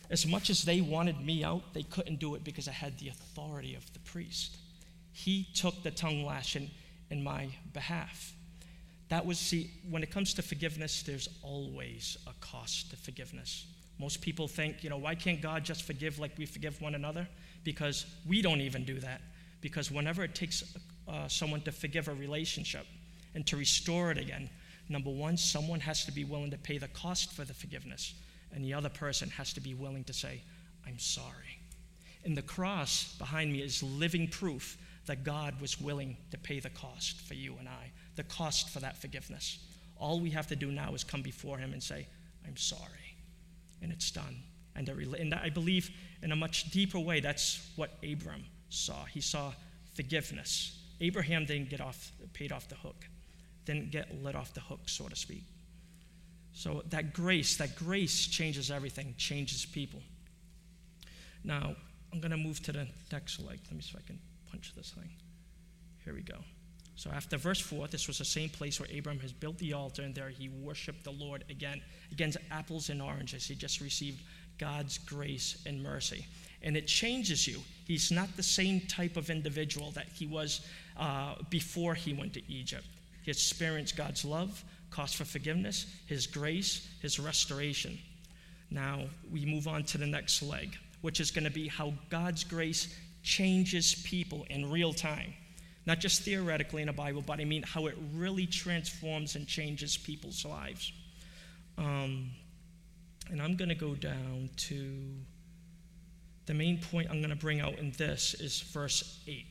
As 0.10 0.26
much 0.26 0.50
as 0.50 0.64
they 0.64 0.82
wanted 0.82 1.20
me 1.20 1.44
out, 1.44 1.74
they 1.74 1.84
couldn't 1.84 2.20
do 2.20 2.36
it 2.36 2.44
because 2.44 2.68
I 2.68 2.72
had 2.72 2.98
the 2.98 3.10
authority 3.10 3.76
of 3.76 3.92
the 3.94 4.00
priest. 4.00 4.58
He 5.12 5.48
took 5.54 5.84
the 5.84 5.92
tongue 5.92 6.24
lashing 6.24 6.70
in 7.10 7.24
my 7.24 7.50
behalf. 7.74 8.34
That 9.10 9.26
was, 9.26 9.40
see, 9.40 9.72
when 9.90 10.04
it 10.04 10.12
comes 10.12 10.34
to 10.36 10.42
forgiveness, 10.42 11.04
there's 11.04 11.30
always 11.42 12.18
a 12.28 12.34
cost 12.40 12.92
to 12.92 12.98
forgiveness. 12.98 13.66
Most 14.00 14.22
people 14.22 14.48
think, 14.48 14.84
you 14.84 14.90
know, 14.90 14.98
why 14.98 15.16
can't 15.16 15.42
God 15.42 15.64
just 15.64 15.84
forgive 15.84 16.20
like 16.20 16.38
we 16.38 16.46
forgive 16.46 16.82
one 16.82 16.94
another? 16.94 17.28
Because 17.64 18.06
we 18.28 18.42
don't 18.42 18.62
even 18.62 18.84
do 18.84 19.00
that. 19.00 19.22
Because 19.62 19.90
whenever 19.90 20.24
it 20.24 20.36
takes 20.36 20.64
uh, 21.08 21.28
someone 21.28 21.62
to 21.62 21.72
forgive 21.72 22.08
a 22.08 22.14
relationship 22.14 22.86
and 23.34 23.46
to 23.48 23.58
restore 23.58 24.12
it 24.12 24.18
again, 24.18 24.50
number 24.88 25.10
one, 25.10 25.36
someone 25.36 25.80
has 25.80 26.06
to 26.06 26.12
be 26.12 26.24
willing 26.24 26.52
to 26.52 26.58
pay 26.58 26.78
the 26.78 26.88
cost 26.90 27.34
for 27.34 27.44
the 27.44 27.54
forgiveness, 27.54 28.14
and 28.54 28.64
the 28.64 28.74
other 28.74 28.90
person 28.90 29.30
has 29.32 29.54
to 29.54 29.62
be 29.62 29.74
willing 29.74 30.04
to 30.06 30.14
say, 30.14 30.42
I'm 30.86 31.00
sorry. 31.00 31.60
And 32.24 32.36
the 32.36 32.42
cross 32.42 33.16
behind 33.18 33.52
me 33.52 33.62
is 33.62 33.84
living 33.84 34.28
proof 34.28 34.78
that 35.06 35.24
God 35.24 35.60
was 35.62 35.80
willing 35.80 36.18
to 36.32 36.38
pay 36.38 36.60
the 36.60 36.70
cost 36.70 37.22
for 37.22 37.34
you 37.34 37.56
and 37.60 37.68
I, 37.68 37.92
the 38.16 38.24
cost 38.24 38.70
for 38.70 38.80
that 38.80 38.98
forgiveness. 38.98 39.60
All 39.98 40.20
we 40.20 40.30
have 40.32 40.48
to 40.48 40.56
do 40.56 40.72
now 40.72 40.94
is 40.94 41.04
come 41.04 41.22
before 41.22 41.58
Him 41.58 41.74
and 41.74 41.82
say, 41.82 42.08
I'm 42.46 42.58
sorry. 42.58 43.16
And 43.82 43.92
it's 43.92 44.12
done. 44.12 44.38
And, 44.76 44.88
and 44.90 45.34
I 45.34 45.50
believe 45.50 45.90
in 46.22 46.32
a 46.32 46.36
much 46.36 46.70
deeper 46.72 47.00
way, 47.00 47.20
that's 47.20 47.68
what 47.76 47.92
Abram 48.04 48.44
saw. 48.70 49.06
He 49.06 49.22
saw 49.22 49.54
forgiveness. 49.96 50.78
Abraham 51.02 51.46
didn't 51.46 51.70
get 51.70 51.82
off, 51.82 52.12
paid 52.34 52.52
off 52.52 52.68
the 52.68 52.76
hook, 52.76 53.08
didn't 53.66 53.92
get 53.92 54.24
let 54.24 54.36
off 54.36 54.54
the 54.54 54.62
hook, 54.62 54.82
so 54.86 55.08
to 55.08 55.16
speak. 55.16 55.44
So 56.58 56.82
that 56.90 57.14
grace, 57.14 57.58
that 57.58 57.76
grace 57.76 58.26
changes 58.26 58.72
everything, 58.72 59.14
changes 59.16 59.64
people. 59.64 60.02
Now, 61.44 61.76
I'm 62.12 62.20
going 62.20 62.32
to 62.32 62.38
move 62.38 62.64
to 62.64 62.72
the 62.72 62.88
next 63.12 63.40
leg. 63.40 63.60
Let 63.66 63.76
me 63.76 63.84
see 63.84 63.92
if 63.94 64.04
I 64.04 64.08
can 64.08 64.18
punch 64.50 64.74
this 64.76 64.90
thing. 64.90 65.08
Here 66.04 66.16
we 66.16 66.24
go. 66.24 66.38
So 66.96 67.12
after 67.12 67.38
verse 67.38 67.60
4, 67.60 67.90
this 67.90 68.08
was 68.08 68.18
the 68.18 68.26
same 68.26 68.50
place 68.50 68.80
where 68.80 68.90
Abram 68.98 69.20
has 69.20 69.32
built 69.32 69.60
the 69.60 69.74
altar, 69.74 70.02
and 70.02 70.16
there 70.16 70.30
he 70.30 70.50
worshiped 70.50 71.04
the 71.04 71.12
Lord 71.12 71.44
again, 71.52 71.80
against 72.12 72.38
apples 72.50 72.90
and 72.90 73.04
oranges. 73.04 73.46
He 73.46 73.54
just 73.54 73.80
received 73.80 74.24
God's 74.58 74.98
grace 74.98 75.62
and 75.68 75.84
mercy. 75.84 76.26
And 76.64 76.76
it 76.76 76.88
changes 76.88 77.48
you. 77.48 77.60
He's 77.86 78.12
not 78.12 78.36
the 78.36 78.42
same 78.42 78.82
type 78.88 79.16
of 79.16 79.30
individual 79.30 79.92
that 79.92 80.08
he 80.12 80.26
was 80.26 80.62
uh, 80.98 81.36
before 81.52 81.94
he 81.94 82.14
went 82.14 82.34
to 82.34 82.52
Egypt. 82.52 82.88
He 83.22 83.30
experienced 83.30 83.96
God's 83.96 84.26
love, 84.26 84.64
cost 84.90 85.16
for 85.16 85.26
forgiveness, 85.26 85.86
his 86.08 86.28
grace, 86.28 86.88
his 87.02 87.20
restoration. 87.20 87.98
Now 88.70 89.04
we 89.32 89.46
move 89.46 89.68
on 89.68 89.84
to 89.86 89.98
the 89.98 90.06
next 90.06 90.42
leg, 90.42 90.78
which 91.02 91.20
is 91.20 91.32
going 91.32 91.46
to 91.46 91.52
be 91.52 91.68
how 91.68 91.94
God's 92.10 92.44
grace 92.44 92.96
changes 93.24 93.96
people 94.06 94.46
in 94.50 94.70
real 94.70 94.94
time. 94.94 95.34
Not 95.86 96.00
just 96.00 96.24
theoretically 96.24 96.82
in 96.82 96.88
the 96.88 96.94
Bible, 96.94 97.24
but 97.26 97.40
I 97.40 97.46
mean 97.46 97.64
how 97.64 97.86
it 97.88 97.98
really 98.14 98.46
transforms 98.46 99.36
and 99.36 99.48
changes 99.48 99.96
people's 99.96 100.44
lives. 100.44 100.92
Um, 101.78 102.32
and 103.30 103.42
I'm 103.42 103.56
going 103.56 103.70
to 103.70 103.76
go 103.76 103.96
down 103.96 104.50
to 104.58 104.94
the 106.46 106.54
main 106.54 106.80
point 106.80 107.10
I'm 107.10 107.20
going 107.20 107.30
to 107.30 107.36
bring 107.36 107.60
out 107.60 107.78
in 107.78 107.92
this 107.92 108.34
is 108.36 108.62
verse 108.62 109.20
8. 109.28 109.46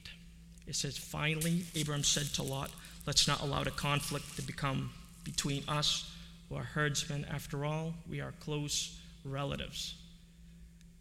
It 0.66 0.74
says, 0.74 0.98
Finally, 0.98 1.64
Abram 1.80 2.02
said 2.02 2.26
to 2.34 2.42
Lot, 2.42 2.70
Let's 3.06 3.28
not 3.28 3.40
allow 3.40 3.62
the 3.62 3.70
conflict 3.70 4.34
to 4.36 4.42
become 4.42 4.90
between 5.26 5.64
us 5.68 6.10
who 6.48 6.54
are 6.54 6.62
herdsmen. 6.62 7.26
After 7.30 7.64
all, 7.64 7.92
we 8.08 8.20
are 8.20 8.32
close 8.40 8.96
relatives. 9.24 9.96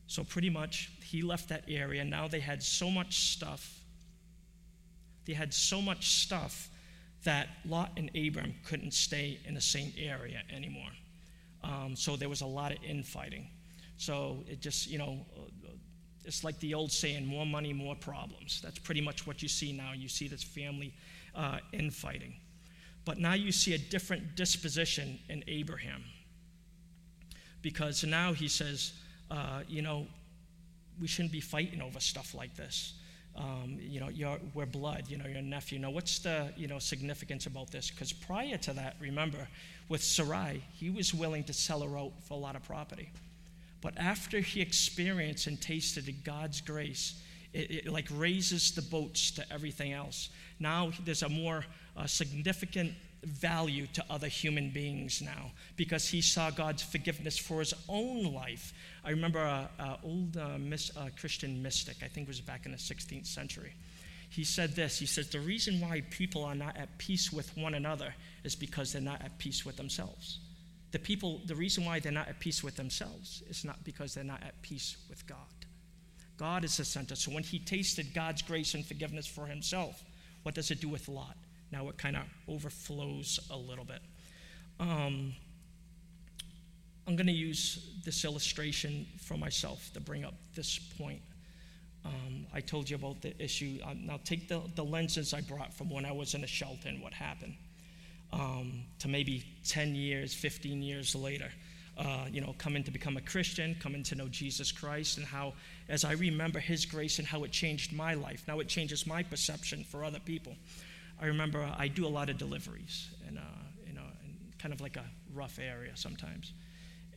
So, 0.08 0.24
pretty 0.24 0.50
much, 0.50 0.92
he 1.04 1.22
left 1.22 1.50
that 1.50 1.64
area. 1.68 2.04
Now 2.04 2.28
they 2.28 2.40
had 2.40 2.62
so 2.62 2.90
much 2.90 3.32
stuff. 3.32 3.80
They 5.26 5.34
had 5.34 5.54
so 5.54 5.82
much 5.82 6.08
stuff 6.24 6.70
that 7.24 7.50
Lot 7.66 7.92
and 7.98 8.10
Abram 8.16 8.54
couldn't 8.66 8.94
stay 8.94 9.40
in 9.46 9.54
the 9.54 9.62
same 9.62 9.94
area 9.98 10.42
anymore. 10.54 10.92
Um, 11.64 11.96
so, 11.96 12.16
there 12.16 12.30
was 12.30 12.42
a 12.42 12.48
lot 12.48 12.72
of 12.72 12.80
infighting. 12.84 13.48
So, 13.98 14.44
it 14.48 14.60
just, 14.60 14.90
you 14.90 14.98
know, 14.98 15.26
uh, 15.38 15.70
it's 16.24 16.44
like 16.44 16.60
the 16.60 16.74
old 16.74 16.92
saying 16.92 17.26
more 17.26 17.46
money, 17.46 17.74
more 17.74 17.96
problems. 17.96 18.60
That's 18.64 18.80
pretty 18.80 19.02
much 19.02 19.28
what 19.28 19.44
you 19.44 19.48
see 19.48 19.72
now. 19.72 19.94
You 19.94 20.10
see 20.10 20.28
this 20.28 20.44
family 20.44 20.94
uh, 21.36 21.60
infighting. 21.72 22.34
But 23.06 23.20
now 23.20 23.34
you 23.34 23.52
see 23.52 23.74
a 23.76 23.78
different 23.78 24.36
disposition 24.36 25.20
in 25.30 25.44
Abraham. 25.48 26.04
Because 27.62 28.04
now 28.04 28.34
he 28.34 28.48
says, 28.48 28.94
uh, 29.32 29.62
you 29.68 29.82
know, 29.82 30.08
we 31.00 31.08
shouldn't 31.08 31.32
be 31.32 31.42
fighting 31.42 31.82
over 31.82 32.00
stuff 32.00 32.34
like 32.34 32.56
this. 32.56 32.94
Um, 33.36 33.78
you 33.82 34.00
know, 34.00 34.38
we're 34.54 34.66
blood, 34.66 35.06
you 35.08 35.18
know, 35.18 35.28
your 35.28 35.42
nephew. 35.42 35.78
Now, 35.78 35.90
what's 35.90 36.20
the, 36.20 36.54
you 36.56 36.68
know, 36.68 36.80
significance 36.80 37.48
about 37.48 37.70
this? 37.70 37.92
Because 37.92 38.14
prior 38.14 38.58
to 38.58 38.74
that, 38.74 38.96
remember, 39.00 39.48
with 39.90 40.02
Sarai, 40.02 40.64
he 40.74 40.90
was 40.90 41.14
willing 41.14 41.44
to 41.46 41.54
sell 41.54 41.82
her 41.82 41.98
out 41.98 42.14
for 42.24 42.36
a 42.36 42.38
lot 42.38 42.56
of 42.56 42.64
property. 42.64 43.10
But 43.82 43.98
after 43.98 44.40
he 44.40 44.62
experienced 44.62 45.48
and 45.48 45.62
tasted 45.62 46.12
God's 46.24 46.62
grace, 46.62 47.22
it, 47.56 47.72
it 47.72 47.88
like 47.92 48.08
raises 48.12 48.72
the 48.72 48.82
boats 48.82 49.32
to 49.32 49.46
everything 49.52 49.94
else. 49.94 50.30
Now 50.60 50.92
there's 51.04 51.24
a 51.24 51.30
more 51.30 51.66
uh, 51.96 52.06
significant 52.06 52.94
value 53.24 53.88
to 53.88 54.06
other 54.10 54.28
human 54.28 54.70
beings 54.70 55.22
now 55.22 55.52
because 55.76 56.08
he 56.08 56.22
saw 56.22 56.52
God's 56.52 56.84
forgiveness 56.84 57.38
for 57.38 57.60
his 57.60 57.74
own 57.90 58.34
life. 58.34 58.74
I 59.04 59.10
remember 59.10 59.40
an 59.80 59.96
old 60.04 60.38
uh, 60.38 60.58
mis- 60.60 60.96
uh, 60.96 61.10
Christian 61.20 61.64
mystic, 61.64 61.98
I 62.04 62.08
think 62.08 62.28
it 62.28 62.30
was 62.30 62.42
back 62.42 62.66
in 62.66 62.72
the 62.72 62.78
16th 62.78 63.26
century. 63.26 63.74
He 64.30 64.44
said 64.44 64.76
this 64.76 65.00
He 65.00 65.06
says, 65.06 65.30
The 65.30 65.40
reason 65.40 65.80
why 65.80 66.02
people 66.10 66.44
are 66.44 66.56
not 66.56 66.76
at 66.78 66.98
peace 66.98 67.32
with 67.32 67.56
one 67.58 67.74
another 67.74 68.14
is 68.44 68.56
because 68.56 68.92
they're 68.92 69.02
not 69.02 69.22
at 69.22 69.38
peace 69.40 69.66
with 69.66 69.78
themselves. 69.78 70.40
The 70.92 71.00
people, 71.00 71.42
the 71.46 71.56
reason 71.56 71.86
why 71.86 72.00
they're 72.00 72.12
not 72.12 72.28
at 72.28 72.40
peace 72.40 72.64
with 72.64 72.76
themselves 72.76 73.44
is 73.50 73.66
not 73.66 73.84
because 73.84 74.14
they're 74.14 74.24
not 74.24 74.44
at 74.44 74.62
peace 74.62 74.98
with 75.10 75.26
God. 75.26 75.65
God 76.38 76.64
is 76.64 76.78
the 76.78 76.86
center. 76.86 77.16
So 77.16 77.32
when 77.32 77.44
he 77.44 77.60
tasted 77.60 78.14
God's 78.14 78.42
grace 78.42 78.74
and 78.74 78.86
forgiveness 78.86 79.26
for 79.26 79.46
himself, 79.46 80.04
what 80.44 80.56
does 80.56 80.72
it 80.72 80.82
do 80.82 80.90
with 80.90 81.08
Lot? 81.08 81.36
Now 81.72 81.88
it 81.90 81.98
kind 81.98 82.16
of 82.16 82.24
overflows 82.48 83.40
a 83.50 83.58
little 83.58 83.86
bit. 83.86 84.02
Um, 84.80 85.34
I'm 87.08 87.16
going 87.16 87.28
to 87.28 87.34
use 87.34 87.92
this 88.04 88.26
illustration 88.26 89.06
for 89.22 89.38
myself 89.38 89.92
to 89.94 90.02
bring 90.02 90.26
up 90.26 90.34
this 90.56 90.80
point. 90.80 91.22
Um, 92.04 92.46
I 92.54 92.62
told 92.62 92.90
you 92.90 92.96
about 92.96 93.22
the 93.22 93.40
issue. 93.42 93.80
Uh, 93.84 93.94
now, 93.96 94.20
take 94.24 94.48
the, 94.48 94.62
the 94.76 94.84
lenses 94.84 95.34
I 95.34 95.42
brought 95.42 95.74
from 95.74 95.90
when 95.90 96.06
I 96.06 96.12
was 96.12 96.34
in 96.34 96.44
a 96.44 96.48
shelter 96.48 96.88
and 96.88 97.02
what 97.02 97.14
happened 97.14 97.56
um, 98.32 98.84
to 99.00 99.08
maybe 99.08 99.44
10 99.68 99.96
years, 99.96 100.34
15 100.34 100.82
years 100.82 101.16
later. 101.16 101.50
Uh, 101.98 102.26
you 102.30 102.42
know, 102.42 102.54
coming 102.58 102.84
to 102.84 102.92
become 102.92 103.16
a 103.16 103.22
Christian, 103.22 103.74
coming 103.80 104.04
to 104.04 104.16
know 104.16 104.28
Jesus 104.28 104.70
Christ, 104.70 105.18
and 105.18 105.26
how, 105.26 105.54
as 105.88 106.04
I 106.04 106.12
remember 106.12 106.60
His 106.60 106.86
grace 106.86 107.20
and 107.20 107.28
how 107.28 107.46
it 107.46 107.52
changed 107.52 107.94
my 107.94 108.16
life, 108.16 108.44
now 108.50 108.60
it 108.60 108.68
changes 108.68 109.08
my 109.08 109.24
perception 109.24 109.86
for 109.86 110.04
other 110.04 110.20
people. 110.20 110.56
I 111.22 111.28
remember 111.28 111.64
uh, 111.64 111.74
I 111.78 111.88
do 111.88 112.06
a 112.06 112.10
lot 112.10 112.30
of 112.30 112.38
deliveries, 112.38 113.10
and 113.28 113.38
uh, 113.38 113.42
you 113.88 113.94
know, 113.94 114.04
in 114.24 114.36
kind 114.60 114.74
of 114.74 114.82
like 114.82 114.98
a 114.98 115.06
rough 115.34 115.58
area 115.58 115.92
sometimes. 115.96 116.52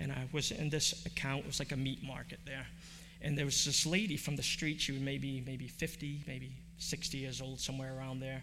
And 0.01 0.13
I 0.13 0.29
was 0.33 0.53
in 0.53 0.71
this 0.71 1.05
account, 1.07 1.41
it 1.41 1.47
was 1.47 1.59
like 1.59 1.73
a 1.73 1.77
meat 1.77 2.05
market 2.05 2.39
there, 2.47 2.67
and 3.21 3.37
there 3.37 3.45
was 3.45 3.65
this 3.65 3.85
lady 3.85 4.17
from 4.17 4.37
the 4.37 4.45
street. 4.45 4.81
She 4.81 4.93
was 4.93 5.01
maybe 5.01 5.43
maybe 5.45 5.67
50, 5.67 6.23
maybe 6.27 6.53
60 6.79 7.19
years 7.19 7.41
old, 7.41 7.59
somewhere 7.59 7.97
around 7.99 8.21
there. 8.21 8.43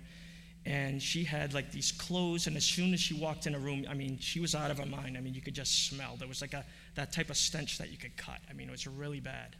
And 0.65 1.01
she 1.01 1.23
had 1.23 1.53
like 1.53 1.71
these 1.71 1.91
clothes 1.91 2.47
and 2.47 2.57
as 2.57 2.65
soon 2.65 2.93
as 2.93 2.99
she 2.99 3.13
walked 3.13 3.45
in 3.45 3.53
a 3.53 3.59
room 3.59 3.85
i 3.87 3.93
mean 3.93 4.17
she 4.19 4.39
was 4.39 4.55
out 4.55 4.71
of 4.71 4.77
her 4.77 4.85
mind. 4.85 5.17
I 5.17 5.21
mean 5.21 5.33
you 5.33 5.41
could 5.41 5.53
just 5.53 5.87
smell. 5.87 6.15
There 6.17 6.27
was 6.27 6.41
like 6.41 6.53
a 6.53 6.65
that 6.95 7.11
type 7.11 7.29
of 7.29 7.37
stench 7.37 7.77
that 7.77 7.91
you 7.91 7.97
could 7.97 8.15
cut. 8.17 8.39
I 8.49 8.53
mean 8.53 8.67
it 8.67 8.71
was 8.71 8.87
really 8.87 9.19
bad. 9.19 9.55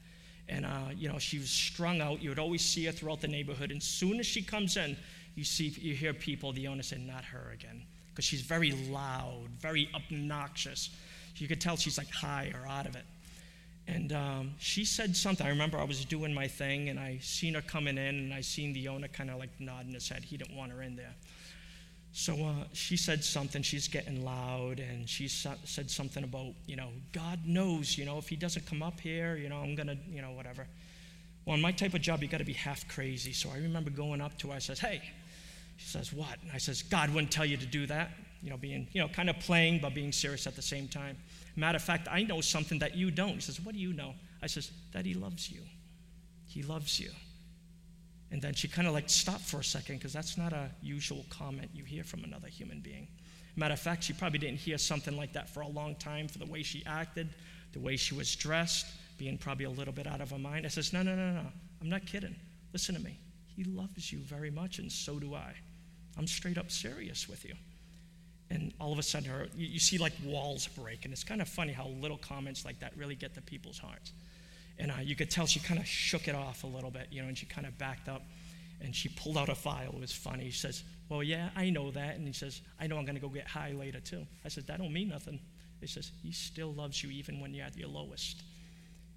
And 0.47 0.65
uh, 0.65 0.89
you 0.95 1.09
know 1.09 1.19
she 1.19 1.37
was 1.37 1.49
strung 1.49 2.01
out. 2.01 2.21
You 2.21 2.29
would 2.29 2.39
always 2.39 2.63
see 2.63 2.85
her 2.85 2.91
throughout 2.91 3.21
the 3.21 3.27
neighborhood. 3.27 3.71
And 3.71 3.81
as 3.81 3.87
soon 3.87 4.19
as 4.19 4.25
she 4.25 4.41
comes 4.41 4.77
in 4.77 4.97
you 5.35 5.43
see 5.43 5.67
you 5.67 5.93
hear 5.93 6.13
people 6.13 6.53
the 6.53 6.67
owner 6.67 6.83
say 6.83 6.97
not 6.97 7.25
her 7.25 7.51
again. 7.53 7.83
Because 8.09 8.25
she's 8.25 8.41
very 8.41 8.71
loud 8.71 9.49
very 9.59 9.89
obnoxious. 9.93 10.89
You 11.37 11.47
could 11.47 11.61
tell 11.61 11.75
she's 11.75 11.97
like 11.97 12.09
high 12.09 12.51
or 12.53 12.67
out 12.67 12.85
of 12.87 12.95
it 12.95 13.05
and 13.87 14.13
um, 14.13 14.53
she 14.57 14.83
said 14.83 15.15
something. 15.15 15.45
I 15.45 15.49
remember 15.49 15.77
I 15.77 15.83
was 15.83 16.05
doing 16.05 16.33
my 16.33 16.47
thing, 16.47 16.89
and 16.89 16.99
I 16.99 17.19
seen 17.21 17.53
her 17.53 17.61
coming 17.61 17.97
in, 17.97 18.15
and 18.15 18.33
I 18.33 18.41
seen 18.41 18.73
the 18.73 18.87
owner 18.87 19.07
kind 19.07 19.29
of 19.29 19.37
like 19.37 19.49
nodding 19.59 19.93
his 19.93 20.09
head. 20.09 20.23
He 20.23 20.37
didn't 20.37 20.55
want 20.55 20.71
her 20.71 20.81
in 20.81 20.95
there. 20.95 21.13
So 22.11 22.33
uh, 22.33 22.63
she 22.73 22.97
said 22.97 23.23
something. 23.23 23.61
She's 23.61 23.87
getting 23.87 24.23
loud, 24.23 24.79
and 24.79 25.07
she 25.07 25.27
said 25.27 25.91
something 25.91 26.23
about, 26.23 26.53
you 26.65 26.77
know, 26.77 26.89
God 27.11 27.39
knows, 27.45 27.97
you 27.97 28.05
know, 28.05 28.17
if 28.17 28.29
he 28.29 28.35
doesn't 28.35 28.65
come 28.65 28.81
up 28.81 28.99
here, 28.99 29.35
you 29.35 29.49
know, 29.49 29.57
I'm 29.57 29.75
gonna, 29.75 29.97
you 30.09 30.21
know, 30.21 30.31
whatever. 30.31 30.65
Well, 31.45 31.55
in 31.55 31.61
my 31.61 31.71
type 31.71 31.93
of 31.93 32.01
job, 32.01 32.23
you 32.23 32.27
got 32.27 32.39
to 32.39 32.45
be 32.45 32.53
half 32.53 32.87
crazy. 32.87 33.33
So 33.33 33.49
I 33.53 33.57
remember 33.57 33.91
going 33.91 34.21
up 34.21 34.35
to 34.39 34.47
her. 34.47 34.55
I 34.55 34.59
says, 34.59 34.79
"Hey," 34.79 35.01
she 35.77 35.87
says, 35.87 36.11
"What?" 36.11 36.41
And 36.41 36.51
I 36.51 36.57
says, 36.57 36.81
"God 36.81 37.13
wouldn't 37.13 37.31
tell 37.31 37.45
you 37.45 37.57
to 37.57 37.65
do 37.65 37.85
that." 37.87 38.09
You 38.45 38.51
know, 38.51 38.57
being, 38.57 38.87
you 38.93 39.01
know, 39.01 39.07
kind 39.07 39.27
of 39.27 39.39
playing 39.39 39.79
but 39.81 39.95
being 39.95 40.11
serious 40.11 40.45
at 40.45 40.55
the 40.55 40.61
same 40.61 40.87
time. 40.87 41.17
Matter 41.55 41.77
of 41.77 41.81
fact, 41.81 42.07
I 42.11 42.21
know 42.21 42.41
something 42.41 42.77
that 42.77 42.95
you 42.95 43.09
don't. 43.09 43.33
He 43.33 43.41
says, 43.41 43.59
What 43.59 43.73
do 43.73 43.81
you 43.81 43.91
know? 43.91 44.13
I 44.43 44.45
says, 44.45 44.69
That 44.91 45.03
he 45.03 45.15
loves 45.15 45.49
you. 45.49 45.61
He 46.45 46.61
loves 46.61 46.99
you. 46.99 47.09
And 48.29 48.39
then 48.39 48.53
she 48.53 48.67
kind 48.67 48.87
of 48.87 48.93
like 48.93 49.09
stopped 49.09 49.41
for 49.41 49.61
a 49.61 49.63
second 49.63 49.97
because 49.97 50.13
that's 50.13 50.37
not 50.37 50.53
a 50.53 50.69
usual 50.83 51.25
comment 51.31 51.71
you 51.73 51.83
hear 51.83 52.03
from 52.03 52.23
another 52.23 52.47
human 52.47 52.81
being. 52.81 53.07
Matter 53.55 53.73
of 53.73 53.79
fact, 53.79 54.03
she 54.03 54.13
probably 54.13 54.37
didn't 54.37 54.59
hear 54.59 54.77
something 54.77 55.17
like 55.17 55.33
that 55.33 55.49
for 55.49 55.61
a 55.61 55.67
long 55.67 55.95
time 55.95 56.27
for 56.27 56.37
the 56.37 56.45
way 56.45 56.61
she 56.61 56.85
acted, 56.85 57.29
the 57.73 57.79
way 57.79 57.97
she 57.97 58.13
was 58.13 58.35
dressed, 58.35 58.85
being 59.17 59.39
probably 59.39 59.65
a 59.65 59.71
little 59.71 59.93
bit 59.93 60.05
out 60.05 60.21
of 60.21 60.29
her 60.29 60.37
mind. 60.37 60.67
I 60.67 60.69
says, 60.69 60.93
No, 60.93 61.01
no, 61.01 61.15
no, 61.15 61.31
no. 61.31 61.47
I'm 61.81 61.89
not 61.89 62.05
kidding. 62.05 62.35
Listen 62.73 62.93
to 62.93 63.01
me. 63.01 63.17
He 63.55 63.63
loves 63.63 64.11
you 64.11 64.19
very 64.19 64.51
much, 64.51 64.77
and 64.77 64.91
so 64.91 65.17
do 65.17 65.33
I. 65.33 65.55
I'm 66.15 66.27
straight 66.27 66.59
up 66.59 66.69
serious 66.69 67.27
with 67.27 67.43
you 67.43 67.55
and 68.49 68.73
all 68.79 68.91
of 68.91 68.99
a 68.99 69.03
sudden 69.03 69.29
her 69.29 69.47
you, 69.55 69.67
you, 69.67 69.79
see 69.79 69.97
like 69.97 70.13
walls 70.23 70.67
break 70.67 71.05
and 71.05 71.13
it's 71.13 71.23
kind 71.23 71.41
of 71.41 71.47
funny 71.47 71.73
how 71.73 71.87
little 71.87 72.17
comments 72.17 72.63
like 72.65 72.79
that 72.79 72.95
really 72.95 73.15
get 73.15 73.33
to 73.35 73.41
people's 73.41 73.79
hearts. 73.79 74.11
And 74.77 74.91
uh, 74.91 74.95
you 75.01 75.15
could 75.15 75.31
tell 75.31 75.45
she 75.45 75.59
kind 75.59 75.79
of 75.79 75.85
shook 75.85 76.27
it 76.27 76.35
off 76.35 76.63
a 76.63 76.67
little 76.67 76.91
bit 76.91 77.07
you 77.11 77.21
know 77.21 77.27
and 77.27 77.37
she 77.37 77.45
kind 77.45 77.65
of 77.65 77.77
backed 77.77 78.07
up 78.07 78.21
and 78.81 78.95
she 78.95 79.09
pulled 79.09 79.37
out 79.37 79.49
a 79.49 79.55
file. 79.55 79.91
It 79.93 79.99
was 79.99 80.11
funny. 80.11 80.49
She 80.49 80.59
says 80.59 80.83
well 81.09 81.23
yeah 81.23 81.49
i 81.55 81.69
know 81.69 81.91
that. 81.91 82.15
And 82.15 82.27
he 82.27 82.33
says 82.33 82.61
i 82.79 82.87
know 82.87 82.97
i'm 82.97 83.05
going 83.05 83.15
to 83.15 83.21
go 83.21 83.29
get 83.29 83.47
high 83.47 83.71
later 83.71 83.99
too. 83.99 84.25
I 84.43 84.49
said 84.49 84.67
that 84.67 84.79
don't 84.79 84.93
mean 84.93 85.09
nothing. 85.09 85.39
He 85.81 85.87
says 85.87 86.11
he 86.23 86.31
still 86.31 86.73
loves 86.73 87.03
you 87.03 87.09
even 87.11 87.39
when 87.39 87.53
you're 87.53 87.65
at 87.65 87.77
your 87.77 87.89
lowest. 87.89 88.43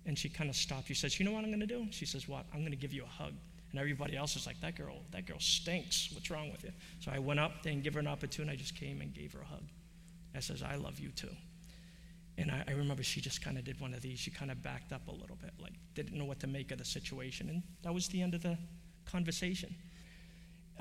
And 0.06 0.18
she 0.18 0.28
kind 0.28 0.48
of 0.48 0.56
stopped. 0.56 0.88
She 0.88 0.94
says 0.94 1.18
you 1.18 1.26
know 1.26 1.32
what 1.32 1.44
i'm 1.44 1.50
going 1.50 1.60
to 1.60 1.66
do? 1.66 1.86
She 1.90 2.06
says 2.06 2.28
what? 2.28 2.46
I'm 2.54 2.60
going 2.60 2.72
to 2.72 2.78
give 2.78 2.92
you 2.92 3.04
a 3.04 3.22
hug 3.22 3.34
and 3.78 3.84
everybody 3.84 4.16
else 4.16 4.34
was 4.34 4.44
like, 4.44 4.60
that 4.60 4.76
girl, 4.76 4.96
that 5.12 5.24
girl 5.24 5.38
stinks. 5.38 6.10
What's 6.12 6.30
wrong 6.32 6.50
with 6.50 6.64
you? 6.64 6.72
So 6.98 7.12
I 7.14 7.20
went 7.20 7.38
up, 7.38 7.62
didn't 7.62 7.84
give 7.84 7.94
her 7.94 8.00
an 8.00 8.08
opportunity. 8.08 8.52
I 8.52 8.56
just 8.56 8.74
came 8.74 9.00
and 9.00 9.14
gave 9.14 9.32
her 9.34 9.40
a 9.40 9.44
hug. 9.44 9.62
I 10.34 10.40
says, 10.40 10.64
I 10.64 10.74
love 10.74 10.98
you 10.98 11.10
too. 11.10 11.30
And 12.38 12.50
I, 12.50 12.64
I 12.66 12.72
remember 12.72 13.04
she 13.04 13.20
just 13.20 13.40
kind 13.40 13.56
of 13.56 13.62
did 13.62 13.80
one 13.80 13.94
of 13.94 14.00
these. 14.00 14.18
She 14.18 14.32
kind 14.32 14.50
of 14.50 14.60
backed 14.64 14.92
up 14.92 15.06
a 15.06 15.12
little 15.12 15.36
bit, 15.40 15.52
like 15.60 15.74
didn't 15.94 16.18
know 16.18 16.24
what 16.24 16.40
to 16.40 16.48
make 16.48 16.72
of 16.72 16.78
the 16.78 16.84
situation. 16.84 17.48
And 17.50 17.62
that 17.82 17.94
was 17.94 18.08
the 18.08 18.20
end 18.20 18.34
of 18.34 18.42
the 18.42 18.58
conversation. 19.04 19.72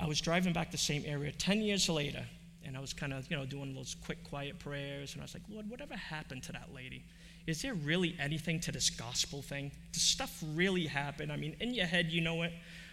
I 0.00 0.06
was 0.06 0.20
driving 0.20 0.52
back 0.52 0.72
the 0.72 0.78
same 0.78 1.04
area 1.06 1.30
10 1.30 1.60
years 1.60 1.88
later, 1.88 2.24
and 2.64 2.76
I 2.76 2.80
was 2.80 2.92
kind 2.92 3.12
of, 3.12 3.30
you 3.30 3.36
know, 3.36 3.44
doing 3.44 3.74
those 3.74 3.94
quick, 4.04 4.24
quiet 4.24 4.58
prayers. 4.58 5.12
And 5.12 5.22
I 5.22 5.24
was 5.24 5.34
like, 5.34 5.44
Lord, 5.48 5.70
whatever 5.70 5.94
happened 5.94 6.42
to 6.44 6.52
that 6.52 6.74
lady? 6.74 7.04
Is 7.46 7.62
there 7.62 7.74
really 7.74 8.14
anything 8.20 8.60
to 8.60 8.72
this 8.72 8.90
gospel 8.90 9.40
thing? 9.40 9.72
Does 9.92 10.02
stuff 10.02 10.42
really 10.52 10.86
happen? 10.86 11.30
I 11.30 11.36
mean, 11.36 11.56
in 11.60 11.72
your 11.72 11.86
head, 11.86 12.12
you 12.12 12.20
know 12.20 12.42
it, 12.42 12.52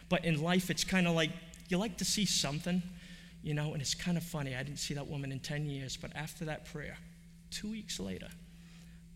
but 0.10 0.26
in 0.26 0.42
life, 0.42 0.70
it's 0.70 0.84
kind 0.84 1.08
of 1.08 1.16
like 1.16 1.32
you 1.68 1.78
like 1.78 1.98
to 1.98 2.06
see 2.06 2.26
something, 2.26 2.82
you 3.42 3.54
know, 3.54 3.74
and 3.74 3.82
it's 3.82 3.94
kind 3.94 4.18
of 4.18 4.24
funny. 4.24 4.56
I 4.56 4.64
didn't 4.64 4.80
see 4.80 4.94
that 4.94 5.08
woman 5.08 5.32
in 5.32 5.40
10 5.40 5.66
years, 5.66 5.98
but 5.98 6.16
after 6.16 6.46
that 6.46 6.66
prayer, 6.72 6.98
two 7.50 7.72
weeks 7.72 8.00
later, 8.00 8.28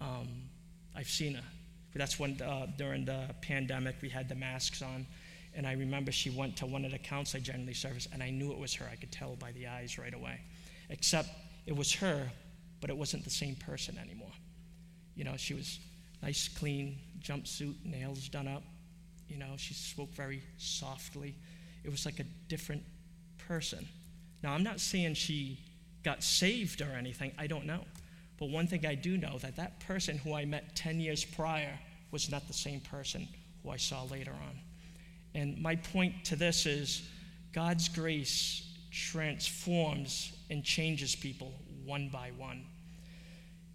um, 0.02 0.28
I've 0.96 1.10
seen 1.10 1.36
her. 1.36 1.44
That's 1.96 2.20
when, 2.20 2.42
uh, 2.42 2.68
during 2.78 3.06
the 3.06 3.36
pandemic, 3.42 3.96
we 4.02 4.10
had 4.10 4.30
the 4.30 4.36
masks 4.36 4.82
on. 4.82 5.06
And 5.56 5.66
I 5.68 5.74
remember 5.74 6.12
she 6.12 6.30
went 6.30 6.56
to 6.58 6.66
one 6.66 6.86
of 6.86 6.92
the 6.92 6.98
accounts 6.98 7.36
I 7.36 7.40
generally 7.40 7.74
service, 7.74 8.08
and 8.14 8.22
I 8.22 8.30
knew 8.30 8.52
it 8.52 8.58
was 8.58 8.74
her. 8.76 8.88
I 8.92 8.96
could 8.96 9.12
tell 9.12 9.36
by 9.36 9.52
the 9.52 9.68
eyes 9.68 9.98
right 9.98 10.14
away. 10.14 10.40
Except 10.90 11.30
it 11.66 11.76
was 11.76 11.94
her, 11.96 12.32
but 12.82 12.90
it 12.90 12.98
wasn't 12.98 13.24
the 13.24 13.30
same 13.30 13.56
person 13.56 13.98
anymore. 13.98 14.32
You 15.16 15.24
know, 15.24 15.36
she 15.36 15.54
was 15.54 15.80
nice, 16.22 16.48
clean 16.48 16.98
jumpsuit, 17.22 17.76
nails 17.84 18.30
done 18.30 18.48
up, 18.48 18.64
you 19.30 19.38
know, 19.38 19.54
she 19.58 19.74
spoke 19.74 20.14
very 20.14 20.44
softly. 20.58 21.36
It 21.84 21.90
was 21.90 22.06
like 22.06 22.20
a 22.20 22.26
different 22.48 22.84
person. 23.48 23.88
Now, 24.44 24.54
I'm 24.54 24.64
not 24.64 24.80
saying 24.80 25.16
she 25.16 25.60
got 26.04 26.24
saved 26.24 26.82
or 26.82 26.92
anything, 26.92 27.32
I 27.38 27.48
don't 27.48 27.66
know. 27.66 27.84
But 28.38 28.50
one 28.50 28.68
thing 28.68 28.86
I 28.86 28.96
do 28.96 29.18
know 29.18 29.38
that 29.40 29.58
that 29.58 29.80
person 29.82 30.18
who 30.18 30.34
I 30.34 30.46
met 30.46 30.76
10 30.76 31.00
years 31.00 31.26
prior 31.26 31.78
was 32.12 32.32
not 32.32 32.48
the 32.48 32.54
same 32.54 32.80
person 32.80 33.28
who 33.64 33.70
I 33.70 33.78
saw 33.78 34.04
later 34.04 34.32
on. 34.32 34.60
And 35.36 35.62
my 35.62 35.76
point 35.76 36.26
to 36.26 36.36
this 36.36 36.66
is 36.66 37.04
God's 37.54 37.90
grace 37.90 38.66
transforms 38.92 40.32
and 40.50 40.64
changes 40.64 41.16
people 41.16 41.54
one 41.86 42.10
by 42.10 42.32
one. 42.38 42.66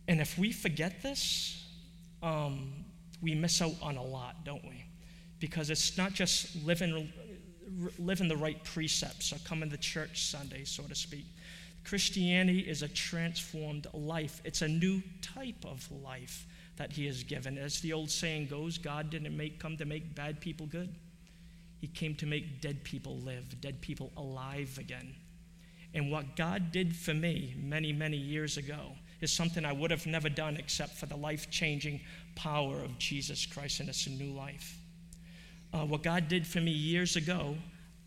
And 0.09 0.21
if 0.21 0.39
we 0.39 0.53
forget 0.53 1.03
this, 1.03 1.63
um, 2.23 2.73
we 3.23 3.35
miss 3.35 3.61
out 3.63 3.75
on 3.83 3.97
a 3.97 4.03
lot, 4.03 4.45
don't 4.45 4.65
we? 4.65 4.85
Because 5.45 5.69
it's 5.69 5.99
not 5.99 6.15
just 6.15 6.57
living, 6.65 7.13
living 7.99 8.29
the 8.29 8.37
right 8.37 8.65
precepts 8.65 9.31
or 9.31 9.37
coming 9.41 9.69
to 9.69 9.77
church 9.77 10.25
Sunday, 10.25 10.65
so 10.65 10.83
to 10.85 10.95
speak. 10.95 11.27
Christianity 11.85 12.61
is 12.61 12.81
a 12.81 12.89
transformed 12.89 13.87
life, 13.93 14.41
it's 14.43 14.63
a 14.63 14.69
new 14.69 15.03
type 15.21 15.67
of 15.67 15.87
life 16.03 16.47
that 16.77 16.93
He 16.93 17.05
has 17.05 17.23
given. 17.25 17.59
As 17.59 17.79
the 17.81 17.93
old 17.93 18.11
saying 18.11 18.47
goes, 18.47 18.79
God 18.79 19.11
didn't 19.11 19.37
make, 19.37 19.61
come 19.61 19.77
to 19.77 19.85
make 19.85 20.15
bad 20.15 20.41
people 20.41 20.65
good. 20.65 20.95
He 21.79 21.89
came 21.89 22.15
to 22.15 22.27
make 22.27 22.63
dead 22.63 22.83
people 22.83 23.19
live, 23.19 23.61
dead 23.61 23.83
people 23.83 24.13
alive 24.17 24.79
again. 24.81 25.15
And 25.93 26.11
what 26.11 26.37
God 26.37 26.73
did 26.73 26.97
for 26.97 27.13
me 27.13 27.55
many, 27.59 27.93
many 27.93 28.17
years 28.17 28.57
ago 28.57 28.93
is 29.21 29.31
something 29.31 29.67
I 29.67 29.73
would 29.73 29.91
have 29.91 30.07
never 30.07 30.31
done 30.31 30.57
except 30.57 30.95
for 30.95 31.05
the 31.05 31.17
life 31.17 31.51
changing 31.51 32.01
power 32.35 32.81
of 32.81 32.99
Jesus 32.99 33.45
Christ 33.45 33.81
it's 33.81 34.07
a 34.07 34.11
new 34.11 34.33
life 34.33 34.79
uh, 35.75 35.85
what 35.85 36.03
God 36.03 36.29
did 36.29 36.47
for 36.47 36.61
me 36.61 36.71
years 36.71 37.17
ago, 37.17 37.57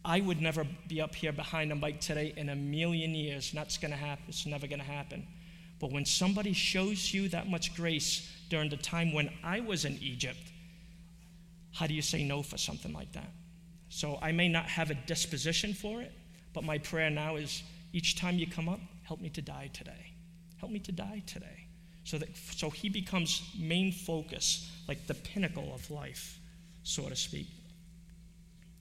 I 0.05 0.21
would 0.21 0.41
never 0.41 0.65
be 0.87 1.01
up 1.01 1.13
here 1.13 1.33
behind 1.33 1.71
a 1.71 1.75
mic 1.75 1.99
today 1.99 2.33
in 2.37 2.47
a 2.47 2.55
million 2.55 3.13
years. 3.13 3.51
That's 3.51 3.77
going 3.77 3.91
to 3.91 3.97
happen. 3.97 4.23
It's 4.29 4.45
never 4.45 4.67
going 4.67 4.79
to 4.79 4.85
happen. 4.85 5.27
But 5.79 5.91
when 5.91 6.05
somebody 6.05 6.53
shows 6.53 7.13
you 7.13 7.27
that 7.29 7.49
much 7.49 7.75
grace 7.75 8.31
during 8.49 8.69
the 8.69 8.77
time 8.77 9.11
when 9.11 9.29
I 9.43 9.59
was 9.59 9.83
in 9.83 9.97
Egypt, 10.01 10.39
how 11.73 11.87
do 11.87 11.93
you 11.93 12.01
say 12.01 12.23
no 12.23 12.41
for 12.41 12.57
something 12.57 12.93
like 12.93 13.11
that? 13.11 13.29
So 13.89 14.17
I 14.21 14.31
may 14.31 14.47
not 14.47 14.65
have 14.65 14.89
a 14.89 14.95
disposition 14.95 15.73
for 15.73 16.01
it, 16.01 16.13
but 16.53 16.63
my 16.63 16.77
prayer 16.77 17.09
now 17.09 17.35
is 17.35 17.63
each 17.91 18.15
time 18.15 18.37
you 18.39 18.47
come 18.47 18.69
up, 18.69 18.79
help 19.03 19.19
me 19.19 19.29
to 19.31 19.41
die 19.41 19.69
today. 19.73 20.13
Help 20.59 20.71
me 20.71 20.79
to 20.79 20.91
die 20.91 21.21
today. 21.27 21.67
So 22.05 22.17
that 22.17 22.29
so 22.35 22.69
he 22.69 22.87
becomes 22.87 23.43
main 23.59 23.91
focus, 23.91 24.71
like 24.87 25.05
the 25.05 25.13
pinnacle 25.13 25.73
of 25.73 25.91
life, 25.91 26.36
so 26.87 27.09
to 27.09 27.15
speak. 27.17 27.47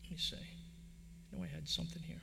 Let 0.05 0.13
me 0.13 0.17
see. 0.17 0.37
I 0.37 1.37
know 1.37 1.43
I 1.43 1.49
had 1.49 1.69
something 1.69 2.01
here. 2.03 2.21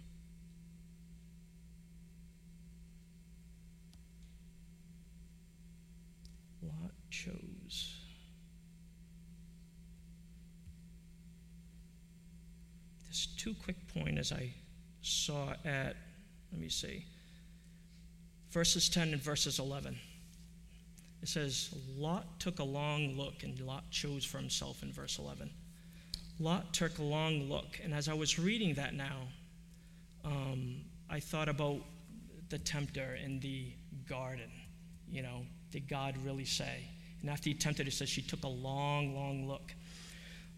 Lot 6.62 6.92
chose. 7.10 7.98
Just 13.10 13.38
two 13.38 13.54
quick 13.66 13.76
pointers 13.94 14.32
I 14.32 14.54
saw 15.02 15.50
at, 15.66 15.98
let 16.54 16.62
me 16.62 16.70
see, 16.70 17.06
verses 18.52 18.88
10 18.88 19.10
and 19.10 19.22
verses 19.22 19.60
11. 19.60 19.98
It 21.22 21.28
says, 21.28 21.76
Lot 21.98 22.40
took 22.40 22.60
a 22.60 22.64
long 22.64 23.18
look, 23.18 23.44
and 23.44 23.60
Lot 23.60 23.92
chose 23.92 24.24
for 24.24 24.38
himself 24.38 24.82
in 24.82 24.94
verse 24.94 25.20
11. 25.20 25.50
Lot 26.44 26.74
took 26.74 26.98
a 26.98 27.04
long 27.04 27.50
look. 27.50 27.80
And 27.84 27.94
as 27.94 28.10
I 28.10 28.14
was 28.14 28.38
reading 28.38 28.74
that 28.76 28.94
now, 28.94 29.20
um, 30.26 30.82
I 31.10 31.20
thought 31.22 31.48
about 31.48 31.80
the 32.50 32.58
tempter 32.58 33.18
in 33.24 33.40
the 33.40 33.72
garden. 34.10 34.52
You 35.10 35.22
know, 35.22 35.46
did 35.72 35.88
God 35.88 36.16
really 36.26 36.46
say? 36.46 36.84
And 37.22 37.30
after 37.30 37.50
he 37.50 37.54
tempted, 37.56 37.88
it 37.88 37.94
says 37.94 38.10
she 38.10 38.22
took 38.22 38.44
a 38.44 38.50
long, 38.50 39.16
long 39.16 39.48
look. 39.48 39.74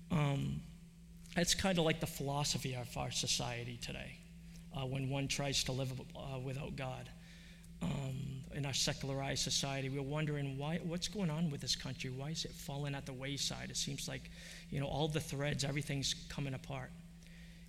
Um, 0.09 0.61
it's 1.37 1.53
kind 1.53 1.77
of 1.77 1.85
like 1.85 1.99
the 1.99 2.07
philosophy 2.07 2.73
of 2.75 2.97
our 2.97 3.11
society 3.11 3.77
today. 3.79 4.17
uh, 4.75 4.85
when 4.85 5.09
one 5.09 5.27
tries 5.27 5.63
to 5.65 5.71
live 5.71 5.91
uh, 6.15 6.39
without 6.39 6.75
God. 6.75 7.09
Um, 7.81 8.43
in 8.55 8.65
our 8.65 8.73
secularized 8.73 9.43
society, 9.43 9.89
we're 9.89 10.01
wondering 10.01 10.57
why, 10.57 10.79
what's 10.83 11.07
going 11.07 11.29
on 11.29 11.49
with 11.51 11.61
this 11.61 11.75
country? 11.75 12.09
Why 12.09 12.29
is 12.29 12.45
it 12.45 12.51
falling 12.51 12.95
at 12.95 13.05
the 13.05 13.13
wayside? 13.13 13.69
It 13.69 13.77
seems 13.77 14.07
like, 14.07 14.31
you 14.69 14.79
know, 14.79 14.87
all 14.87 15.07
the 15.07 15.19
threads, 15.19 15.63
everything's 15.63 16.15
coming 16.29 16.53
apart. 16.53 16.89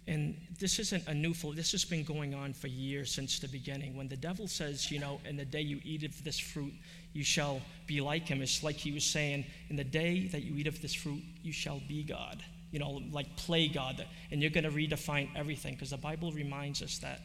And 0.09 0.37
this 0.61 0.79
isn't 0.79 1.09
a 1.09 1.15
new, 1.15 1.35
full 1.35 1.53
this 1.53 1.73
has 1.73 1.85
been 1.85 2.05
going 2.05 2.33
on 2.33 2.53
for 2.53 2.69
years 2.69 3.13
since 3.13 3.41
the 3.41 3.49
beginning. 3.49 3.97
When 3.97 4.07
the 4.07 4.17
devil 4.17 4.47
says, 4.47 4.91
you 4.91 5.01
know, 5.01 5.21
in 5.25 5.37
the 5.37 5.45
day 5.45 5.63
you 5.63 5.81
eat 5.83 6.05
of 6.05 6.23
this 6.23 6.39
fruit, 6.39 6.73
you 7.13 7.25
shall 7.25 7.61
be 7.87 8.01
like 8.01 8.29
him, 8.29 8.41
it's 8.41 8.63
like 8.63 8.77
he 8.77 8.93
was 8.93 9.05
saying, 9.05 9.45
in 9.69 9.75
the 9.75 9.85
day 9.85 10.29
that 10.29 10.45
you 10.45 10.55
eat 10.57 10.69
of 10.69 10.81
this 10.81 10.95
fruit, 10.95 11.23
you 11.43 11.53
shall 11.53 11.81
be 11.89 12.05
God. 12.05 12.45
You 12.71 12.79
know, 12.79 13.03
like 13.11 13.35
play 13.37 13.67
God. 13.67 14.07
And 14.31 14.41
you're 14.41 14.51
going 14.51 14.65
to 14.65 14.71
redefine 14.71 15.29
everything 15.35 15.75
because 15.75 15.91
the 15.91 15.97
Bible 15.97 16.31
reminds 16.31 16.83
us 16.83 16.99
that. 16.99 17.23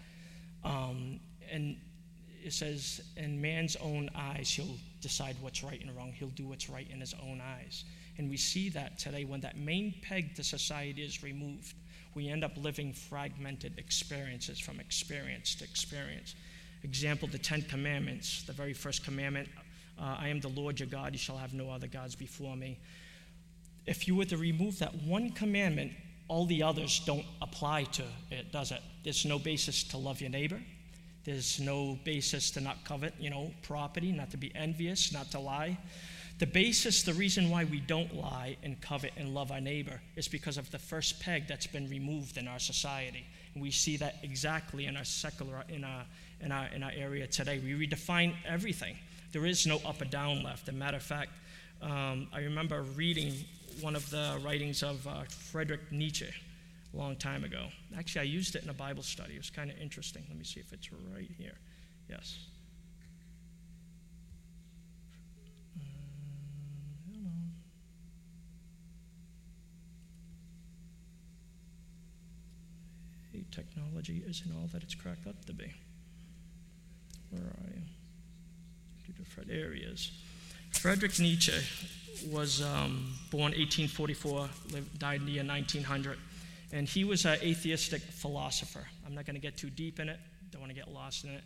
Um, 0.63 1.19
and 1.51 1.75
it 2.43 2.53
says, 2.53 3.01
in 3.17 3.39
man's 3.41 3.75
own 3.77 4.09
eyes, 4.15 4.49
he'll 4.49 4.77
decide 5.01 5.35
what's 5.41 5.63
right 5.63 5.81
and 5.81 5.95
wrong. 5.95 6.11
He'll 6.11 6.29
do 6.29 6.47
what's 6.47 6.69
right 6.69 6.87
in 6.89 6.99
his 6.99 7.13
own 7.23 7.41
eyes. 7.41 7.85
And 8.17 8.29
we 8.29 8.37
see 8.37 8.69
that 8.69 8.99
today 8.99 9.25
when 9.25 9.41
that 9.41 9.57
main 9.57 9.95
peg 10.01 10.35
to 10.35 10.43
society 10.43 11.01
is 11.01 11.23
removed 11.23 11.75
we 12.13 12.29
end 12.29 12.43
up 12.43 12.51
living 12.57 12.93
fragmented 12.93 13.77
experiences 13.77 14.59
from 14.59 14.79
experience 14.79 15.55
to 15.55 15.63
experience. 15.63 16.35
Example, 16.83 17.27
the 17.27 17.37
Ten 17.37 17.61
Commandments, 17.61 18.43
the 18.43 18.53
very 18.53 18.73
first 18.73 19.03
commandment 19.03 19.47
uh, 19.99 20.15
I 20.17 20.29
am 20.29 20.39
the 20.39 20.47
Lord 20.47 20.79
your 20.79 20.89
God, 20.89 21.13
you 21.13 21.19
shall 21.19 21.37
have 21.37 21.53
no 21.53 21.69
other 21.69 21.85
gods 21.85 22.15
before 22.15 22.55
me. 22.55 22.79
If 23.85 24.07
you 24.07 24.15
were 24.15 24.25
to 24.25 24.37
remove 24.37 24.79
that 24.79 24.95
one 25.03 25.29
commandment, 25.31 25.91
all 26.27 26.45
the 26.45 26.63
others 26.63 27.01
don't 27.05 27.25
apply 27.41 27.83
to 27.83 28.03
it, 28.31 28.51
does 28.51 28.71
it? 28.71 28.81
There's 29.03 29.25
no 29.25 29.37
basis 29.37 29.83
to 29.85 29.97
love 29.97 30.19
your 30.19 30.31
neighbor. 30.31 30.59
There's 31.23 31.59
no 31.59 31.99
basis 32.03 32.49
to 32.51 32.61
not 32.61 32.83
covet, 32.83 33.13
you 33.19 33.29
know, 33.29 33.51
property, 33.61 34.11
not 34.11 34.31
to 34.31 34.37
be 34.37 34.53
envious, 34.55 35.13
not 35.13 35.31
to 35.31 35.39
lie. 35.39 35.77
The 36.39 36.47
basis, 36.47 37.03
the 37.03 37.13
reason 37.13 37.51
why 37.51 37.65
we 37.65 37.79
don't 37.79 38.15
lie 38.15 38.57
and 38.63 38.81
covet 38.81 39.11
and 39.15 39.35
love 39.35 39.51
our 39.51 39.61
neighbor 39.61 40.01
is 40.15 40.27
because 40.27 40.57
of 40.57 40.71
the 40.71 40.79
first 40.79 41.19
peg 41.19 41.47
that's 41.47 41.67
been 41.67 41.87
removed 41.87 42.37
in 42.37 42.47
our 42.47 42.57
society. 42.57 43.27
And 43.53 43.61
we 43.61 43.69
see 43.69 43.97
that 43.97 44.15
exactly 44.23 44.87
in 44.87 44.97
our 44.97 45.03
secular, 45.03 45.63
in 45.69 45.83
our, 45.83 46.03
in 46.39 46.51
our, 46.51 46.65
in 46.67 46.81
our 46.81 46.91
area 46.95 47.27
today. 47.27 47.59
We 47.59 47.87
redefine 47.87 48.33
everything. 48.47 48.95
There 49.31 49.45
is 49.45 49.67
no 49.67 49.77
up 49.85 50.01
or 50.01 50.05
down 50.05 50.41
left. 50.41 50.67
As 50.67 50.73
a 50.73 50.77
matter 50.77 50.97
of 50.97 51.03
fact, 51.03 51.29
um, 51.83 52.27
I 52.33 52.39
remember 52.39 52.81
reading 52.81 53.33
one 53.79 53.95
of 53.95 54.09
the 54.09 54.39
writings 54.43 54.81
of 54.81 55.05
uh, 55.07 55.23
Friedrich 55.29 55.91
Nietzsche 55.91 56.33
a 56.93 56.97
long 56.97 57.15
time 57.15 57.43
ago. 57.43 57.67
Actually, 57.97 58.21
I 58.21 58.25
used 58.25 58.55
it 58.55 58.63
in 58.63 58.69
a 58.69 58.73
Bible 58.73 59.03
study. 59.03 59.33
It 59.33 59.39
was 59.39 59.49
kind 59.49 59.69
of 59.71 59.77
interesting. 59.77 60.23
Let 60.27 60.37
me 60.37 60.43
see 60.43 60.59
if 60.59 60.73
it's 60.73 60.89
right 60.91 61.29
here. 61.37 61.57
Yes. 62.09 62.37
technology 73.51 74.23
isn't 74.27 74.51
all 74.55 74.67
that 74.71 74.83
it's 74.83 74.95
cracked 74.95 75.27
up 75.27 75.45
to 75.45 75.53
be. 75.53 75.71
Where 77.29 77.43
are 77.43 77.69
you? 77.75 77.81
Two 79.05 79.13
different 79.13 79.51
areas. 79.51 80.11
Friedrich 80.71 81.19
Nietzsche 81.19 81.53
was 82.29 82.61
um, 82.61 83.13
born 83.29 83.51
1844, 83.51 84.49
lived, 84.71 84.99
died 84.99 85.19
in 85.21 85.25
the 85.25 85.33
year 85.33 85.43
1900, 85.43 86.17
and 86.71 86.87
he 86.87 87.03
was 87.03 87.25
an 87.25 87.37
atheistic 87.41 88.01
philosopher. 88.01 88.85
I'm 89.05 89.13
not 89.13 89.25
going 89.25 89.35
to 89.35 89.41
get 89.41 89.57
too 89.57 89.69
deep 89.69 89.99
in 89.99 90.09
it, 90.09 90.19
don't 90.51 90.61
want 90.61 90.71
to 90.71 90.77
get 90.77 90.91
lost 90.91 91.23
in 91.23 91.31
it, 91.31 91.43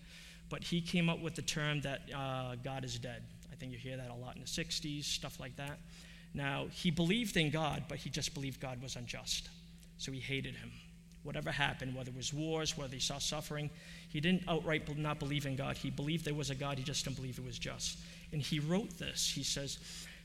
but 0.49 0.63
he 0.63 0.82
came 0.82 1.09
up 1.09 1.21
with 1.21 1.36
the 1.36 1.41
term 1.41 1.82
that 1.82 2.01
uh, 2.15 2.55
God 2.63 2.84
is 2.84 2.99
dead. 2.99 3.23
I 3.51 3.55
think 3.55 3.71
you 3.71 3.78
hear 3.78 3.97
that 3.97 4.09
a 4.09 4.15
lot 4.15 4.36
in 4.36 4.41
the 4.41 4.47
60s, 4.47 5.05
stuff 5.05 5.39
like 5.39 5.55
that. 5.55 5.80
Now, 6.34 6.67
he 6.71 6.91
believed 6.91 7.38
in 7.38 7.49
God, 7.49 7.84
but 7.88 7.97
he 7.97 8.09
just 8.09 8.34
believed 8.34 8.59
God 8.59 8.82
was 8.82 8.95
unjust. 8.95 9.49
So 9.97 10.11
he 10.11 10.19
hated 10.19 10.55
him 10.55 10.71
whatever 11.26 11.51
happened, 11.51 11.95
whether 11.95 12.11
it 12.11 12.15
was 12.15 12.32
wars, 12.32 12.78
whether 12.78 12.93
he 12.93 12.99
saw 12.99 13.17
suffering. 13.17 13.69
He 14.09 14.21
didn't 14.21 14.43
outright 14.47 14.95
not 14.95 15.17
believe 15.17 15.47
in 15.47 15.55
God. 15.55 15.76
He 15.76 15.89
believed 15.89 16.23
there 16.23 16.36
was 16.36 16.51
a 16.51 16.55
God, 16.55 16.78
he 16.78 16.84
just 16.84 17.03
didn't 17.03 17.17
believe 17.17 17.39
it 17.39 17.45
was 17.45 17.57
just. 17.57 17.97
And 18.32 18.41
he 18.41 18.59
wrote 18.59 18.97
this. 18.99 19.28
He 19.28 19.43
says, 19.43 19.80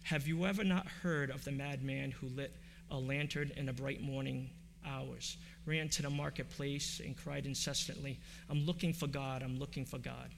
Have 0.05 0.29
you 0.29 0.45
ever 0.45 0.63
not 0.63 0.87
heard 0.87 1.31
of 1.31 1.43
the 1.45 1.53
madman 1.53 2.11
who 2.11 2.29
lit 2.29 2.55
a 2.91 2.99
lantern 2.99 3.51
in 3.57 3.71
a 3.71 3.73
bright 3.73 4.03
morning 4.03 4.51
hours, 4.87 5.37
ran 5.67 5.89
to 5.91 6.03
the 6.03 6.11
marketplace, 6.11 7.01
and 7.05 7.17
cried 7.17 7.47
incessantly, 7.47 8.19
I'm 8.49 8.65
looking 8.67 8.93
for 8.93 9.07
God, 9.07 9.43
I'm 9.43 9.59
looking 9.59 9.85
for 9.85 9.99
God? 9.99 10.31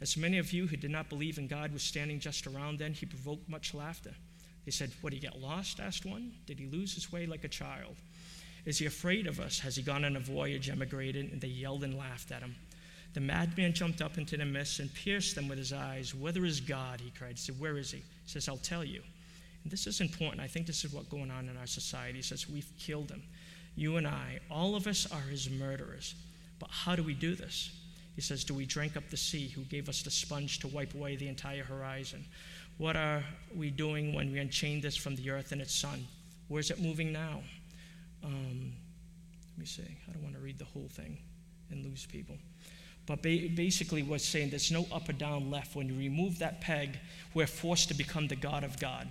As 0.00 0.16
many 0.16 0.38
of 0.38 0.52
you 0.52 0.66
who 0.66 0.76
did 0.76 0.90
not 0.90 1.08
believe 1.08 1.38
in 1.38 1.48
God 1.48 1.72
were 1.72 1.78
standing 1.78 2.20
just 2.20 2.46
around 2.46 2.78
then, 2.78 2.92
he 2.92 3.06
provoked 3.06 3.48
much 3.48 3.74
laughter. 3.74 4.14
They 4.64 4.70
said, 4.70 4.92
What, 5.00 5.12
he 5.12 5.18
get 5.18 5.40
lost? 5.40 5.80
asked 5.80 6.04
one. 6.04 6.32
Did 6.46 6.58
he 6.58 6.66
lose 6.66 6.94
his 6.94 7.10
way 7.10 7.26
like 7.26 7.44
a 7.44 7.48
child? 7.48 7.96
Is 8.64 8.78
he 8.78 8.86
afraid 8.86 9.26
of 9.26 9.40
us? 9.40 9.58
Has 9.60 9.76
he 9.76 9.82
gone 9.82 10.04
on 10.04 10.16
a 10.16 10.20
voyage, 10.20 10.68
emigrated? 10.68 11.32
And 11.32 11.40
they 11.40 11.48
yelled 11.48 11.84
and 11.84 11.96
laughed 11.96 12.30
at 12.30 12.42
him. 12.42 12.54
The 13.14 13.20
madman 13.20 13.72
jumped 13.72 14.02
up 14.02 14.18
into 14.18 14.36
the 14.36 14.44
mist 14.44 14.78
and 14.80 14.92
pierced 14.92 15.34
them 15.34 15.48
with 15.48 15.58
his 15.58 15.72
eyes. 15.72 16.14
Whither 16.14 16.44
is 16.44 16.60
God? 16.60 17.00
He 17.00 17.10
cried. 17.10 17.32
He 17.32 17.38
said, 17.38 17.58
Where 17.58 17.78
is 17.78 17.90
he? 17.90 17.98
He 17.98 18.04
says, 18.26 18.48
I'll 18.48 18.58
tell 18.58 18.84
you. 18.84 19.02
And 19.64 19.72
this 19.72 19.86
is 19.86 20.00
important. 20.00 20.40
I 20.40 20.46
think 20.46 20.66
this 20.66 20.84
is 20.84 20.92
what's 20.92 21.08
going 21.08 21.30
on 21.30 21.48
in 21.48 21.56
our 21.56 21.66
society. 21.66 22.18
He 22.18 22.22
says, 22.22 22.48
We've 22.48 22.70
killed 22.78 23.10
him. 23.10 23.22
You 23.78 23.96
and 23.96 24.08
I, 24.08 24.40
all 24.50 24.74
of 24.74 24.88
us 24.88 25.06
are 25.12 25.20
his 25.30 25.48
murderers. 25.48 26.16
But 26.58 26.68
how 26.68 26.96
do 26.96 27.04
we 27.04 27.14
do 27.14 27.36
this? 27.36 27.70
He 28.16 28.20
says, 28.20 28.42
Do 28.42 28.52
we 28.52 28.66
drink 28.66 28.96
up 28.96 29.08
the 29.08 29.16
sea 29.16 29.46
who 29.46 29.62
gave 29.62 29.88
us 29.88 30.02
the 30.02 30.10
sponge 30.10 30.58
to 30.60 30.66
wipe 30.66 30.94
away 30.94 31.14
the 31.14 31.28
entire 31.28 31.62
horizon? 31.62 32.24
What 32.78 32.96
are 32.96 33.22
we 33.54 33.70
doing 33.70 34.14
when 34.14 34.32
we 34.32 34.40
unchain 34.40 34.80
this 34.80 34.96
from 34.96 35.14
the 35.14 35.30
earth 35.30 35.52
and 35.52 35.60
its 35.60 35.72
sun? 35.72 36.08
Where's 36.48 36.72
it 36.72 36.82
moving 36.82 37.12
now? 37.12 37.40
Um, 38.24 38.72
let 39.52 39.58
me 39.58 39.66
see. 39.66 39.96
I 40.08 40.12
don't 40.12 40.24
want 40.24 40.34
to 40.34 40.40
read 40.40 40.58
the 40.58 40.64
whole 40.64 40.88
thing 40.88 41.16
and 41.70 41.84
lose 41.84 42.04
people. 42.04 42.36
But 43.06 43.22
ba- 43.22 43.48
basically, 43.54 44.02
what's 44.02 44.26
saying 44.26 44.50
there's 44.50 44.72
no 44.72 44.88
up 44.90 45.08
or 45.08 45.12
down 45.12 45.52
left. 45.52 45.76
When 45.76 45.88
you 45.88 45.96
remove 45.96 46.40
that 46.40 46.60
peg, 46.60 46.98
we're 47.32 47.46
forced 47.46 47.86
to 47.88 47.94
become 47.94 48.26
the 48.26 48.34
God 48.34 48.64
of 48.64 48.80
God. 48.80 49.06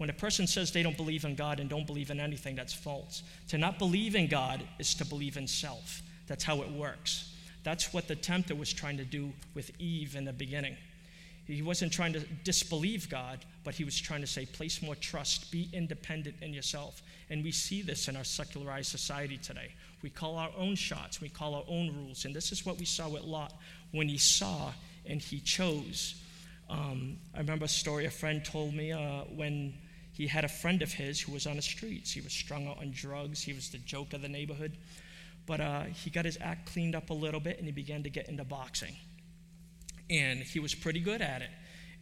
When 0.00 0.08
a 0.08 0.14
person 0.14 0.46
says 0.46 0.72
they 0.72 0.82
don't 0.82 0.96
believe 0.96 1.26
in 1.26 1.34
God 1.34 1.60
and 1.60 1.68
don't 1.68 1.86
believe 1.86 2.10
in 2.10 2.20
anything, 2.20 2.56
that's 2.56 2.72
false. 2.72 3.22
To 3.48 3.58
not 3.58 3.78
believe 3.78 4.14
in 4.14 4.28
God 4.28 4.62
is 4.78 4.94
to 4.94 5.04
believe 5.04 5.36
in 5.36 5.46
self. 5.46 6.00
That's 6.26 6.42
how 6.42 6.62
it 6.62 6.70
works. 6.70 7.34
That's 7.64 7.92
what 7.92 8.08
the 8.08 8.16
tempter 8.16 8.54
was 8.54 8.72
trying 8.72 8.96
to 8.96 9.04
do 9.04 9.30
with 9.52 9.70
Eve 9.78 10.16
in 10.16 10.24
the 10.24 10.32
beginning. 10.32 10.74
He 11.46 11.60
wasn't 11.60 11.92
trying 11.92 12.14
to 12.14 12.20
disbelieve 12.44 13.10
God, 13.10 13.40
but 13.62 13.74
he 13.74 13.84
was 13.84 14.00
trying 14.00 14.22
to 14.22 14.26
say, 14.26 14.46
place 14.46 14.80
more 14.80 14.94
trust, 14.94 15.52
be 15.52 15.68
independent 15.70 16.36
in 16.40 16.54
yourself. 16.54 17.02
And 17.28 17.44
we 17.44 17.52
see 17.52 17.82
this 17.82 18.08
in 18.08 18.16
our 18.16 18.24
secularized 18.24 18.88
society 18.88 19.36
today. 19.36 19.74
We 20.00 20.08
call 20.08 20.38
our 20.38 20.50
own 20.56 20.76
shots, 20.76 21.20
we 21.20 21.28
call 21.28 21.54
our 21.54 21.64
own 21.68 21.94
rules. 21.94 22.24
And 22.24 22.34
this 22.34 22.52
is 22.52 22.64
what 22.64 22.78
we 22.78 22.86
saw 22.86 23.10
with 23.10 23.24
Lot 23.24 23.52
when 23.92 24.08
he 24.08 24.16
saw 24.16 24.72
and 25.04 25.20
he 25.20 25.40
chose. 25.40 26.14
Um, 26.70 27.18
I 27.34 27.40
remember 27.40 27.66
a 27.66 27.68
story 27.68 28.06
a 28.06 28.10
friend 28.10 28.42
told 28.42 28.72
me 28.72 28.92
uh, 28.92 29.24
when 29.24 29.74
he 30.20 30.26
had 30.26 30.44
a 30.44 30.48
friend 30.48 30.82
of 30.82 30.92
his 30.92 31.20
who 31.20 31.32
was 31.32 31.46
on 31.46 31.56
the 31.56 31.62
streets. 31.62 32.12
He 32.12 32.20
was 32.20 32.32
strung 32.32 32.68
out 32.68 32.78
on 32.78 32.90
drugs, 32.92 33.42
he 33.42 33.52
was 33.52 33.70
the 33.70 33.78
joke 33.78 34.12
of 34.12 34.22
the 34.22 34.28
neighborhood. 34.28 34.76
But 35.46 35.60
uh, 35.60 35.82
he 35.84 36.10
got 36.10 36.24
his 36.24 36.38
act 36.40 36.70
cleaned 36.72 36.94
up 36.94 37.10
a 37.10 37.14
little 37.14 37.40
bit 37.40 37.58
and 37.58 37.66
he 37.66 37.72
began 37.72 38.02
to 38.02 38.10
get 38.10 38.28
into 38.28 38.44
boxing 38.44 38.94
and 40.10 40.40
he 40.40 40.58
was 40.58 40.74
pretty 40.74 41.00
good 41.00 41.22
at 41.22 41.40
it. 41.40 41.50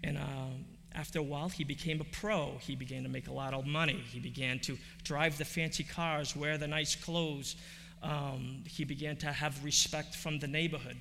And 0.03 0.17
um, 0.17 0.65
after 0.95 1.19
a 1.19 1.23
while, 1.23 1.49
he 1.49 1.63
became 1.63 2.01
a 2.01 2.05
pro. 2.05 2.57
He 2.61 2.75
began 2.75 3.03
to 3.03 3.09
make 3.09 3.29
a 3.29 3.33
lot 3.33 3.53
of 3.53 3.67
money. 3.67 4.03
He 4.11 4.19
began 4.19 4.59
to 4.61 4.79
drive 5.05 5.37
the 5.39 5.45
fancy 5.45 5.85
cars, 5.85 6.35
wear 6.35 6.57
the 6.57 6.67
nice 6.67 6.97
clothes. 6.97 7.57
Um, 8.03 8.65
he 8.67 8.85
began 8.85 9.17
to 9.19 9.27
have 9.27 9.63
respect 9.63 10.15
from 10.15 10.39
the 10.39 10.47
neighborhood, 10.47 10.97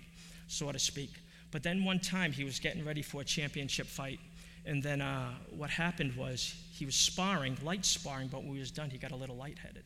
so 0.47 0.71
to 0.71 0.79
speak. 0.79 1.11
But 1.51 1.63
then 1.63 1.85
one 1.85 1.99
time, 1.99 2.33
he 2.33 2.43
was 2.43 2.59
getting 2.59 2.83
ready 2.83 3.01
for 3.01 3.21
a 3.21 3.25
championship 3.25 3.87
fight. 3.87 4.19
And 4.65 4.83
then 4.83 5.01
uh, 5.01 5.31
what 5.49 5.69
happened 5.69 6.15
was 6.17 6.55
he 6.77 6.85
was 6.85 6.95
sparring, 6.95 7.57
light 7.63 7.85
sparring, 7.85 8.27
but 8.27 8.43
when 8.43 8.53
he 8.53 8.59
was 8.59 8.71
done, 8.71 8.89
he 8.89 8.97
got 8.97 9.11
a 9.11 9.15
little 9.15 9.35
lightheaded. 9.35 9.83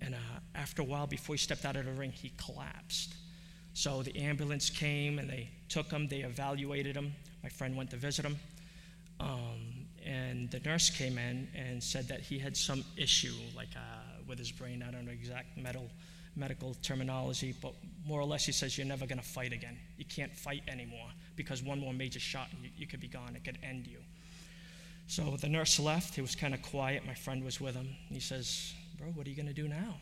And 0.00 0.14
uh, 0.14 0.18
after 0.54 0.82
a 0.82 0.84
while, 0.84 1.06
before 1.06 1.34
he 1.34 1.38
stepped 1.38 1.64
out 1.64 1.76
of 1.76 1.86
the 1.86 1.92
ring, 1.92 2.12
he 2.12 2.32
collapsed. 2.36 3.14
So 3.72 4.02
the 4.02 4.16
ambulance 4.18 4.68
came 4.68 5.18
and 5.18 5.30
they 5.30 5.48
took 5.68 5.90
him, 5.90 6.08
they 6.08 6.20
evaluated 6.20 6.96
him. 6.96 7.14
My 7.42 7.48
friend 7.48 7.76
went 7.76 7.90
to 7.90 7.96
visit 7.96 8.24
him. 8.24 8.36
Um, 9.20 9.86
and 10.04 10.50
the 10.50 10.60
nurse 10.60 10.90
came 10.90 11.16
in 11.16 11.48
and 11.54 11.82
said 11.82 12.08
that 12.08 12.20
he 12.20 12.38
had 12.38 12.56
some 12.56 12.84
issue, 12.96 13.32
like 13.56 13.68
uh, 13.76 14.22
with 14.26 14.38
his 14.38 14.50
brain. 14.50 14.84
I 14.86 14.90
don't 14.90 15.06
know 15.06 15.12
exact 15.12 15.56
medical, 15.56 15.88
medical 16.36 16.74
terminology, 16.82 17.54
but 17.62 17.72
more 18.06 18.20
or 18.20 18.26
less, 18.26 18.44
he 18.44 18.52
says, 18.52 18.76
You're 18.76 18.86
never 18.86 19.06
going 19.06 19.20
to 19.20 19.24
fight 19.24 19.52
again. 19.52 19.78
You 19.96 20.04
can't 20.04 20.34
fight 20.34 20.62
anymore 20.68 21.08
because 21.36 21.62
one 21.62 21.78
more 21.78 21.94
major 21.94 22.20
shot, 22.20 22.48
you, 22.62 22.70
you 22.76 22.86
could 22.86 23.00
be 23.00 23.08
gone. 23.08 23.36
It 23.36 23.44
could 23.44 23.58
end 23.62 23.86
you. 23.86 23.98
So 25.12 25.36
the 25.38 25.46
nurse 25.50 25.78
left. 25.78 26.14
He 26.14 26.22
was 26.22 26.34
kind 26.34 26.54
of 26.54 26.62
quiet. 26.62 27.04
My 27.04 27.12
friend 27.12 27.44
was 27.44 27.60
with 27.60 27.74
him. 27.74 27.86
He 28.08 28.18
says, 28.18 28.72
Bro, 28.96 29.08
what 29.08 29.26
are 29.26 29.28
you 29.28 29.36
going 29.36 29.46
to 29.46 29.52
do 29.52 29.68
now? 29.68 29.96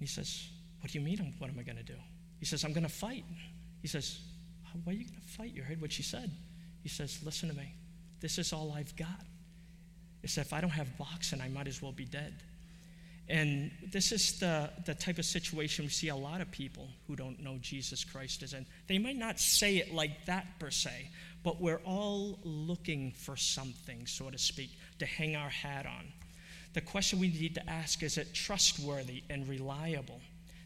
he 0.00 0.06
says, 0.06 0.48
What 0.80 0.90
do 0.90 0.98
you 0.98 1.04
mean, 1.04 1.34
what 1.36 1.50
am 1.50 1.58
I 1.58 1.62
going 1.62 1.76
to 1.76 1.82
do? 1.82 1.98
He 2.38 2.46
says, 2.46 2.64
I'm 2.64 2.72
going 2.72 2.86
to 2.86 2.92
fight. 2.92 3.26
He 3.82 3.88
says, 3.88 4.20
Why 4.84 4.94
are 4.94 4.96
you 4.96 5.04
going 5.04 5.20
to 5.20 5.28
fight? 5.28 5.52
You 5.54 5.62
heard 5.62 5.82
what 5.82 5.92
she 5.92 6.02
said. 6.02 6.30
He 6.82 6.88
says, 6.88 7.18
Listen 7.22 7.50
to 7.50 7.54
me. 7.54 7.74
This 8.20 8.38
is 8.38 8.54
all 8.54 8.72
I've 8.72 8.96
got. 8.96 9.26
He 10.22 10.28
said, 10.28 10.46
If 10.46 10.54
I 10.54 10.62
don't 10.62 10.70
have 10.70 10.96
boxing, 10.96 11.42
I 11.42 11.50
might 11.50 11.68
as 11.68 11.82
well 11.82 11.92
be 11.92 12.06
dead. 12.06 12.36
And 13.28 13.72
this 13.90 14.12
is 14.12 14.38
the, 14.38 14.70
the 14.84 14.94
type 14.94 15.18
of 15.18 15.24
situation 15.24 15.84
we 15.84 15.90
see 15.90 16.08
a 16.08 16.16
lot 16.16 16.40
of 16.40 16.50
people 16.52 16.88
who 17.08 17.16
don't 17.16 17.42
know 17.42 17.58
Jesus 17.60 18.04
Christ 18.04 18.42
is 18.42 18.52
in. 18.52 18.66
They 18.86 18.98
might 18.98 19.16
not 19.16 19.40
say 19.40 19.78
it 19.78 19.92
like 19.92 20.26
that 20.26 20.46
per 20.60 20.70
se, 20.70 21.10
but 21.42 21.60
we're 21.60 21.80
all 21.84 22.38
looking 22.44 23.12
for 23.12 23.36
something, 23.36 24.06
so 24.06 24.30
to 24.30 24.38
speak, 24.38 24.70
to 25.00 25.06
hang 25.06 25.34
our 25.34 25.48
hat 25.48 25.86
on. 25.86 26.06
The 26.74 26.80
question 26.82 27.18
we 27.18 27.28
need 27.28 27.54
to 27.56 27.68
ask 27.68 28.02
is 28.02 28.16
it 28.16 28.32
trustworthy 28.32 29.22
and 29.28 29.48
reliable? 29.48 30.20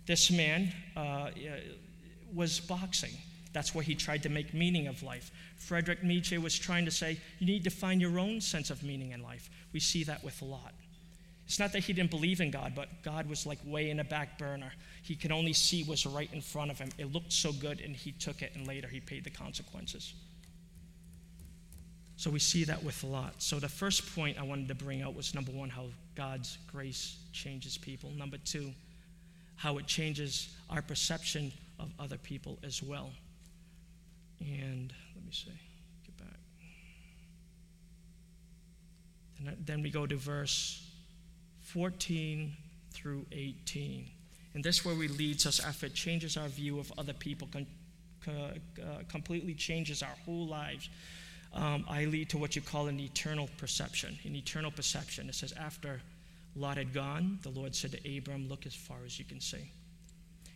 This 0.07 0.31
man 0.31 0.73
uh, 0.97 1.31
was 2.35 2.61
boxing. 2.61 3.13
That's 3.53 3.75
where 3.75 3.85
he 3.85 3.95
tried 3.95 4.23
to 4.25 4.29
make 4.29 4.53
meaning 4.53 4.87
of 4.87 5.03
life. 5.03 5.31
Frederick 5.57 6.03
Nietzsche 6.05 6.37
was 6.37 6.59
trying 6.59 6.85
to 6.85 6.91
say, 6.91 7.19
you 7.39 7.47
need 7.47 7.65
to 7.65 7.71
find 7.71 8.01
your 8.01 8.19
own 8.19 8.41
sense 8.41 8.71
of 8.71 8.83
meaning 8.83 9.13
in 9.13 9.23
life. 9.23 9.49
We 9.73 9.81
see 9.81 10.05
that 10.05 10.23
with 10.23 10.41
a 10.43 10.45
Lot. 10.45 10.75
It's 11.51 11.59
not 11.59 11.73
that 11.73 11.81
he 11.81 11.93
didn't 11.93 12.13
believe 12.13 12.41
in 12.41 12.53
God, 12.53 12.75
but 12.77 13.03
God 13.03 13.29
was 13.29 13.45
like 13.45 13.59
way 13.65 13.91
in 13.91 13.97
the 13.97 14.05
back 14.05 14.39
burner. 14.39 14.73
He 15.03 15.17
could 15.17 15.33
only 15.33 15.53
see 15.53 15.83
what's 15.83 16.07
right 16.07 16.33
in 16.33 16.41
front 16.41 16.71
of 16.71 16.79
him. 16.79 16.91
It 16.97 17.13
looked 17.13 17.33
so 17.33 17.53
good, 17.53 17.81
and 17.81 17.97
he 17.97 18.13
took 18.13 18.41
it, 18.41 18.53
and 18.55 18.69
later 18.69 18.87
he 18.87 19.01
paid 19.01 19.25
the 19.25 19.31
consequences. 19.31 20.15
So 22.15 22.31
we 22.31 22.39
see 22.39 22.63
that 22.63 22.85
with 22.85 23.03
a 23.03 23.09
Lot. 23.09 23.43
So 23.43 23.59
the 23.59 23.69
first 23.69 24.15
point 24.15 24.39
I 24.39 24.45
wanted 24.45 24.69
to 24.69 24.77
bring 24.77 25.03
out 25.03 25.17
was 25.17 25.35
number 25.35 25.51
one, 25.51 25.69
how 25.69 25.87
God's 26.15 26.57
grace 26.71 27.17
changes 27.33 27.77
people. 27.77 28.11
Number 28.11 28.37
two, 28.37 28.73
how 29.57 29.79
it 29.79 29.89
changes 29.89 30.55
our 30.71 30.83
perception 30.83 31.51
of 31.81 31.91
other 31.99 32.19
people 32.19 32.61
as 32.63 32.81
well. 32.81 33.11
And 34.39 34.95
let 35.17 35.25
me 35.25 35.33
see, 35.33 35.51
get 36.07 36.17
back. 36.17 36.39
Then 39.67 39.83
we 39.83 39.91
go 39.91 40.07
to 40.07 40.15
verse 40.15 40.87
14 41.73 42.53
through 42.93 43.25
18. 43.33 44.07
And 44.55 44.65
this 44.65 44.85
where 44.85 44.95
we 44.95 45.09
leads 45.09 45.47
us 45.47 45.61
after 45.61 45.87
it 45.87 45.95
changes 45.95 46.37
our 46.37 46.49
view 46.49 46.79
of 46.81 46.93
other 46.99 47.13
people, 47.13 47.49
uh, 48.27 48.33
completely 49.09 49.55
changes 49.55 50.03
our 50.03 50.17
whole 50.25 50.47
lives. 50.47 50.89
Um, 51.53 51.85
I 51.89 52.07
lead 52.07 52.29
to 52.31 52.39
what 52.39 52.57
you 52.57 52.63
call 52.63 52.89
an 52.89 52.99
eternal 52.99 53.49
perception. 53.57 54.19
An 54.25 54.35
eternal 54.35 54.71
perception. 54.71 55.29
It 55.29 55.35
says, 55.35 55.53
after 55.53 56.01
Lot 56.57 56.77
had 56.77 56.93
gone, 56.93 57.39
the 57.43 57.51
Lord 57.51 57.75
said 57.75 57.93
to 57.93 58.17
Abram, 58.17 58.49
Look 58.49 58.67
as 58.67 58.75
far 58.75 58.99
as 59.05 59.19
you 59.19 59.25
can 59.25 59.41
see. 59.41 59.71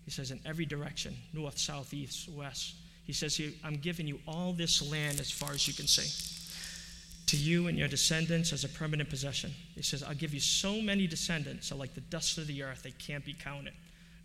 He 0.04 0.10
says, 0.10 0.32
In 0.32 0.40
every 0.44 0.66
direction, 0.66 1.14
north, 1.32 1.58
south, 1.58 1.94
east, 1.94 2.28
west. 2.28 2.74
He 3.04 3.12
says, 3.12 3.40
I'm 3.62 3.76
giving 3.76 4.06
you 4.06 4.18
all 4.26 4.52
this 4.52 4.90
land 4.90 5.20
as 5.20 5.30
far 5.30 5.52
as 5.52 5.68
you 5.68 5.74
can 5.74 5.86
see 5.86 6.43
to 7.26 7.36
you 7.36 7.68
and 7.68 7.78
your 7.78 7.88
descendants 7.88 8.52
as 8.52 8.64
a 8.64 8.68
permanent 8.68 9.08
possession. 9.08 9.50
He 9.74 9.82
says, 9.82 10.02
I'll 10.02 10.14
give 10.14 10.34
you 10.34 10.40
so 10.40 10.80
many 10.80 11.06
descendants, 11.06 11.68
so 11.68 11.76
like 11.76 11.94
the 11.94 12.00
dust 12.02 12.38
of 12.38 12.46
the 12.46 12.62
earth, 12.62 12.82
they 12.82 12.90
can't 12.92 13.24
be 13.24 13.34
counted. 13.34 13.72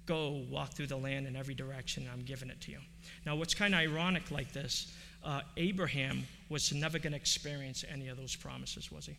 Go 0.06 0.44
walk 0.50 0.74
through 0.74 0.88
the 0.88 0.98
land 0.98 1.28
in 1.28 1.36
every 1.36 1.54
direction, 1.54 2.04
and 2.04 2.12
I'm 2.12 2.26
giving 2.26 2.50
it 2.50 2.60
to 2.62 2.72
you. 2.72 2.80
Now, 3.26 3.36
what's 3.36 3.54
kind 3.54 3.74
of 3.74 3.80
ironic 3.80 4.32
like 4.32 4.52
this, 4.52 4.92
uh, 5.24 5.42
Abraham 5.58 6.26
was 6.50 6.74
never 6.74 7.00
going 7.00 7.14
to 7.14 7.18
experience 7.18 7.86
any 7.90 8.10
of 8.10 8.18
those 8.18 8.36
promises, 8.36 8.92
was 8.92 9.06
he? 9.06 9.18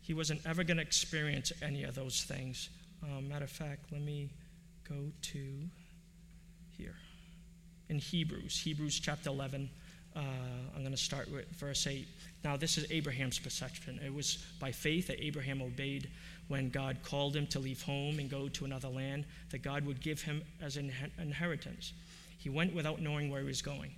He 0.00 0.14
wasn't 0.14 0.40
ever 0.46 0.64
going 0.64 0.78
to 0.78 0.82
experience 0.82 1.52
any 1.62 1.84
of 1.84 1.94
those 1.94 2.22
things. 2.22 2.70
Uh, 3.02 3.20
matter 3.20 3.44
of 3.44 3.50
fact, 3.50 3.92
let 3.92 4.02
me 4.02 4.30
go 4.88 5.10
to 5.22 5.68
here. 6.76 6.94
In 7.88 7.98
Hebrews, 7.98 8.58
Hebrews 8.58 9.00
chapter 9.00 9.30
11, 9.30 9.70
uh, 10.16 10.20
I'm 10.74 10.80
going 10.80 10.92
to 10.92 10.96
start 10.96 11.30
with 11.30 11.46
verse 11.50 11.86
8. 11.86 12.06
Now, 12.44 12.56
this 12.56 12.78
is 12.78 12.90
Abraham's 12.90 13.38
perception. 13.38 14.00
It 14.04 14.12
was 14.12 14.44
by 14.60 14.72
faith 14.72 15.06
that 15.06 15.24
Abraham 15.24 15.62
obeyed 15.62 16.10
when 16.48 16.70
God 16.70 16.98
called 17.02 17.36
him 17.36 17.46
to 17.48 17.58
leave 17.58 17.82
home 17.82 18.18
and 18.18 18.28
go 18.30 18.48
to 18.48 18.64
another 18.64 18.88
land 18.88 19.24
that 19.50 19.62
God 19.62 19.86
would 19.86 20.00
give 20.00 20.20
him 20.20 20.42
as 20.60 20.76
an 20.76 20.92
inheritance. 21.18 21.92
He 22.38 22.50
went 22.50 22.74
without 22.74 23.00
knowing 23.00 23.30
where 23.30 23.40
he 23.40 23.46
was 23.46 23.62
going. 23.62 23.92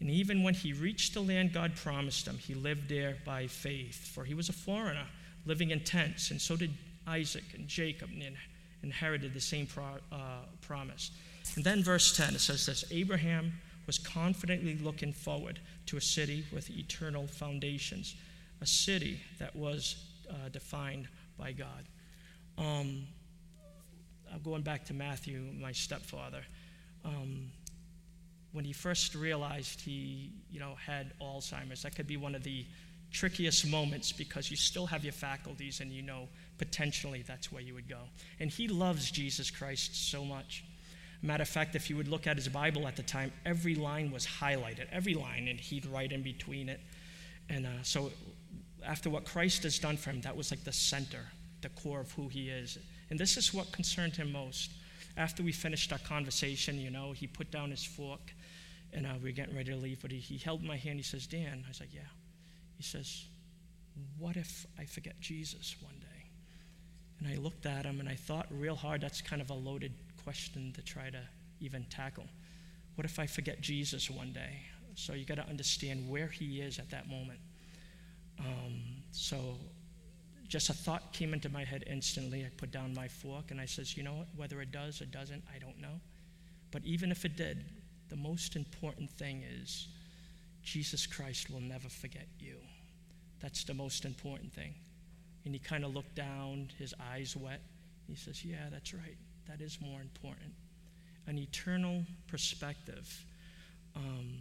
And 0.00 0.10
even 0.10 0.42
when 0.42 0.54
he 0.54 0.72
reached 0.72 1.14
the 1.14 1.20
land 1.20 1.52
God 1.52 1.74
promised 1.74 2.26
him, 2.26 2.38
he 2.38 2.54
lived 2.54 2.88
there 2.88 3.16
by 3.24 3.48
faith, 3.48 4.06
for 4.14 4.24
he 4.24 4.34
was 4.34 4.48
a 4.48 4.52
foreigner 4.52 5.06
living 5.44 5.70
in 5.70 5.80
tents, 5.80 6.30
and 6.30 6.40
so 6.40 6.56
did 6.56 6.72
Isaac 7.06 7.44
and 7.54 7.66
Jacob 7.66 8.10
and 8.12 8.36
inherited 8.82 9.34
the 9.34 9.40
same 9.40 9.66
pro, 9.66 9.84
uh, 10.12 10.42
promise. 10.60 11.10
And 11.56 11.64
then 11.64 11.82
verse 11.82 12.16
10 12.16 12.34
it 12.34 12.40
says 12.40 12.66
this 12.66 12.84
Abraham 12.90 13.52
was 13.88 13.98
confidently 13.98 14.76
looking 14.76 15.14
forward 15.14 15.58
to 15.86 15.96
a 15.96 16.00
city 16.00 16.44
with 16.52 16.70
eternal 16.70 17.26
foundations, 17.26 18.14
a 18.60 18.66
city 18.66 19.18
that 19.38 19.56
was 19.56 20.04
uh, 20.30 20.50
defined 20.50 21.08
by 21.38 21.52
God. 21.52 21.86
Um, 22.58 23.04
going 24.44 24.60
back 24.60 24.84
to 24.84 24.94
Matthew, 24.94 25.40
my 25.58 25.72
stepfather, 25.72 26.42
um, 27.02 27.50
when 28.52 28.64
he 28.64 28.74
first 28.74 29.14
realized 29.14 29.80
he, 29.80 30.32
you 30.50 30.60
know, 30.60 30.74
had 30.74 31.12
Alzheimer's, 31.18 31.82
that 31.82 31.96
could 31.96 32.06
be 32.06 32.18
one 32.18 32.34
of 32.34 32.42
the 32.42 32.66
trickiest 33.10 33.66
moments 33.66 34.12
because 34.12 34.50
you 34.50 34.56
still 34.58 34.84
have 34.84 35.02
your 35.02 35.14
faculties 35.14 35.80
and 35.80 35.90
you 35.90 36.02
know 36.02 36.28
potentially 36.58 37.22
that's 37.26 37.50
where 37.50 37.62
you 37.62 37.72
would 37.72 37.88
go. 37.88 38.00
And 38.38 38.50
he 38.50 38.68
loves 38.68 39.10
Jesus 39.10 39.50
Christ 39.50 40.10
so 40.10 40.26
much. 40.26 40.62
Matter 41.20 41.42
of 41.42 41.48
fact, 41.48 41.74
if 41.74 41.90
you 41.90 41.96
would 41.96 42.08
look 42.08 42.26
at 42.26 42.36
his 42.36 42.48
Bible 42.48 42.86
at 42.86 42.96
the 42.96 43.02
time, 43.02 43.32
every 43.44 43.74
line 43.74 44.12
was 44.12 44.26
highlighted, 44.26 44.86
every 44.92 45.14
line, 45.14 45.48
and 45.48 45.58
he'd 45.58 45.84
write 45.86 46.12
in 46.12 46.22
between 46.22 46.68
it. 46.68 46.80
And 47.48 47.66
uh, 47.66 47.82
so, 47.82 48.12
after 48.86 49.10
what 49.10 49.24
Christ 49.24 49.64
has 49.64 49.78
done 49.78 49.96
for 49.96 50.10
him, 50.10 50.20
that 50.20 50.36
was 50.36 50.52
like 50.52 50.62
the 50.62 50.72
center, 50.72 51.24
the 51.62 51.70
core 51.70 52.00
of 52.00 52.12
who 52.12 52.28
he 52.28 52.48
is. 52.48 52.78
And 53.10 53.18
this 53.18 53.36
is 53.36 53.52
what 53.52 53.72
concerned 53.72 54.14
him 54.14 54.30
most. 54.30 54.70
After 55.16 55.42
we 55.42 55.50
finished 55.50 55.92
our 55.92 55.98
conversation, 55.98 56.78
you 56.78 56.90
know, 56.90 57.10
he 57.10 57.26
put 57.26 57.50
down 57.50 57.70
his 57.70 57.84
fork 57.84 58.32
and 58.92 59.06
uh, 59.06 59.10
we 59.22 59.30
were 59.30 59.34
getting 59.34 59.56
ready 59.56 59.70
to 59.70 59.76
leave, 59.76 60.00
but 60.00 60.10
he, 60.10 60.18
he 60.18 60.38
held 60.38 60.62
my 60.62 60.76
hand. 60.76 60.96
He 60.96 61.02
says, 61.02 61.26
Dan, 61.26 61.64
I 61.66 61.68
was 61.68 61.80
like, 61.80 61.92
yeah. 61.92 62.00
He 62.76 62.82
says, 62.82 63.24
what 64.18 64.36
if 64.36 64.66
I 64.78 64.84
forget 64.84 65.18
Jesus 65.20 65.74
one 65.80 65.94
day? 66.00 66.07
And 67.20 67.28
I 67.32 67.36
looked 67.36 67.66
at 67.66 67.84
him 67.84 68.00
and 68.00 68.08
I 68.08 68.14
thought 68.14 68.46
real 68.50 68.76
hard, 68.76 69.00
that's 69.00 69.20
kind 69.20 69.42
of 69.42 69.50
a 69.50 69.54
loaded 69.54 69.92
question 70.22 70.72
to 70.74 70.82
try 70.82 71.10
to 71.10 71.20
even 71.60 71.84
tackle. 71.90 72.26
What 72.94 73.04
if 73.04 73.18
I 73.18 73.26
forget 73.26 73.60
Jesus 73.60 74.10
one 74.10 74.32
day? 74.32 74.60
So 74.94 75.12
you 75.14 75.24
got 75.24 75.36
to 75.36 75.46
understand 75.48 76.08
where 76.08 76.26
he 76.26 76.60
is 76.60 76.78
at 76.78 76.90
that 76.90 77.08
moment. 77.08 77.38
Um, 78.40 78.80
so 79.10 79.56
just 80.48 80.70
a 80.70 80.72
thought 80.72 81.12
came 81.12 81.34
into 81.34 81.48
my 81.48 81.64
head 81.64 81.84
instantly. 81.86 82.44
I 82.44 82.50
put 82.56 82.70
down 82.70 82.94
my 82.94 83.08
fork 83.08 83.50
and 83.50 83.60
I 83.60 83.66
says, 83.66 83.96
you 83.96 84.02
know 84.02 84.14
what? 84.14 84.28
Whether 84.36 84.60
it 84.60 84.72
does 84.72 85.00
or 85.00 85.06
doesn't, 85.06 85.42
I 85.54 85.58
don't 85.58 85.80
know. 85.80 86.00
But 86.70 86.84
even 86.84 87.10
if 87.10 87.24
it 87.24 87.36
did, 87.36 87.64
the 88.08 88.16
most 88.16 88.56
important 88.56 89.10
thing 89.10 89.44
is 89.60 89.88
Jesus 90.62 91.06
Christ 91.06 91.50
will 91.50 91.60
never 91.60 91.88
forget 91.88 92.26
you. 92.38 92.56
That's 93.40 93.64
the 93.64 93.74
most 93.74 94.04
important 94.04 94.52
thing. 94.52 94.74
And 95.48 95.54
he 95.54 95.60
kind 95.60 95.82
of 95.82 95.94
looked 95.94 96.14
down, 96.14 96.68
his 96.78 96.92
eyes 97.10 97.34
wet. 97.34 97.62
He 98.06 98.14
says, 98.16 98.44
Yeah, 98.44 98.68
that's 98.70 98.92
right. 98.92 99.16
That 99.48 99.62
is 99.62 99.78
more 99.80 99.98
important. 100.02 100.52
An 101.26 101.38
eternal 101.38 102.04
perspective. 102.26 103.24
Um, 103.96 104.34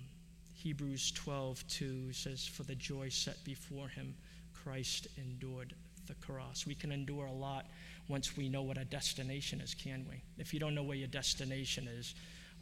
Hebrews 0.53 1.13
12, 1.13 1.65
2 1.69 2.11
says, 2.11 2.45
For 2.45 2.63
the 2.63 2.75
joy 2.75 3.07
set 3.07 3.41
before 3.45 3.87
him, 3.87 4.15
Christ 4.53 5.07
endured 5.15 5.73
the 6.07 6.15
cross. 6.15 6.65
We 6.67 6.75
can 6.75 6.91
endure 6.91 7.27
a 7.27 7.31
lot 7.31 7.67
once 8.09 8.35
we 8.35 8.49
know 8.49 8.63
what 8.63 8.77
our 8.77 8.83
destination 8.83 9.61
is, 9.61 9.73
can 9.73 10.05
we? 10.09 10.21
If 10.37 10.53
you 10.53 10.59
don't 10.59 10.75
know 10.75 10.83
where 10.83 10.97
your 10.97 11.07
destination 11.07 11.87
is, 11.87 12.15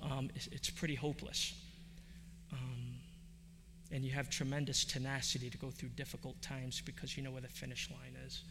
um, 0.03 0.29
it's, 0.35 0.45
it's, 0.51 0.69
pretty 0.69 0.93
hopeless. 0.93 1.55
Um, 2.53 2.84
and 3.91 4.03
you 4.03 4.11
have 4.11 4.29
tremendous 4.29 4.83
tenacity 4.83 5.49
to 5.49 5.57
go 5.57 5.69
through 5.69 5.89
difficult 5.89 6.41
times 6.41 6.81
because 6.85 7.15
you 7.15 7.23
know 7.23 7.31
where 7.31 7.41
the 7.41 7.47
finish 7.47 7.89
line 7.91 8.15
is. 8.25 8.43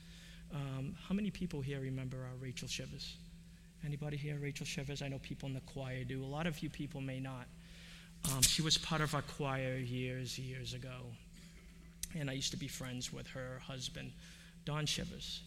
Um, 0.54 0.94
how 1.08 1.14
many 1.14 1.30
people 1.30 1.60
here 1.60 1.80
remember 1.80 2.18
uh, 2.24 2.36
Rachel 2.40 2.68
Shivers? 2.68 3.16
Anybody 3.84 4.16
here, 4.16 4.38
Rachel 4.40 4.64
Shivers? 4.64 5.02
I 5.02 5.08
know 5.08 5.18
people 5.18 5.48
in 5.48 5.54
the 5.54 5.60
choir 5.60 6.04
do. 6.04 6.22
A 6.22 6.24
lot 6.24 6.46
of 6.46 6.60
you 6.60 6.70
people 6.70 7.00
may 7.00 7.20
not. 7.20 7.46
Um, 8.32 8.42
she 8.42 8.62
was 8.62 8.78
part 8.78 9.00
of 9.00 9.14
our 9.14 9.22
choir 9.22 9.76
years, 9.76 10.38
years 10.38 10.72
ago. 10.72 11.12
And 12.14 12.30
I 12.30 12.34
used 12.34 12.52
to 12.52 12.56
be 12.56 12.68
friends 12.68 13.12
with 13.12 13.26
her 13.28 13.60
husband, 13.66 14.12
Don 14.64 14.86
Shivers. 14.86 15.42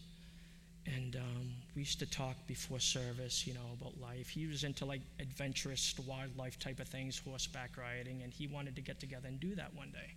And 0.96 1.16
um, 1.16 1.50
we 1.74 1.82
used 1.82 1.98
to 1.98 2.06
talk 2.06 2.36
before 2.46 2.80
service, 2.80 3.46
you 3.46 3.54
know, 3.54 3.76
about 3.80 4.00
life. 4.00 4.28
He 4.28 4.46
was 4.46 4.64
into 4.64 4.84
like 4.84 5.02
adventurous 5.20 5.94
wildlife 6.06 6.58
type 6.58 6.80
of 6.80 6.88
things, 6.88 7.18
horseback 7.18 7.76
riding, 7.76 8.22
and 8.22 8.32
he 8.32 8.46
wanted 8.46 8.74
to 8.76 8.82
get 8.82 8.98
together 8.98 9.28
and 9.28 9.38
do 9.38 9.54
that 9.56 9.74
one 9.74 9.90
day. 9.90 10.14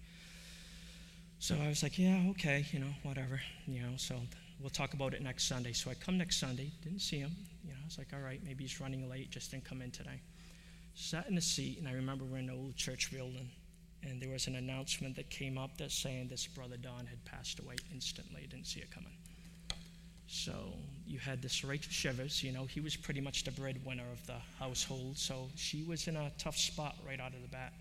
So 1.40 1.56
I 1.62 1.68
was 1.68 1.84
like, 1.84 1.98
yeah, 1.98 2.24
okay, 2.32 2.66
you 2.72 2.80
know, 2.80 2.94
whatever, 3.04 3.42
you 3.68 3.82
know. 3.82 3.94
So 3.98 4.16
we'll 4.60 4.70
talk 4.70 4.94
about 4.94 5.14
it 5.14 5.22
next 5.22 5.48
Sunday. 5.48 5.74
So 5.74 5.92
I 5.92 5.96
come 5.96 6.18
next 6.18 6.40
Sunday, 6.40 6.72
didn't 6.84 7.02
see 7.02 7.20
him, 7.20 7.36
you 7.64 7.72
know, 7.72 7.80
I 7.82 7.86
was 7.86 7.98
like, 7.98 8.14
all 8.14 8.22
right, 8.22 8.40
maybe 8.46 8.64
he's 8.64 8.80
running 8.80 9.10
late, 9.10 9.32
just 9.32 9.52
didn't 9.52 9.66
come 9.66 9.82
in 9.82 9.92
today. 9.92 10.22
Sat 10.94 11.28
in 11.30 11.38
a 11.38 11.42
seat, 11.42 11.80
and 11.80 11.88
I 11.88 11.94
remember 11.94 12.26
we're 12.26 12.38
in 12.38 12.50
an 12.50 12.56
old 12.56 12.76
church 12.76 13.12
building, 13.12 13.50
and 14.04 14.22
there 14.22 14.30
was 14.30 14.48
an 14.48 14.56
announcement 14.56 15.16
that 15.16 15.30
came 15.30 15.58
up 15.58 15.78
that 15.78 15.92
saying 15.92 16.28
this 16.28 16.48
brother 16.48 16.78
Don 16.78 17.06
had 17.06 17.24
passed 17.26 17.60
away 17.60 17.76
instantly. 17.94 18.48
Didn't 18.50 18.68
see 18.68 18.80
it 18.80 18.92
coming. 18.92 19.14
So 20.34 20.54
you 21.06 21.20
had 21.20 21.42
this 21.42 21.62
Rachel 21.66 21.92
Shivers, 21.92 22.42
you 22.42 22.54
know, 22.54 22.64
he 22.64 22.80
was 22.80 22.96
pretty 22.96 23.20
much 23.20 23.44
the 23.44 23.52
breadwinner 23.52 24.06
of 24.14 24.26
the 24.28 24.38
household, 24.58 25.18
so 25.18 25.50
she 25.58 25.84
was 25.84 26.08
in 26.08 26.16
a 26.16 26.32
tough 26.38 26.58
spot 26.58 26.96
right 27.06 27.20
out 27.20 27.34
of 27.34 27.42
the 27.42 27.50
bat. 27.50 27.74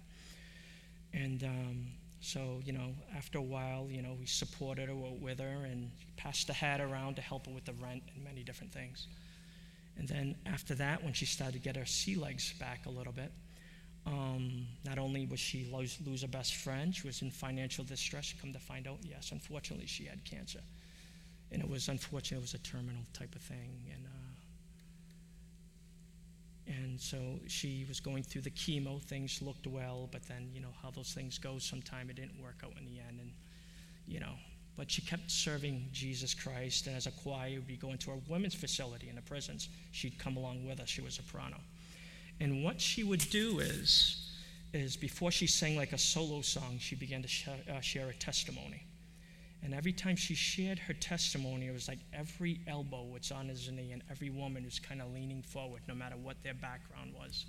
And 1.14 1.44
um, 1.44 1.86
so, 2.20 2.60
you 2.64 2.72
know, 2.72 2.92
after 3.16 3.38
a 3.38 3.42
while, 3.42 3.86
you 3.88 4.02
know, 4.02 4.16
we 4.18 4.26
supported 4.26 4.88
her, 4.88 4.94
with 4.94 5.38
her, 5.38 5.64
and 5.64 5.92
passed 6.16 6.48
the 6.48 6.52
hat 6.52 6.80
around 6.80 7.14
to 7.16 7.22
help 7.22 7.46
her 7.46 7.52
with 7.52 7.66
the 7.66 7.72
rent 7.74 8.02
and 8.16 8.24
many 8.24 8.42
different 8.42 8.72
things. 8.72 9.06
And 9.96 10.08
then 10.08 10.34
after 10.44 10.74
that, 10.74 11.04
when 11.04 11.12
she 11.12 11.26
started 11.26 11.52
to 11.52 11.60
get 11.60 11.76
her 11.76 11.86
sea 11.86 12.16
legs 12.16 12.52
back 12.54 12.86
a 12.86 12.90
little 12.90 13.12
bit, 13.12 13.30
um, 14.06 14.66
not 14.84 14.98
only 14.98 15.24
was 15.26 15.38
she 15.38 15.70
lose, 15.72 15.98
lose 16.04 16.22
her 16.22 16.28
best 16.28 16.56
friend, 16.56 16.92
she 16.92 17.06
was 17.06 17.22
in 17.22 17.30
financial 17.30 17.84
distress. 17.84 18.34
Come 18.40 18.52
to 18.52 18.58
find 18.58 18.88
out, 18.88 18.98
yes, 19.02 19.30
unfortunately, 19.30 19.86
she 19.86 20.04
had 20.04 20.24
cancer, 20.24 20.60
and 21.52 21.62
it 21.62 21.68
was 21.68 21.88
unfortunate. 21.88 22.38
It 22.38 22.42
was 22.42 22.54
a 22.54 22.58
terminal 22.58 23.02
type 23.12 23.34
of 23.34 23.42
thing, 23.42 23.84
and 23.92 24.06
uh, 24.06 24.10
and 26.68 27.00
so 27.00 27.18
she 27.48 27.84
was 27.88 28.00
going 28.00 28.22
through 28.22 28.42
the 28.42 28.50
chemo. 28.50 29.02
Things 29.02 29.42
looked 29.42 29.66
well, 29.66 30.08
but 30.12 30.22
then 30.28 30.50
you 30.52 30.60
know 30.60 30.74
how 30.82 30.90
those 30.90 31.12
things 31.12 31.38
go. 31.38 31.58
Sometime 31.58 32.10
it 32.10 32.16
didn't 32.16 32.40
work 32.42 32.62
out 32.64 32.72
in 32.78 32.84
the 32.86 33.00
end, 33.00 33.20
and 33.20 33.32
you 34.06 34.20
know 34.20 34.34
but 34.80 34.90
she 34.90 35.02
kept 35.02 35.30
serving 35.30 35.88
Jesus 35.92 36.32
Christ. 36.32 36.86
And 36.86 36.96
as 36.96 37.06
a 37.06 37.10
choir, 37.10 37.50
we'd 37.50 37.66
be 37.66 37.76
going 37.76 37.98
to 37.98 38.12
our 38.12 38.16
women's 38.30 38.54
facility 38.54 39.10
in 39.10 39.14
the 39.14 39.20
prisons. 39.20 39.68
She'd 39.92 40.18
come 40.18 40.38
along 40.38 40.66
with 40.66 40.80
us. 40.80 40.88
She 40.88 41.02
was 41.02 41.18
a 41.18 41.22
soprano. 41.22 41.58
And 42.40 42.64
what 42.64 42.80
she 42.80 43.04
would 43.04 43.28
do 43.28 43.58
is, 43.58 44.32
is 44.72 44.96
before 44.96 45.30
she 45.30 45.46
sang 45.46 45.76
like 45.76 45.92
a 45.92 45.98
solo 45.98 46.40
song, 46.40 46.78
she 46.78 46.94
began 46.94 47.22
to 47.22 47.28
uh, 47.70 47.80
share 47.80 48.08
a 48.08 48.14
testimony. 48.14 48.82
And 49.62 49.74
every 49.74 49.92
time 49.92 50.16
she 50.16 50.34
shared 50.34 50.78
her 50.78 50.94
testimony, 50.94 51.66
it 51.66 51.72
was 51.72 51.86
like 51.86 51.98
every 52.12 52.60
elbow 52.66 53.04
was 53.04 53.30
on 53.30 53.48
his 53.48 53.70
knee 53.70 53.92
and 53.92 54.02
every 54.10 54.30
woman 54.30 54.64
was 54.64 54.78
kind 54.78 55.02
of 55.02 55.12
leaning 55.12 55.42
forward, 55.42 55.82
no 55.86 55.94
matter 55.94 56.16
what 56.16 56.42
their 56.42 56.54
background 56.54 57.12
was 57.18 57.44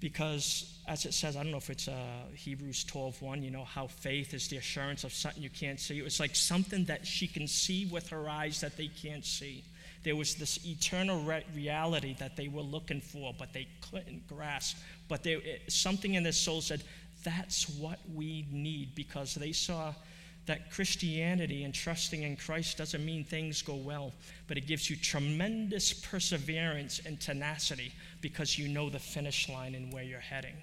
because 0.00 0.78
as 0.88 1.04
it 1.04 1.14
says, 1.14 1.36
I 1.36 1.42
don't 1.42 1.52
know 1.52 1.58
if 1.58 1.70
it's 1.70 1.86
uh, 1.86 1.94
Hebrews 2.34 2.84
12:1, 2.86 3.42
you 3.42 3.50
know, 3.50 3.64
how 3.64 3.86
faith 3.86 4.34
is 4.34 4.48
the 4.48 4.56
assurance 4.56 5.04
of 5.04 5.12
something 5.12 5.42
you 5.42 5.50
can't 5.50 5.78
see. 5.78 5.98
It 5.98 6.04
was 6.04 6.18
like 6.18 6.34
something 6.34 6.84
that 6.86 7.06
she 7.06 7.26
can 7.26 7.46
see 7.46 7.86
with 7.86 8.08
her 8.08 8.28
eyes 8.28 8.60
that 8.62 8.76
they 8.76 8.88
can't 8.88 9.24
see. 9.24 9.62
There 10.02 10.16
was 10.16 10.34
this 10.34 10.58
eternal 10.66 11.22
re- 11.22 11.44
reality 11.54 12.16
that 12.18 12.34
they 12.36 12.48
were 12.48 12.62
looking 12.62 13.02
for, 13.02 13.34
but 13.38 13.52
they 13.52 13.68
couldn't 13.90 14.26
grasp. 14.26 14.78
But 15.08 15.22
there, 15.22 15.38
it, 15.38 15.70
something 15.70 16.14
in 16.14 16.22
their 16.22 16.32
soul 16.32 16.62
said, 16.62 16.82
that's 17.22 17.68
what 17.68 17.98
we 18.14 18.46
need 18.50 18.94
because 18.94 19.34
they 19.34 19.52
saw 19.52 19.92
that 20.50 20.68
Christianity 20.72 21.62
and 21.62 21.72
trusting 21.72 22.24
in 22.24 22.36
Christ 22.36 22.76
doesn't 22.76 23.04
mean 23.04 23.22
things 23.22 23.62
go 23.62 23.76
well, 23.76 24.12
but 24.48 24.56
it 24.56 24.66
gives 24.66 24.90
you 24.90 24.96
tremendous 24.96 25.92
perseverance 25.92 27.00
and 27.06 27.20
tenacity 27.20 27.92
because 28.20 28.58
you 28.58 28.66
know 28.66 28.90
the 28.90 28.98
finish 28.98 29.48
line 29.48 29.76
and 29.76 29.92
where 29.92 30.02
you're 30.02 30.18
heading. 30.18 30.56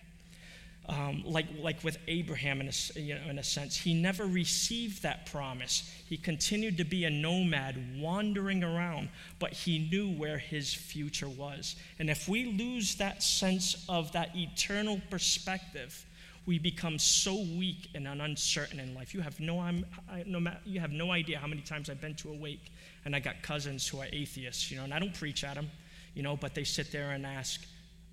Um, 0.90 1.24
like, 1.26 1.46
like 1.62 1.82
with 1.86 1.98
Abraham, 2.10 2.60
in 2.60 2.68
a, 2.68 3.00
you 3.00 3.16
know, 3.16 3.30
in 3.30 3.40
a 3.40 3.44
sense, 3.44 3.78
he 3.78 3.94
never 3.94 4.26
received 4.26 5.04
that 5.04 5.26
promise. 5.26 5.90
He 6.10 6.18
continued 6.18 6.78
to 6.78 6.84
be 6.84 7.06
a 7.06 7.10
nomad, 7.10 7.78
wandering 7.98 8.66
around, 8.66 9.08
but 9.40 9.54
he 9.54 9.88
knew 9.90 10.12
where 10.12 10.38
his 10.38 10.74
future 10.74 11.30
was. 11.30 11.78
And 11.98 12.10
if 12.10 12.28
we 12.28 12.46
lose 12.58 12.96
that 12.96 13.24
sense 13.24 13.86
of 13.88 14.12
that 14.12 14.36
eternal 14.36 15.00
perspective, 15.10 16.06
we 16.48 16.58
become 16.58 16.98
so 16.98 17.36
weak 17.36 17.90
and 17.94 18.08
uncertain 18.08 18.80
in 18.80 18.96
life. 18.96 19.14
You 19.14 19.22
have 19.22 19.40
no, 19.40 19.60
I'm, 19.60 19.86
I, 20.10 20.24
no, 20.26 20.52
you 20.66 20.80
have 20.80 20.92
no 20.92 21.12
idea 21.12 21.38
how 21.38 21.48
many 21.48 21.62
times 21.62 21.90
I've 21.90 22.02
been 22.02 22.16
to 22.16 22.32
a 22.32 22.36
wake 22.36 22.72
and 23.06 23.16
I 23.16 23.20
got 23.20 23.44
cousins 23.44 23.88
who 23.88 24.00
are 24.00 24.08
atheists, 24.12 24.72
you 24.72 24.78
know, 24.78 24.84
and 24.84 24.94
I 24.94 24.98
don't 24.98 25.14
preach 25.14 25.44
at 25.44 25.56
them 25.56 25.70
you 26.18 26.24
know, 26.24 26.36
but 26.36 26.56
they 26.56 26.64
sit 26.64 26.92
there 26.92 27.12
and 27.12 27.28
ask, 27.28 27.62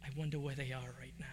I 0.05 0.09
wonder 0.15 0.39
where 0.39 0.55
they 0.55 0.73
are 0.73 0.91
right 1.01 1.15
now. 1.19 1.27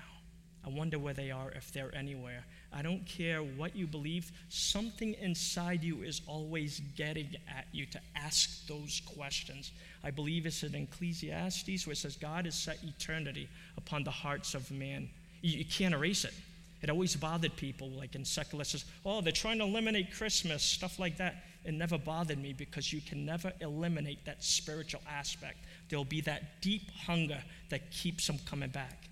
I 0.66 0.70
wonder 0.70 0.98
where 0.98 1.14
they 1.14 1.30
are 1.30 1.52
if 1.52 1.74
they're 1.74 1.94
anywhere. 1.94 2.46
I 2.72 2.82
don't 2.82 3.06
care 3.06 3.40
what 3.44 3.76
you 3.76 3.88
believe, 3.88 4.32
something 4.48 5.14
inside 5.16 5.84
you 5.84 6.02
is 6.04 6.22
always 6.28 6.80
getting 6.96 7.36
at 7.50 7.66
you 7.74 7.86
to 7.88 8.00
ask 8.16 8.66
those 8.68 9.02
questions. 9.18 9.74
I 10.02 10.12
believe 10.12 10.46
it's 10.46 10.64
in 10.64 10.74
Ecclesiastes 10.74 11.86
where 11.86 11.92
it 11.92 11.98
says, 11.98 12.16
God 12.16 12.46
has 12.46 12.56
set 12.56 12.78
eternity 12.86 13.50
upon 13.76 14.06
the 14.06 14.12
hearts 14.12 14.54
of 14.56 14.72
man. 14.72 15.10
You, 15.42 15.58
you 15.58 15.66
can't 15.66 15.94
erase 15.94 16.24
it. 16.24 16.34
It 16.82 16.90
always 16.90 17.16
bothered 17.16 17.56
people, 17.56 17.90
like 17.92 18.16
in 18.16 18.26
secular 18.26 18.64
says, 18.64 18.86
oh, 19.06 19.22
they're 19.22 19.32
trying 19.32 19.60
to 19.60 19.66
eliminate 19.66 20.16
Christmas, 20.16 20.64
stuff 20.64 20.98
like 20.98 21.18
that. 21.18 21.44
It 21.64 21.76
never 21.76 22.00
bothered 22.00 22.42
me 22.42 22.54
because 22.54 22.92
you 22.92 23.02
can 23.02 23.24
never 23.24 23.54
eliminate 23.62 24.26
that 24.26 24.44
spiritual 24.44 25.02
aspect 25.08 25.60
there'll 25.92 26.06
be 26.06 26.22
that 26.22 26.62
deep 26.62 26.90
hunger 27.06 27.44
that 27.70 27.92
keeps 27.92 28.26
them 28.26 28.40
coming 28.46 28.70
back. 28.70 29.10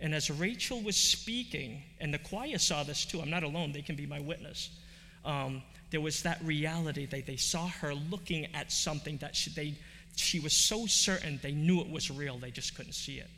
And 0.00 0.14
as 0.14 0.30
Rachel 0.30 0.82
was 0.82 0.96
speaking, 0.96 1.82
and 2.00 2.12
the 2.12 2.18
choir 2.18 2.58
saw 2.58 2.82
this 2.82 3.04
too, 3.04 3.20
I'm 3.20 3.30
not 3.30 3.44
alone, 3.44 3.72
they 3.72 3.82
can 3.82 3.96
be 3.96 4.04
my 4.04 4.20
witness. 4.20 4.68
Um, 5.24 5.62
there 5.90 6.00
was 6.00 6.22
that 6.24 6.42
reality 6.42 7.06
that 7.06 7.26
they 7.26 7.36
saw 7.36 7.68
her 7.68 7.94
looking 7.94 8.46
at 8.54 8.70
something 8.70 9.16
that 9.18 9.34
she, 9.34 9.50
they, 9.50 9.74
she 10.16 10.40
was 10.40 10.52
so 10.52 10.86
certain 10.86 11.38
they 11.42 11.52
knew 11.52 11.80
it 11.80 11.88
was 11.88 12.10
real, 12.10 12.36
they 12.36 12.50
just 12.50 12.76
couldn't 12.76 12.92
see 12.92 13.18
it. 13.18 13.30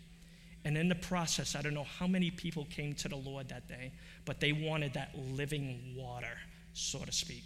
And 0.64 0.76
in 0.76 0.88
the 0.88 0.94
process, 0.94 1.54
I 1.56 1.62
don't 1.62 1.74
know 1.74 1.86
how 1.98 2.06
many 2.06 2.30
people 2.30 2.66
came 2.70 2.94
to 2.96 3.08
the 3.08 3.16
Lord 3.16 3.48
that 3.48 3.66
day, 3.66 3.92
but 4.24 4.40
they 4.40 4.52
wanted 4.52 4.92
that 4.94 5.10
living 5.32 5.94
water, 5.96 6.36
so 6.74 6.98
to 6.98 7.12
speak. 7.12 7.44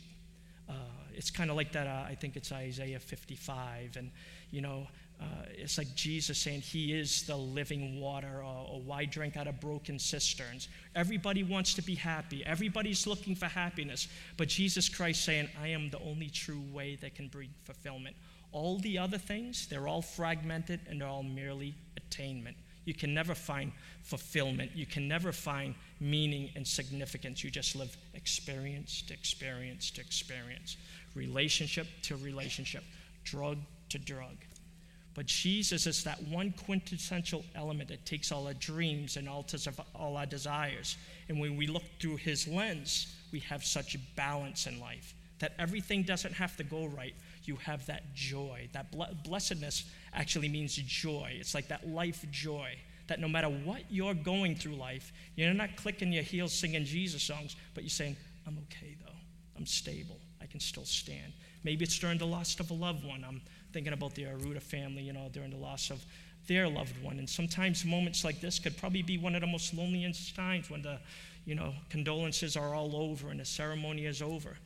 Uh, 0.69 0.73
it's 1.13 1.31
kind 1.31 1.51
of 1.51 1.57
like 1.57 1.73
that, 1.73 1.87
uh, 1.87 2.05
I 2.09 2.17
think 2.17 2.37
it's 2.37 2.51
Isaiah 2.51 2.99
55. 2.99 3.97
And, 3.97 4.11
you 4.51 4.63
know, 4.63 4.89
uh, 5.21 5.25
it's 5.51 5.79
like 5.79 5.95
Jesus 5.95 6.39
saying 6.39 6.63
he 6.63 6.93
is 6.93 7.23
the 7.23 7.37
living 7.37 8.01
water, 8.01 8.39
or, 8.39 8.67
or 8.69 8.81
why 8.81 9.05
drink 9.05 9.37
out 9.37 9.47
of 9.47 9.61
broken 9.61 9.99
cisterns? 9.99 10.69
Everybody 10.97 11.45
wants 11.45 11.75
to 11.75 11.83
be 11.83 11.95
happy. 11.95 12.45
Everybody's 12.45 13.07
looking 13.07 13.37
for 13.37 13.47
happiness. 13.47 14.09
But 14.37 14.49
Jesus 14.49 14.89
Christ 14.89 15.25
saying, 15.25 15.49
I 15.63 15.69
am 15.69 15.91
the 15.91 16.01
only 16.01 16.31
true 16.31 16.63
way 16.73 16.97
that 16.97 17.15
can 17.15 17.29
bring 17.29 17.51
fulfillment. 17.63 18.17
All 18.51 18.79
the 18.79 18.99
other 18.99 19.19
things, 19.19 19.69
they're 19.69 19.89
all 19.89 20.03
fragmented 20.03 20.81
and 20.89 21.01
they're 21.01 21.09
all 21.09 21.23
merely 21.23 21.75
attainment. 21.97 22.57
You 22.85 22.95
can 22.95 23.15
never 23.15 23.35
find 23.35 23.73
fulfillment. 24.03 24.73
You 24.75 24.87
can 24.87 25.09
never 25.09 25.33
find 25.33 25.75
meaning 26.01 26.51
and 26.55 26.67
significance. 26.67 27.43
You 27.43 27.51
just 27.51 27.77
live 27.77 27.97
experience 28.15 29.03
to 29.03 29.15
experience 29.15 29.91
to 29.93 30.01
experience, 30.01 30.77
relationship 31.15 31.87
to 32.03 32.17
relationship, 32.17 32.85
drug 33.25 33.59
to 33.91 33.99
drug. 33.99 34.37
But 35.15 35.27
Jesus 35.27 35.87
is 35.87 36.03
that 36.05 36.21
one 36.25 36.53
quintessential 36.67 37.45
element 37.55 37.89
that 37.89 38.05
takes 38.05 38.33
all 38.33 38.49
our 38.49 38.55
dreams 38.55 39.17
and 39.17 39.29
alters 39.29 39.69
all 39.95 40.17
our 40.17 40.27
desires. 40.27 40.97
And 41.29 41.39
when 41.39 41.57
we 41.57 41.69
look 41.69 41.85
through 42.01 42.17
his 42.17 42.49
lens, 42.49 43.15
we 43.33 43.39
have 43.41 43.65
such 43.65 43.97
balance 44.17 44.67
in 44.67 44.81
life 44.81 45.15
that 45.39 45.53
everything 45.59 46.03
doesn't 46.03 46.33
have 46.33 46.57
to 46.57 46.65
go 46.65 46.87
right. 46.87 47.15
You 47.45 47.57
have 47.57 47.85
that 47.87 48.15
joy. 48.15 48.69
That 48.73 48.87
blessedness 49.25 49.85
actually 50.15 50.49
means 50.49 50.75
joy. 50.77 51.37
It's 51.39 51.55
like 51.55 51.69
that 51.69 51.89
life 51.89 52.25
joy. 52.31 52.77
That 53.07 53.21
no 53.21 53.29
matter 53.29 53.49
what 53.49 53.83
you're 53.91 54.15
going 54.15 54.57
through 54.57 54.77
life, 54.77 55.13
you're 55.37 55.53
not 55.53 55.77
clicking 55.77 56.13
your 56.13 56.23
heels 56.23 56.53
singing 56.55 56.85
Jesus 56.85 57.23
songs, 57.23 57.55
but 57.75 57.85
you're 57.85 57.91
saying, 57.91 58.17
I'm 58.47 58.59
okay 58.71 58.97
though. 59.05 59.13
I'm 59.57 59.67
stable. 59.67 60.19
I 60.41 60.47
can 60.47 60.61
still 60.61 60.85
stand. 60.87 61.33
Maybe 61.65 61.85
it's 61.85 61.99
during 61.99 62.19
the 62.19 62.27
loss 62.27 62.59
of 62.61 62.71
a 62.71 62.75
loved 62.75 63.05
one. 63.05 63.25
I'm 63.27 63.43
thinking 63.73 63.93
about 63.93 64.15
the 64.15 64.25
Aruda 64.25 64.63
family, 64.63 65.03
you 65.03 65.13
know, 65.13 65.29
during 65.33 65.51
the 65.51 65.57
loss 65.57 65.91
of 65.91 66.05
their 66.47 66.69
loved 66.69 67.03
one. 67.03 67.19
And 67.19 67.29
sometimes 67.29 67.85
moments 67.85 68.25
like 68.25 68.41
this 68.41 68.59
could 68.59 68.77
probably 68.77 69.03
be 69.03 69.19
one 69.19 69.35
of 69.35 69.41
the 69.41 69.47
most 69.47 69.75
loneliest 69.75 70.35
times 70.37 70.71
when 70.71 70.83
the, 70.83 70.99
you 71.47 71.55
know, 71.55 71.75
condolences 71.91 72.57
are 72.57 72.75
all 72.75 72.97
over 72.97 73.31
and 73.31 73.41
the 73.41 73.45
ceremony 73.45 74.07
is 74.07 74.23
over. 74.23 74.57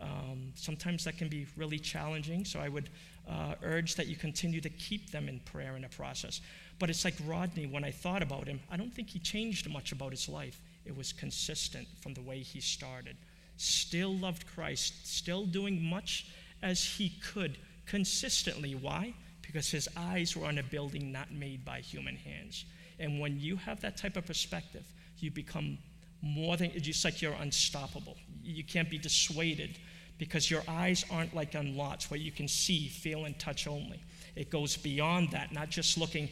Um, 0.00 0.52
sometimes 0.54 1.04
that 1.04 1.16
can 1.16 1.28
be 1.28 1.46
really 1.56 1.78
challenging, 1.78 2.44
so 2.44 2.60
I 2.60 2.68
would 2.68 2.90
uh, 3.28 3.54
urge 3.62 3.96
that 3.96 4.06
you 4.06 4.16
continue 4.16 4.60
to 4.60 4.70
keep 4.70 5.10
them 5.10 5.28
in 5.28 5.40
prayer 5.40 5.76
in 5.76 5.82
the 5.82 5.88
process. 5.88 6.40
But 6.78 6.90
it's 6.90 7.04
like 7.04 7.14
Rodney, 7.26 7.66
when 7.66 7.84
I 7.84 7.90
thought 7.90 8.22
about 8.22 8.46
him, 8.46 8.60
I 8.70 8.76
don't 8.76 8.92
think 8.92 9.10
he 9.10 9.18
changed 9.18 9.68
much 9.68 9.92
about 9.92 10.12
his 10.12 10.28
life. 10.28 10.60
It 10.84 10.96
was 10.96 11.12
consistent 11.12 11.88
from 12.00 12.14
the 12.14 12.22
way 12.22 12.40
he 12.40 12.60
started. 12.60 13.16
Still 13.56 14.14
loved 14.14 14.46
Christ, 14.46 15.06
still 15.06 15.46
doing 15.46 15.82
much 15.82 16.26
as 16.62 16.84
he 16.84 17.10
could 17.32 17.58
consistently. 17.86 18.74
Why? 18.74 19.14
Because 19.42 19.70
his 19.70 19.88
eyes 19.96 20.36
were 20.36 20.46
on 20.46 20.58
a 20.58 20.62
building 20.62 21.10
not 21.10 21.32
made 21.32 21.64
by 21.64 21.80
human 21.80 22.16
hands. 22.16 22.64
And 22.98 23.20
when 23.20 23.40
you 23.40 23.56
have 23.56 23.80
that 23.80 23.96
type 23.96 24.16
of 24.16 24.26
perspective, 24.26 24.84
you 25.18 25.30
become 25.30 25.78
more 26.22 26.56
than 26.56 26.70
just 26.80 27.04
like 27.04 27.22
you're 27.22 27.32
unstoppable. 27.34 28.16
You 28.42 28.64
can't 28.64 28.90
be 28.90 28.98
dissuaded 28.98 29.78
because 30.18 30.50
your 30.50 30.62
eyes 30.68 31.04
aren't 31.10 31.34
like 31.34 31.54
on 31.54 31.76
Lot's, 31.76 32.10
where 32.10 32.20
you 32.20 32.32
can 32.32 32.48
see, 32.48 32.88
feel, 32.88 33.24
and 33.24 33.38
touch 33.38 33.66
only. 33.66 34.00
It 34.34 34.50
goes 34.50 34.76
beyond 34.76 35.30
that, 35.30 35.52
not 35.52 35.68
just 35.70 35.98
looking 35.98 36.28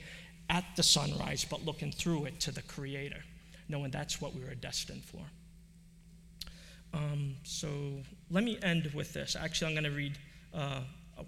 at 0.48 0.64
the 0.76 0.82
sunrise, 0.82 1.44
but 1.48 1.64
looking 1.64 1.92
through 1.92 2.26
it 2.26 2.40
to 2.40 2.52
the 2.52 2.62
Creator, 2.62 3.22
knowing 3.68 3.90
that's 3.90 4.20
what 4.20 4.34
we 4.34 4.42
were 4.42 4.54
destined 4.54 5.04
for. 5.04 5.22
Um, 6.92 7.36
so 7.42 7.68
let 8.30 8.44
me 8.44 8.58
end 8.62 8.90
with 8.94 9.12
this. 9.12 9.36
Actually, 9.38 9.68
I'm 9.68 9.74
going 9.74 9.92
to 9.92 9.96
read 9.96 10.18
uh, 10.54 10.80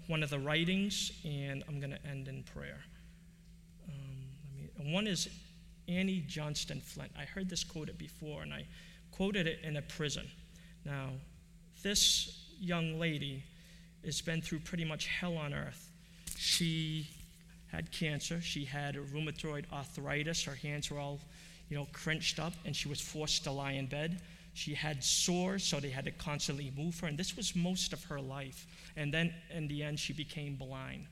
one 0.07 0.23
of 0.23 0.29
the 0.29 0.39
writings, 0.39 1.11
and 1.25 1.63
I'm 1.67 1.79
going 1.79 1.91
to 1.91 2.05
end 2.07 2.27
in 2.27 2.43
prayer. 2.43 2.79
Um, 3.89 4.85
me, 4.85 4.93
one 4.93 5.07
is 5.07 5.27
Annie 5.87 6.23
Johnson 6.27 6.81
Flint. 6.81 7.11
I 7.17 7.23
heard 7.23 7.49
this 7.49 7.63
quoted 7.63 7.97
before, 7.97 8.43
and 8.43 8.53
I 8.53 8.65
quoted 9.11 9.47
it 9.47 9.59
in 9.63 9.77
a 9.77 9.81
prison. 9.81 10.27
Now, 10.85 11.09
this 11.83 12.36
young 12.59 12.99
lady 12.99 13.43
has 14.05 14.21
been 14.21 14.41
through 14.41 14.59
pretty 14.59 14.85
much 14.85 15.07
hell 15.07 15.37
on 15.37 15.53
earth. 15.53 15.91
She 16.37 17.07
had 17.71 17.91
cancer. 17.91 18.41
She 18.41 18.65
had 18.65 18.95
rheumatoid 18.95 19.65
arthritis. 19.71 20.43
Her 20.43 20.55
hands 20.55 20.89
were 20.89 20.99
all, 20.99 21.19
you 21.69 21.77
know, 21.77 21.87
crunched 21.91 22.39
up, 22.39 22.53
and 22.65 22.75
she 22.75 22.87
was 22.87 23.01
forced 23.01 23.43
to 23.43 23.51
lie 23.51 23.73
in 23.73 23.87
bed. 23.87 24.21
She 24.53 24.73
had 24.73 25.03
sores, 25.03 25.63
so 25.63 25.79
they 25.79 25.89
had 25.89 26.05
to 26.05 26.11
constantly 26.11 26.71
move 26.75 26.99
her, 27.01 27.07
and 27.07 27.17
this 27.17 27.37
was 27.37 27.55
most 27.55 27.93
of 27.93 28.03
her 28.05 28.19
life. 28.19 28.65
And 28.95 29.13
then 29.13 29.33
in 29.53 29.67
the 29.67 29.83
end, 29.83 29.99
she 29.99 30.13
became 30.13 30.55
blind. 30.55 31.05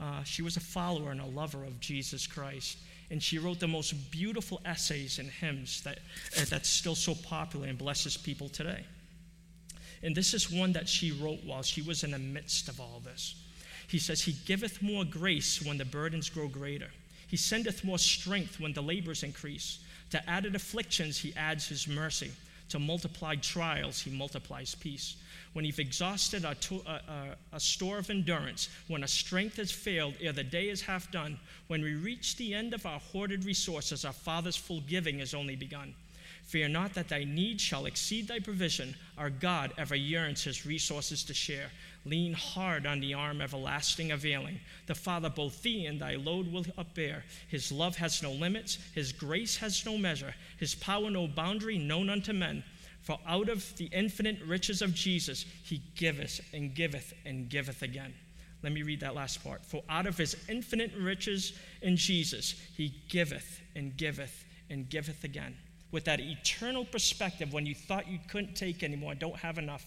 Uh, 0.00 0.22
she 0.22 0.42
was 0.42 0.56
a 0.56 0.60
follower 0.60 1.10
and 1.10 1.20
a 1.20 1.26
lover 1.26 1.64
of 1.64 1.78
Jesus 1.80 2.26
Christ. 2.26 2.78
And 3.10 3.22
she 3.22 3.38
wrote 3.38 3.60
the 3.60 3.68
most 3.68 3.92
beautiful 4.10 4.60
essays 4.64 5.18
and 5.18 5.28
hymns 5.28 5.82
that, 5.82 5.98
uh, 6.38 6.44
that's 6.48 6.68
still 6.68 6.94
so 6.94 7.14
popular 7.14 7.68
and 7.68 7.78
blesses 7.78 8.16
people 8.16 8.48
today. 8.48 8.84
And 10.02 10.14
this 10.14 10.34
is 10.34 10.50
one 10.50 10.72
that 10.72 10.88
she 10.88 11.12
wrote 11.12 11.44
while 11.44 11.62
she 11.62 11.82
was 11.82 12.04
in 12.04 12.10
the 12.12 12.18
midst 12.18 12.68
of 12.68 12.80
all 12.80 13.00
this. 13.04 13.34
He 13.88 13.98
says, 13.98 14.22
He 14.22 14.36
giveth 14.44 14.82
more 14.82 15.04
grace 15.04 15.64
when 15.64 15.78
the 15.78 15.84
burdens 15.84 16.28
grow 16.28 16.48
greater. 16.48 16.90
He 17.28 17.36
sendeth 17.36 17.84
more 17.84 17.98
strength 17.98 18.60
when 18.60 18.72
the 18.72 18.82
labors 18.82 19.22
increase. 19.22 19.78
To 20.10 20.30
added 20.30 20.54
afflictions, 20.54 21.18
He 21.18 21.34
adds 21.36 21.68
His 21.68 21.88
mercy. 21.88 22.30
To 22.70 22.78
multiplied 22.78 23.42
trials, 23.42 24.00
He 24.00 24.10
multiplies 24.10 24.74
peace 24.74 25.16
when 25.56 25.64
you've 25.64 25.78
exhausted 25.78 26.44
a, 26.44 26.54
to, 26.54 26.82
a, 26.86 26.90
a, 26.90 27.36
a, 27.54 27.60
store 27.60 27.96
of 27.96 28.10
endurance, 28.10 28.68
when 28.88 29.02
a 29.02 29.08
strength 29.08 29.56
has 29.56 29.72
failed 29.72 30.12
ere 30.20 30.34
the 30.34 30.44
day 30.44 30.68
is 30.68 30.82
half 30.82 31.10
done, 31.10 31.38
when 31.68 31.80
we 31.80 31.94
reach 31.94 32.36
the 32.36 32.52
end 32.52 32.74
of 32.74 32.84
our 32.84 33.00
hoarded 33.00 33.42
resources, 33.42 34.04
our 34.04 34.12
Father's 34.12 34.54
full 34.54 34.82
giving 34.82 35.20
is 35.20 35.32
only 35.32 35.56
begun. 35.56 35.94
Fear 36.46 36.68
not 36.68 36.94
that 36.94 37.08
thy 37.08 37.24
need 37.24 37.60
shall 37.60 37.86
exceed 37.86 38.28
thy 38.28 38.38
provision. 38.38 38.94
Our 39.18 39.30
God 39.30 39.72
ever 39.76 39.96
yearns 39.96 40.44
his 40.44 40.64
resources 40.64 41.24
to 41.24 41.34
share. 41.34 41.72
Lean 42.04 42.34
hard 42.34 42.86
on 42.86 43.00
the 43.00 43.14
arm 43.14 43.40
everlasting 43.40 44.12
availing. 44.12 44.60
The 44.86 44.94
Father 44.94 45.28
both 45.28 45.60
thee 45.62 45.86
and 45.86 46.00
thy 46.00 46.14
load 46.14 46.52
will 46.52 46.62
upbear. 46.78 47.22
His 47.48 47.72
love 47.72 47.96
has 47.96 48.22
no 48.22 48.30
limits, 48.30 48.78
his 48.94 49.10
grace 49.10 49.56
has 49.56 49.84
no 49.84 49.98
measure, 49.98 50.34
his 50.56 50.76
power 50.76 51.10
no 51.10 51.26
boundary 51.26 51.78
known 51.78 52.08
unto 52.08 52.32
men. 52.32 52.62
For 53.02 53.18
out 53.26 53.48
of 53.48 53.76
the 53.76 53.86
infinite 53.86 54.40
riches 54.42 54.82
of 54.82 54.94
Jesus, 54.94 55.46
he 55.64 55.82
giveth 55.96 56.40
and 56.52 56.72
giveth 56.72 57.12
and 57.24 57.48
giveth 57.48 57.82
again. 57.82 58.14
Let 58.62 58.72
me 58.72 58.82
read 58.82 59.00
that 59.00 59.16
last 59.16 59.42
part. 59.42 59.64
For 59.64 59.82
out 59.88 60.06
of 60.06 60.16
his 60.16 60.36
infinite 60.48 60.92
riches 60.96 61.58
in 61.82 61.96
Jesus, 61.96 62.54
he 62.76 62.94
giveth 63.08 63.60
and 63.74 63.96
giveth 63.96 64.44
and 64.70 64.88
giveth 64.88 65.24
again. 65.24 65.56
With 65.92 66.04
that 66.04 66.20
eternal 66.20 66.84
perspective, 66.84 67.52
when 67.52 67.66
you 67.66 67.74
thought 67.74 68.08
you 68.08 68.18
couldn't 68.28 68.54
take 68.54 68.82
anymore, 68.82 69.14
don't 69.14 69.36
have 69.36 69.58
enough, 69.58 69.86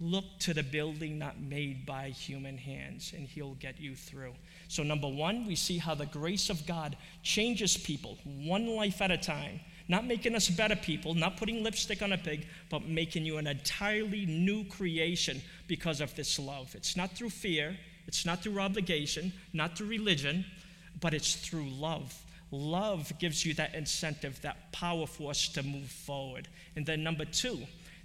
look 0.00 0.24
to 0.40 0.54
the 0.54 0.62
building 0.62 1.18
not 1.18 1.40
made 1.40 1.86
by 1.86 2.08
human 2.08 2.58
hands, 2.58 3.12
and 3.16 3.26
he'll 3.28 3.54
get 3.54 3.80
you 3.80 3.94
through. 3.94 4.32
So, 4.68 4.82
number 4.82 5.08
one, 5.08 5.46
we 5.46 5.54
see 5.54 5.78
how 5.78 5.94
the 5.94 6.06
grace 6.06 6.50
of 6.50 6.66
God 6.66 6.96
changes 7.22 7.76
people 7.76 8.18
one 8.24 8.66
life 8.66 9.00
at 9.00 9.10
a 9.10 9.18
time 9.18 9.60
not 9.90 10.06
making 10.06 10.36
us 10.36 10.48
better 10.48 10.76
people, 10.76 11.14
not 11.14 11.36
putting 11.36 11.64
lipstick 11.64 12.00
on 12.00 12.12
a 12.12 12.16
pig, 12.16 12.46
but 12.70 12.86
making 12.86 13.24
you 13.24 13.38
an 13.38 13.48
entirely 13.48 14.24
new 14.24 14.62
creation 14.66 15.42
because 15.66 16.00
of 16.00 16.14
this 16.14 16.38
love. 16.38 16.72
It's 16.76 16.96
not 16.96 17.10
through 17.10 17.30
fear, 17.30 17.76
it's 18.06 18.24
not 18.24 18.40
through 18.40 18.60
obligation, 18.60 19.32
not 19.52 19.76
through 19.76 19.88
religion, 19.88 20.44
but 21.00 21.12
it's 21.12 21.34
through 21.34 21.68
love. 21.70 22.16
Love 22.50 23.12
gives 23.18 23.46
you 23.46 23.54
that 23.54 23.74
incentive, 23.74 24.40
that 24.42 24.72
power 24.72 25.06
for 25.06 25.30
us 25.30 25.48
to 25.48 25.62
move 25.62 25.90
forward. 25.90 26.48
And 26.74 26.84
then, 26.84 27.02
number 27.02 27.24
two, 27.24 27.60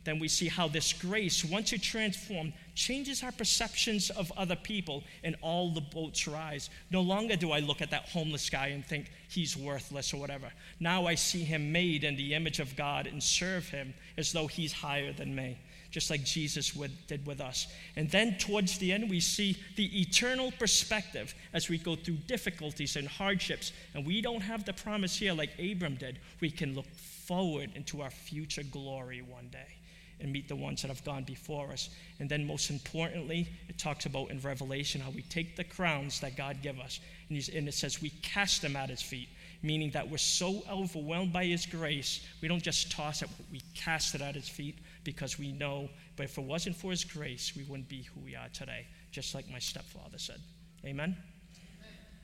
then 0.06 0.20
we 0.20 0.28
see 0.28 0.48
how 0.48 0.68
this 0.68 0.94
grace, 0.94 1.44
once 1.44 1.74
it 1.74 1.82
transformed, 1.82 2.54
changes 2.76 3.24
our 3.24 3.32
perceptions 3.32 4.12
of 4.12 4.32
other 4.38 4.56
people, 4.56 5.04
and 5.24 5.36
all 5.42 5.72
the 5.72 5.82
boats 5.82 6.28
rise. 6.28 6.70
No 6.92 7.02
longer 7.02 7.36
do 7.36 7.52
I 7.52 7.60
look 7.60 7.82
at 7.82 7.90
that 7.90 8.10
homeless 8.10 8.50
guy 8.50 8.68
and 8.68 8.86
think 8.86 9.12
he's 9.30 9.58
worthless 9.58 10.14
or 10.14 10.18
whatever. 10.18 10.52
Now 10.80 11.08
I 11.08 11.16
see 11.16 11.44
him 11.44 11.72
made 11.72 12.04
in 12.04 12.16
the 12.16 12.36
image 12.36 12.60
of 12.60 12.76
God 12.76 13.08
and 13.08 13.22
serve 13.22 13.68
him 13.68 13.96
as 14.16 14.32
though 14.32 14.46
he's 14.46 14.74
higher 14.74 15.12
than 15.12 15.36
me, 15.36 15.58
just 15.96 16.10
like 16.10 16.26
Jesus 16.26 16.76
would, 16.76 16.92
did 17.08 17.26
with 17.26 17.40
us. 17.40 17.68
And 17.96 18.12
then 18.12 18.38
towards 18.38 18.78
the 18.80 18.92
end, 18.92 19.10
we 19.10 19.22
see 19.22 19.58
the 19.78 20.02
eternal 20.02 20.52
perspective 20.60 21.34
as 21.54 21.70
we 21.70 21.78
go 21.78 21.96
through 21.96 22.18
difficulties 22.28 22.98
and 22.98 23.08
hardships. 23.08 23.72
And 23.94 24.06
we 24.06 24.20
don't 24.20 24.42
have 24.42 24.66
the 24.66 24.74
promise 24.74 25.18
here 25.18 25.32
like 25.32 25.52
Abram 25.58 25.96
did. 25.96 26.20
We 26.42 26.52
can 26.52 26.76
look 26.76 26.94
forward 26.94 27.70
into 27.76 28.02
our 28.02 28.10
future 28.10 28.64
glory 28.64 29.22
one 29.22 29.48
day 29.54 29.78
and 30.20 30.34
meet 30.34 30.50
the 30.50 30.56
ones 30.58 30.82
that 30.82 30.90
have 30.90 31.04
gone 31.06 31.24
before 31.24 31.72
us. 31.72 31.90
And 32.20 32.28
then, 32.28 32.46
most 32.46 32.70
importantly, 32.70 33.48
it 33.70 33.78
talks 33.78 34.06
about 34.06 34.32
in 34.32 34.42
Revelation 34.42 35.00
how 35.00 35.12
we 35.12 35.22
take 35.22 35.56
the 35.56 35.64
crowns 35.64 36.20
that 36.20 36.36
God 36.36 36.58
give 36.62 36.78
us, 36.78 37.00
and, 37.30 37.50
and 37.56 37.70
it 37.70 37.74
says 37.74 38.02
we 38.02 38.10
cast 38.22 38.62
them 38.62 38.76
at 38.76 38.90
His 38.90 39.02
feet, 39.02 39.30
meaning 39.64 39.92
that 39.92 40.10
we're 40.10 40.18
so 40.18 40.62
overwhelmed 40.70 41.32
by 41.32 41.46
His 41.46 41.66
grace, 41.66 42.20
we 42.42 42.50
don't 42.50 42.64
just 42.64 42.92
toss 42.92 43.22
it, 43.22 43.30
we 43.50 43.62
cast 43.74 44.14
it 44.14 44.22
at 44.22 44.36
His 44.36 44.50
feet 44.50 44.76
because 45.06 45.40
we 45.40 45.54
know, 45.54 45.88
but 46.18 46.26
if 46.26 46.38
it 46.38 46.44
wasn't 46.44 46.76
for 46.76 46.92
His 46.92 47.06
grace, 47.06 47.54
we 47.56 47.64
wouldn't 47.64 47.88
be 47.88 48.02
who 48.04 48.20
we 48.20 48.36
are 48.36 48.50
today, 48.52 48.86
just 49.12 49.34
like 49.34 49.50
my 49.50 49.60
stepfather 49.60 50.18
said. 50.18 50.42
Amen? 50.84 51.16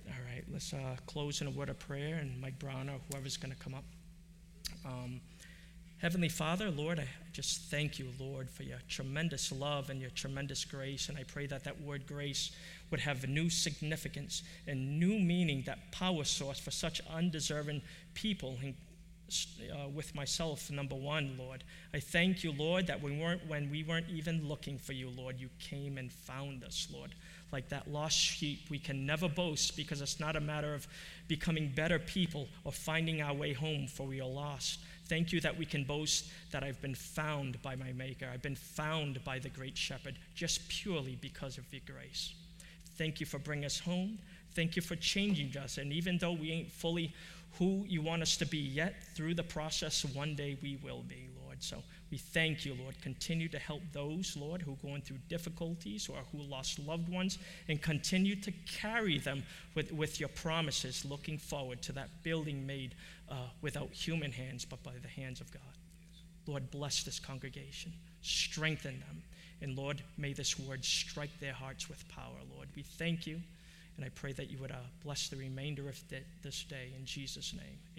All 0.07 0.25
right, 0.25 0.43
let's 0.51 0.73
uh, 0.73 0.97
close 1.05 1.39
in 1.39 1.47
a 1.47 1.51
word 1.51 1.69
of 1.69 1.79
prayer, 1.79 2.15
and 2.15 2.41
Mike 2.41 2.59
Brown 2.59 2.89
or 2.89 2.99
whoever's 3.09 3.37
going 3.37 3.53
to 3.53 3.57
come 3.57 3.73
up. 3.73 3.85
Um, 4.85 5.21
Heavenly 6.01 6.29
Father, 6.29 6.71
Lord, 6.71 6.99
I 6.99 7.07
just 7.31 7.69
thank 7.69 7.99
you, 7.99 8.07
Lord, 8.19 8.49
for 8.49 8.63
your 8.63 8.79
tremendous 8.89 9.51
love 9.51 9.91
and 9.91 10.01
your 10.01 10.09
tremendous 10.09 10.65
grace. 10.65 11.09
And 11.09 11.17
I 11.17 11.21
pray 11.21 11.45
that 11.45 11.63
that 11.65 11.79
word 11.79 12.07
grace 12.07 12.49
would 12.89 12.99
have 13.01 13.23
a 13.23 13.27
new 13.27 13.51
significance 13.51 14.41
and 14.65 14.99
new 14.99 15.19
meaning, 15.19 15.61
that 15.67 15.91
power 15.91 16.23
source 16.23 16.59
for 16.59 16.71
such 16.71 17.01
undeserving 17.07 17.83
people. 18.15 18.57
Uh, 19.31 19.87
with 19.87 20.13
myself, 20.13 20.69
number 20.69 20.95
one, 20.95 21.35
Lord. 21.37 21.63
I 21.93 22.01
thank 22.01 22.43
you, 22.43 22.51
Lord, 22.51 22.87
that 22.87 23.01
we 23.01 23.17
weren't, 23.17 23.47
when 23.47 23.71
we 23.71 23.81
weren't 23.83 24.09
even 24.09 24.45
looking 24.45 24.77
for 24.77 24.91
you, 24.91 25.09
Lord, 25.09 25.39
you 25.39 25.49
came 25.57 25.97
and 25.97 26.11
found 26.11 26.65
us, 26.65 26.87
Lord. 26.91 27.15
Like 27.53 27.69
that 27.69 27.89
lost 27.89 28.17
sheep, 28.17 28.69
we 28.69 28.77
can 28.77 29.05
never 29.05 29.29
boast 29.29 29.77
because 29.77 30.01
it's 30.01 30.19
not 30.19 30.35
a 30.35 30.41
matter 30.41 30.73
of 30.73 30.85
becoming 31.29 31.71
better 31.73 31.97
people 31.97 32.49
or 32.65 32.73
finding 32.73 33.21
our 33.21 33.33
way 33.33 33.53
home, 33.53 33.87
for 33.87 34.05
we 34.05 34.19
are 34.19 34.27
lost. 34.27 34.79
Thank 35.07 35.31
you 35.31 35.39
that 35.41 35.57
we 35.57 35.65
can 35.65 35.85
boast 35.85 36.25
that 36.51 36.63
I've 36.63 36.81
been 36.81 36.95
found 36.95 37.61
by 37.61 37.75
my 37.75 37.93
Maker. 37.93 38.29
I've 38.33 38.41
been 38.41 38.55
found 38.55 39.23
by 39.23 39.39
the 39.39 39.49
Great 39.49 39.77
Shepherd 39.77 40.15
just 40.35 40.67
purely 40.67 41.17
because 41.21 41.57
of 41.57 41.71
your 41.71 41.83
grace. 41.85 42.33
Thank 42.97 43.21
you 43.21 43.25
for 43.25 43.39
bringing 43.39 43.65
us 43.65 43.79
home. 43.79 44.19
Thank 44.53 44.75
you 44.75 44.81
for 44.81 44.97
changing 44.97 45.55
us. 45.57 45.77
And 45.77 45.93
even 45.93 46.17
though 46.17 46.33
we 46.33 46.51
ain't 46.51 46.71
fully 46.71 47.13
who 47.59 47.85
you 47.87 48.01
want 48.01 48.21
us 48.21 48.37
to 48.37 48.45
be 48.45 48.57
yet, 48.57 48.95
through 49.15 49.35
the 49.35 49.43
process, 49.43 50.05
one 50.13 50.35
day 50.35 50.57
we 50.61 50.77
will 50.83 51.03
be, 51.07 51.29
Lord. 51.43 51.61
So 51.61 51.83
we 52.09 52.17
thank 52.17 52.65
you, 52.65 52.75
Lord. 52.75 52.99
Continue 53.01 53.47
to 53.49 53.59
help 53.59 53.81
those, 53.91 54.35
Lord, 54.35 54.61
who 54.61 54.73
are 54.73 54.87
going 54.87 55.01
through 55.01 55.19
difficulties 55.29 56.09
or 56.09 56.17
who 56.31 56.41
lost 56.43 56.79
loved 56.79 57.09
ones, 57.09 57.37
and 57.67 57.81
continue 57.81 58.35
to 58.37 58.51
carry 58.65 59.19
them 59.19 59.43
with, 59.75 59.91
with 59.91 60.19
your 60.19 60.29
promises, 60.29 61.05
looking 61.05 61.37
forward 61.37 61.81
to 61.83 61.91
that 61.93 62.09
building 62.23 62.65
made 62.65 62.95
uh, 63.29 63.35
without 63.61 63.91
human 63.91 64.31
hands, 64.31 64.65
but 64.65 64.81
by 64.83 64.93
the 65.01 65.07
hands 65.07 65.41
of 65.41 65.51
God. 65.51 65.61
Lord, 66.47 66.71
bless 66.71 67.03
this 67.03 67.19
congregation, 67.19 67.93
strengthen 68.21 68.99
them, 68.99 69.21
and 69.61 69.77
Lord, 69.77 70.01
may 70.17 70.33
this 70.33 70.59
word 70.59 70.83
strike 70.83 71.39
their 71.39 71.53
hearts 71.53 71.87
with 71.87 72.07
power, 72.09 72.39
Lord. 72.55 72.67
We 72.75 72.81
thank 72.81 73.27
you, 73.27 73.39
and 73.95 74.05
I 74.05 74.09
pray 74.09 74.31
that 74.33 74.49
you 74.49 74.57
would 74.59 74.71
uh, 74.71 74.87
bless 75.03 75.27
the 75.27 75.35
remainder 75.35 75.89
of 75.89 75.99
this 76.41 76.63
day 76.63 76.93
in 76.97 77.05
Jesus' 77.05 77.53
name. 77.53 77.79